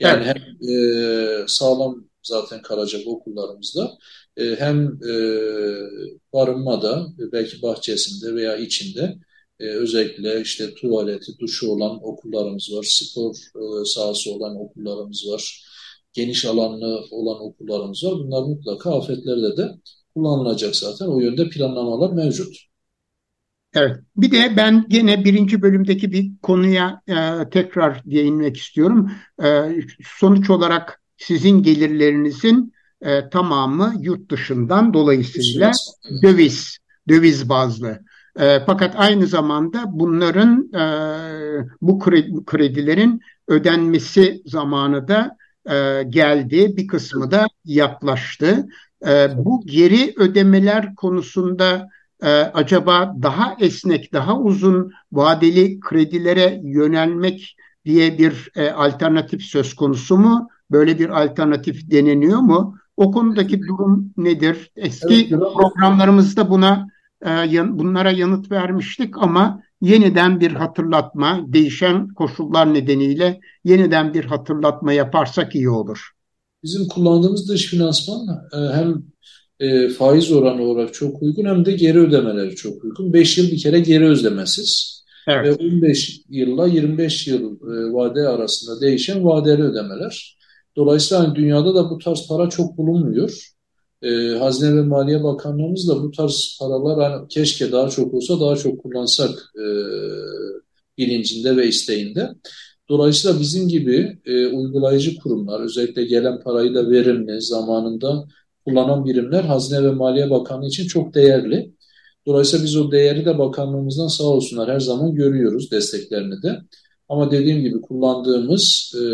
Yani 0.00 0.24
evet. 0.24 0.36
hem 0.36 0.68
e, 0.70 1.44
sağlam 1.46 2.04
zaten 2.22 2.62
kalacak 2.62 3.06
okullarımızda 3.06 3.98
e, 4.36 4.56
hem 4.58 4.86
e, 4.86 5.12
barınmada 6.32 7.06
belki 7.32 7.62
bahçesinde 7.62 8.34
veya 8.34 8.56
içinde 8.56 9.18
e, 9.60 9.64
özellikle 9.64 10.40
işte 10.40 10.74
tuvaleti, 10.74 11.38
duşu 11.40 11.68
olan 11.70 11.98
okullarımız 12.02 12.72
var, 12.72 12.86
spor 12.88 13.34
e, 13.34 13.84
sahası 13.84 14.32
olan 14.32 14.56
okullarımız 14.56 15.28
var, 15.28 15.64
geniş 16.12 16.44
alanlı 16.44 17.04
olan 17.10 17.40
okullarımız 17.42 18.04
var. 18.04 18.12
Bunlar 18.12 18.42
mutlaka 18.42 18.98
afetlerde 18.98 19.56
de 19.56 19.68
kullanılacak 20.14 20.76
zaten. 20.76 21.06
O 21.06 21.20
yönde 21.20 21.48
planlamalar 21.48 22.12
mevcut. 22.12 22.56
Evet. 23.74 23.96
Bir 24.16 24.30
de 24.30 24.56
ben 24.56 24.84
gene 24.88 25.24
birinci 25.24 25.62
bölümdeki 25.62 26.12
bir 26.12 26.30
konuya 26.42 27.02
e, 27.08 27.14
tekrar 27.50 28.02
değinmek 28.04 28.56
istiyorum. 28.56 29.10
E, 29.42 29.68
sonuç 30.18 30.50
olarak 30.50 31.00
sizin 31.16 31.62
gelirlerinizin 31.62 32.72
e, 33.02 33.28
tamamı 33.28 33.94
yurt 34.00 34.30
dışından 34.30 34.94
dolayısıyla 34.94 35.72
döviz, 36.22 36.78
döviz 37.08 37.48
bazlı. 37.48 38.00
E, 38.38 38.60
fakat 38.66 38.94
aynı 38.96 39.26
zamanda 39.26 39.84
bunların 39.86 40.70
e, 40.74 40.84
bu 41.82 41.98
kredi, 41.98 42.44
kredilerin 42.44 43.20
ödenmesi 43.48 44.42
zamanı 44.46 45.08
da 45.08 45.36
e, 45.70 46.02
geldi. 46.02 46.76
Bir 46.76 46.86
kısmı 46.86 47.30
da 47.30 47.46
yaklaştı. 47.64 48.68
E, 49.06 49.28
bu 49.36 49.62
geri 49.66 50.14
ödemeler 50.16 50.94
konusunda 50.94 51.88
e, 52.22 52.28
acaba 52.30 53.14
daha 53.22 53.56
esnek, 53.60 54.12
daha 54.12 54.38
uzun 54.38 54.92
vadeli 55.12 55.80
kredilere 55.80 56.60
yönelmek 56.64 57.56
diye 57.84 58.18
bir 58.18 58.50
e, 58.56 58.70
alternatif 58.70 59.42
söz 59.42 59.74
konusu 59.74 60.18
mu? 60.18 60.48
Böyle 60.70 60.98
bir 60.98 61.22
alternatif 61.22 61.90
deneniyor 61.90 62.38
mu? 62.38 62.76
O 62.96 63.10
konudaki 63.10 63.62
durum 63.62 64.12
nedir? 64.16 64.70
Eski 64.76 65.14
evet, 65.14 65.42
programlarımızda 65.56 66.50
buna 66.50 66.88
bunlara 67.78 68.10
yanıt 68.10 68.50
vermiştik 68.50 69.18
ama 69.18 69.62
yeniden 69.80 70.40
bir 70.40 70.52
hatırlatma, 70.52 71.44
değişen 71.46 72.08
koşullar 72.08 72.74
nedeniyle 72.74 73.40
yeniden 73.64 74.14
bir 74.14 74.24
hatırlatma 74.24 74.92
yaparsak 74.92 75.54
iyi 75.54 75.70
olur. 75.70 76.10
Bizim 76.62 76.88
kullandığımız 76.88 77.48
dış 77.48 77.66
finansman 77.66 78.28
e, 78.52 78.56
hem 78.56 79.02
e, 79.60 79.88
faiz 79.88 80.32
oranı 80.32 80.62
olarak 80.62 80.94
çok 80.94 81.22
uygun 81.22 81.44
hem 81.44 81.64
de 81.64 81.72
geri 81.72 81.98
ödemeleri 81.98 82.56
çok 82.56 82.84
uygun. 82.84 83.12
5 83.12 83.38
yıl 83.38 83.50
bir 83.50 83.58
kere 83.58 83.80
geri 83.80 84.04
ödemesiz. 84.04 84.98
Evet. 85.28 85.60
Ve 85.60 85.64
15 85.64 86.20
yılla 86.28 86.66
25 86.66 87.26
yıl 87.26 87.52
e, 87.52 87.92
vade 87.92 88.28
arasında 88.28 88.80
değişen 88.80 89.24
vadeli 89.24 89.62
ödemeler. 89.62 90.38
Dolayısıyla 90.76 91.24
hani 91.24 91.34
dünyada 91.34 91.74
da 91.74 91.90
bu 91.90 91.98
tarz 91.98 92.28
para 92.28 92.48
çok 92.48 92.76
bulunmuyor. 92.76 93.50
E, 94.02 94.08
Hazine 94.38 94.76
ve 94.76 94.82
Maliye 94.82 95.24
Bakanlığımız 95.24 95.88
da 95.88 96.02
bu 96.02 96.10
tarz 96.10 96.58
paralar 96.60 97.12
hani 97.12 97.28
keşke 97.28 97.72
daha 97.72 97.88
çok 97.88 98.14
olsa 98.14 98.40
daha 98.40 98.56
çok 98.56 98.82
kullansak 98.82 99.30
e, 99.56 99.64
bilincinde 100.98 101.56
ve 101.56 101.66
isteğinde. 101.68 102.28
Dolayısıyla 102.88 103.40
bizim 103.40 103.68
gibi 103.68 104.18
e, 104.24 104.46
uygulayıcı 104.46 105.18
kurumlar, 105.18 105.60
özellikle 105.60 106.04
gelen 106.04 106.40
parayı 106.40 106.74
da 106.74 106.90
verimli, 106.90 107.42
zamanında 107.42 108.24
kullanan 108.64 109.04
birimler 109.04 109.44
Hazine 109.44 109.84
ve 109.84 109.90
Maliye 109.90 110.30
Bakanlığı 110.30 110.66
için 110.68 110.86
çok 110.86 111.14
değerli. 111.14 111.72
Dolayısıyla 112.26 112.64
biz 112.64 112.76
o 112.76 112.92
değeri 112.92 113.24
de 113.24 113.38
bakanlığımızdan 113.38 114.06
sağ 114.08 114.24
olsunlar 114.24 114.70
her 114.70 114.80
zaman 114.80 115.14
görüyoruz 115.14 115.70
desteklerini 115.70 116.42
de. 116.42 116.58
Ama 117.08 117.30
dediğim 117.30 117.60
gibi 117.60 117.80
kullandığımız 117.80 118.94
e, 118.96 119.04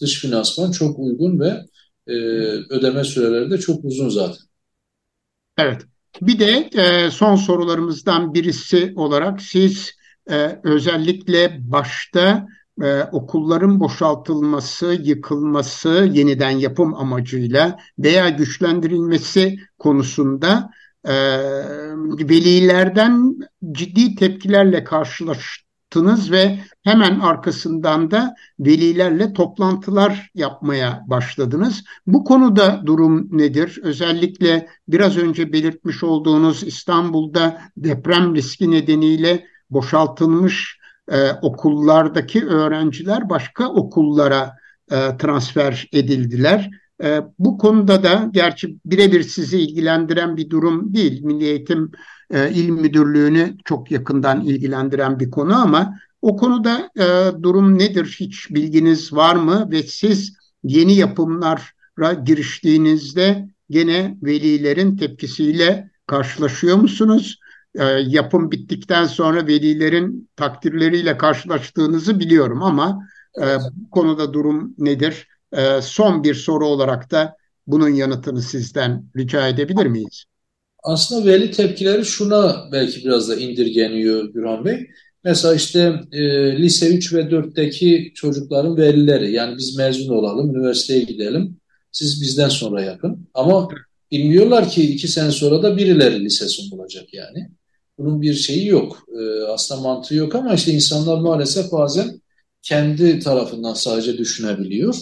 dış 0.00 0.20
finansman 0.20 0.70
çok 0.70 0.98
uygun 0.98 1.40
ve 1.40 1.66
e, 2.06 2.12
ödeme 2.70 3.04
süreleri 3.04 3.50
de 3.50 3.58
çok 3.58 3.84
uzun 3.84 4.08
zaten. 4.08 4.44
Evet. 5.58 5.82
Bir 6.20 6.38
de 6.38 6.70
e, 6.74 7.10
son 7.10 7.36
sorularımızdan 7.36 8.34
birisi 8.34 8.92
olarak 8.96 9.42
siz 9.42 9.92
e, 10.30 10.60
özellikle 10.64 11.58
başta 11.60 12.46
e, 12.82 13.02
okulların 13.02 13.80
boşaltılması, 13.80 14.98
yıkılması, 15.02 16.10
yeniden 16.12 16.50
yapım 16.50 16.94
amacıyla 16.94 17.78
veya 17.98 18.28
güçlendirilmesi 18.28 19.58
konusunda 19.78 20.70
e, 21.04 21.14
velilerden 22.28 23.36
ciddi 23.72 24.14
tepkilerle 24.14 24.84
karşılaştınız 25.92 26.32
ve 26.32 26.58
hemen 26.84 27.20
arkasından 27.20 28.10
da 28.10 28.34
velilerle 28.60 29.32
toplantılar 29.32 30.30
yapmaya 30.34 31.04
başladınız. 31.06 31.84
Bu 32.06 32.24
konuda 32.24 32.82
durum 32.86 33.28
nedir? 33.38 33.80
Özellikle 33.82 34.68
biraz 34.88 35.16
önce 35.16 35.52
belirtmiş 35.52 36.02
olduğunuz 36.02 36.62
İstanbul'da 36.62 37.58
deprem 37.76 38.34
riski 38.34 38.70
nedeniyle 38.70 39.46
boşaltılmış 39.70 40.78
e, 41.08 41.32
okullardaki 41.42 42.46
öğrenciler 42.46 43.28
başka 43.28 43.68
okullara 43.68 44.52
e, 44.90 45.16
transfer 45.18 45.88
edildiler. 45.92 46.70
E, 47.02 47.20
bu 47.38 47.58
konuda 47.58 48.02
da 48.02 48.30
gerçi 48.32 48.76
birebir 48.84 49.22
sizi 49.22 49.58
ilgilendiren 49.58 50.36
bir 50.36 50.50
durum 50.50 50.94
değil. 50.94 51.22
Milli 51.24 51.44
Eğitim 51.44 51.90
e, 52.32 52.50
İl 52.50 52.68
Müdürlüğü'nü 52.68 53.56
çok 53.64 53.90
yakından 53.90 54.40
ilgilendiren 54.40 55.20
bir 55.20 55.30
konu 55.30 55.56
ama 55.56 55.98
o 56.22 56.36
konuda 56.36 56.90
e, 56.96 57.42
durum 57.42 57.78
nedir? 57.78 58.16
Hiç 58.20 58.50
bilginiz 58.50 59.12
var 59.12 59.36
mı? 59.36 59.68
Ve 59.70 59.82
siz 59.82 60.36
yeni 60.64 60.94
yapımlara 60.94 62.12
giriştiğinizde 62.24 63.48
gene 63.70 64.16
velilerin 64.22 64.96
tepkisiyle 64.96 65.90
karşılaşıyor 66.06 66.76
musunuz? 66.76 67.40
E, 67.74 67.84
yapım 67.84 68.50
bittikten 68.50 69.04
sonra 69.04 69.46
velilerin 69.46 70.30
takdirleriyle 70.36 71.16
karşılaştığınızı 71.16 72.20
biliyorum 72.20 72.62
ama 72.62 73.08
e, 73.38 73.44
bu 73.74 73.90
konuda 73.90 74.32
durum 74.32 74.74
nedir? 74.78 75.28
E, 75.52 75.80
son 75.82 76.24
bir 76.24 76.34
soru 76.34 76.66
olarak 76.66 77.10
da 77.10 77.36
bunun 77.66 77.88
yanıtını 77.88 78.42
sizden 78.42 79.04
rica 79.16 79.48
edebilir 79.48 79.86
miyiz? 79.86 80.24
Aslında 80.82 81.26
veli 81.26 81.50
tepkileri 81.50 82.04
şuna 82.04 82.68
belki 82.72 83.04
biraz 83.04 83.28
da 83.28 83.36
indirgeniyor 83.36 84.24
Gürhan 84.24 84.64
Bey. 84.64 84.86
Mesela 85.24 85.54
işte 85.54 86.00
e, 86.12 86.22
lise 86.62 86.88
3 86.88 87.12
ve 87.12 87.20
4'teki 87.20 88.12
çocukların 88.14 88.76
velileri 88.76 89.32
yani 89.32 89.56
biz 89.58 89.76
mezun 89.76 90.14
olalım, 90.14 90.56
üniversiteye 90.56 91.00
gidelim, 91.00 91.56
siz 91.92 92.22
bizden 92.22 92.48
sonra 92.48 92.82
yapın. 92.82 93.28
Ama 93.34 93.68
bilmiyorlar 94.10 94.68
ki 94.68 94.82
iki 94.82 95.08
sene 95.08 95.30
sonra 95.30 95.62
da 95.62 95.76
birileri 95.76 96.24
lisesin 96.24 96.70
bulacak 96.70 97.14
yani. 97.14 97.50
Bunun 97.98 98.22
bir 98.22 98.34
şeyi 98.34 98.66
yok. 98.66 99.06
E, 99.20 99.42
aslında 99.42 99.80
mantığı 99.80 100.14
yok 100.14 100.34
ama 100.34 100.54
işte 100.54 100.72
insanlar 100.72 101.18
maalesef 101.20 101.72
bazen 101.72 102.20
kendi 102.62 103.18
tarafından 103.18 103.74
sadece 103.74 104.18
düşünebiliyor. 104.18 104.94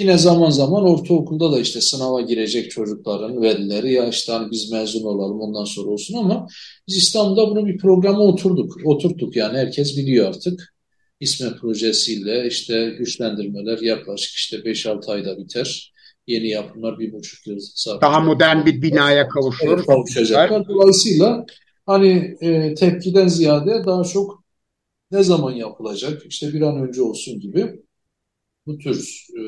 Yine 0.00 0.18
zaman 0.18 0.50
zaman 0.50 0.84
ortaokulda 0.84 1.52
da 1.52 1.60
işte 1.60 1.80
sınava 1.80 2.20
girecek 2.20 2.70
çocukların 2.70 3.42
velileri 3.42 3.92
ya 3.92 4.08
işte 4.08 4.32
hani 4.32 4.50
biz 4.50 4.72
mezun 4.72 5.04
olalım 5.04 5.40
ondan 5.40 5.64
sonra 5.64 5.90
olsun 5.90 6.14
ama 6.18 6.46
biz 6.88 6.96
İstanbul'da 6.96 7.50
bunu 7.50 7.66
bir 7.66 7.78
programa 7.78 8.18
oturduk. 8.20 8.72
Oturttuk 8.84 9.36
yani 9.36 9.58
herkes 9.58 9.96
biliyor 9.96 10.28
artık. 10.28 10.74
İSME 11.20 11.56
projesiyle 11.60 12.46
işte 12.46 12.94
güçlendirmeler 12.98 13.78
yaklaşık 13.78 14.36
işte 14.36 14.56
5-6 14.56 15.12
ayda 15.12 15.38
biter. 15.38 15.92
Yeni 16.26 16.48
yapımlar 16.48 16.98
bir 16.98 17.12
buçuk 17.12 17.46
yıl 17.46 17.58
saat. 17.60 18.02
Daha 18.02 18.20
modern 18.20 18.66
bir 18.66 18.82
binaya 18.82 19.28
kavuşur. 19.28 19.86
Kavuşacaklar. 19.86 20.68
Dolayısıyla 20.68 21.44
hani 21.86 22.36
e, 22.40 22.74
tepkiden 22.74 23.28
ziyade 23.28 23.82
daha 23.86 24.04
çok 24.04 24.44
ne 25.10 25.22
zaman 25.22 25.52
yapılacak 25.52 26.22
işte 26.26 26.52
bir 26.52 26.60
an 26.60 26.88
önce 26.88 27.02
olsun 27.02 27.40
gibi 27.40 27.80
bu 28.66 28.78
tür 28.78 29.26
e, 29.38 29.42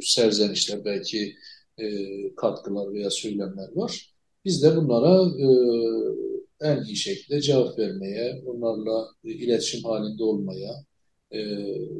serzenişler 0.00 0.84
belki 0.84 1.34
e, 1.78 1.86
katkılar 2.34 2.92
veya 2.92 3.10
söylemler 3.10 3.68
var. 3.74 4.10
Biz 4.44 4.62
de 4.62 4.76
bunlara 4.76 5.22
e, 5.38 5.48
en 6.60 6.84
iyi 6.84 6.96
şekilde 6.96 7.40
cevap 7.40 7.78
vermeye, 7.78 8.42
onlarla 8.46 9.06
iletişim 9.24 9.82
halinde 9.84 10.24
olmaya, 10.24 10.84
e, 11.30 11.38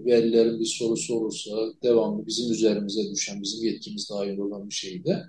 velilerin 0.05 0.61
bir 0.61 0.65
sorusu 0.65 1.15
olursa 1.15 1.51
devamlı 1.83 2.27
bizim 2.27 2.53
üzerimize 2.53 3.11
düşen, 3.13 3.43
bizim 3.43 3.65
yetkimiz 3.65 4.11
dahil 4.11 4.39
olan 4.39 4.69
bir 4.69 4.75
şeyi 4.75 5.05
de 5.05 5.23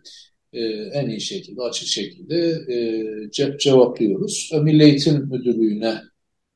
e, 0.53 0.61
en 0.69 1.09
iyi 1.09 1.21
şekilde, 1.21 1.61
açık 1.61 1.87
şekilde 1.87 2.37
e, 2.73 2.77
ce 3.31 3.57
cevaplıyoruz. 3.59 4.51
Milli 4.63 4.83
Eğitim 4.83 5.29
Müdürlüğü'ne 5.31 6.01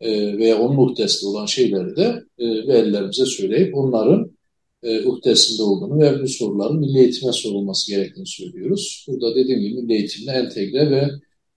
e, 0.01 0.37
veya 0.37 0.59
onun 0.61 0.75
muhtesli 0.75 1.27
olan 1.27 1.45
şeyleri 1.45 1.95
de 1.95 2.23
e, 2.37 2.45
velilerimize 2.67 3.25
söyleyip 3.25 3.77
onların 3.77 4.38
e, 4.83 5.05
uhdesinde 5.05 5.63
olduğunu 5.63 5.99
ve 5.99 6.21
bu 6.21 6.27
soruların 6.27 6.79
milli 6.79 6.99
eğitime 6.99 7.31
sorulması 7.31 7.91
gerektiğini 7.91 8.27
söylüyoruz. 8.27 9.05
Burada 9.07 9.35
dediğim 9.35 9.59
gibi 9.61 9.81
milli 9.81 9.93
eğitimle 9.93 10.31
entegre 10.31 10.91
ve 10.91 11.09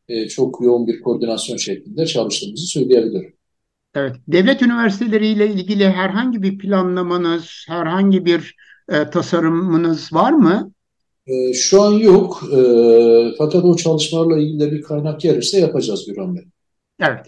e, 0.08 0.28
çok 0.28 0.60
yoğun 0.62 0.86
bir 0.86 1.00
koordinasyon 1.00 1.56
şeklinde 1.56 2.06
çalıştığımızı 2.06 2.66
söyleyebilirim. 2.66 3.34
Evet, 3.94 4.16
devlet 4.28 4.62
üniversiteleriyle 4.62 5.46
ilgili 5.46 5.88
herhangi 5.88 6.42
bir 6.42 6.58
planlamanız, 6.58 7.64
herhangi 7.68 8.24
bir 8.24 8.56
e, 8.88 9.10
tasarımınız 9.10 10.12
var 10.12 10.32
mı? 10.32 10.72
E, 11.26 11.52
şu 11.52 11.82
an 11.82 11.92
yok. 11.92 12.42
E, 12.52 12.60
fakat 13.38 13.64
o 13.64 13.76
çalışmalarla 13.76 14.38
ilgili 14.38 14.60
de 14.60 14.72
bir 14.72 14.82
kaynak 14.82 15.20
gelirse 15.20 15.60
yapacağız 15.60 16.06
Gürhan 16.06 16.36
Bey. 16.36 16.44
Evet. 17.00 17.26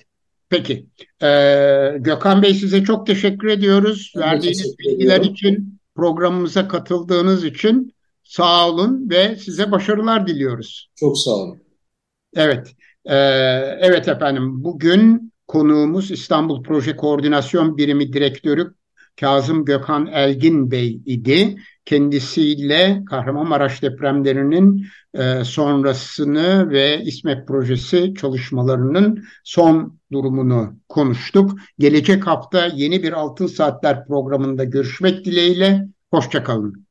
Peki. 0.48 0.86
Ee, 1.22 1.98
Gökhan 2.00 2.42
Bey 2.42 2.54
size 2.54 2.84
çok 2.84 3.06
teşekkür 3.06 3.48
ediyoruz. 3.48 4.12
Ben 4.16 4.22
Verdiğiniz 4.22 4.78
bilgiler 4.78 5.20
için 5.20 5.73
programımıza 5.94 6.68
katıldığınız 6.68 7.44
için 7.44 7.94
sağ 8.22 8.68
olun 8.68 9.10
ve 9.10 9.36
size 9.36 9.70
başarılar 9.70 10.26
diliyoruz. 10.26 10.90
Çok 10.94 11.18
sağ 11.18 11.30
olun. 11.30 11.58
Evet, 12.36 12.74
e, 13.04 13.16
evet 13.80 14.08
efendim. 14.08 14.64
Bugün 14.64 15.32
konuğumuz 15.46 16.10
İstanbul 16.10 16.62
Proje 16.62 16.96
Koordinasyon 16.96 17.76
Birimi 17.76 18.12
Direktörü 18.12 18.74
Kazım 19.20 19.64
Gökhan 19.64 20.06
Elgin 20.06 20.70
Bey 20.70 21.00
idi. 21.06 21.56
Kendisiyle 21.84 23.02
Kahramanmaraş 23.10 23.82
depremlerinin 23.82 24.86
e, 25.14 25.44
sonrasını 25.44 26.70
ve 26.70 27.02
İSMET 27.02 27.48
projesi 27.48 28.14
çalışmalarının 28.14 29.24
son 29.44 29.98
durumunu 30.12 30.76
konuştuk. 30.88 31.58
Gelecek 31.78 32.26
hafta 32.26 32.66
yeni 32.66 33.02
bir 33.02 33.12
Altın 33.12 33.46
Saatler 33.46 34.06
programında 34.06 34.64
görüşmek 34.64 35.24
dileğiyle. 35.24 35.88
Hoşçakalın. 36.10 36.83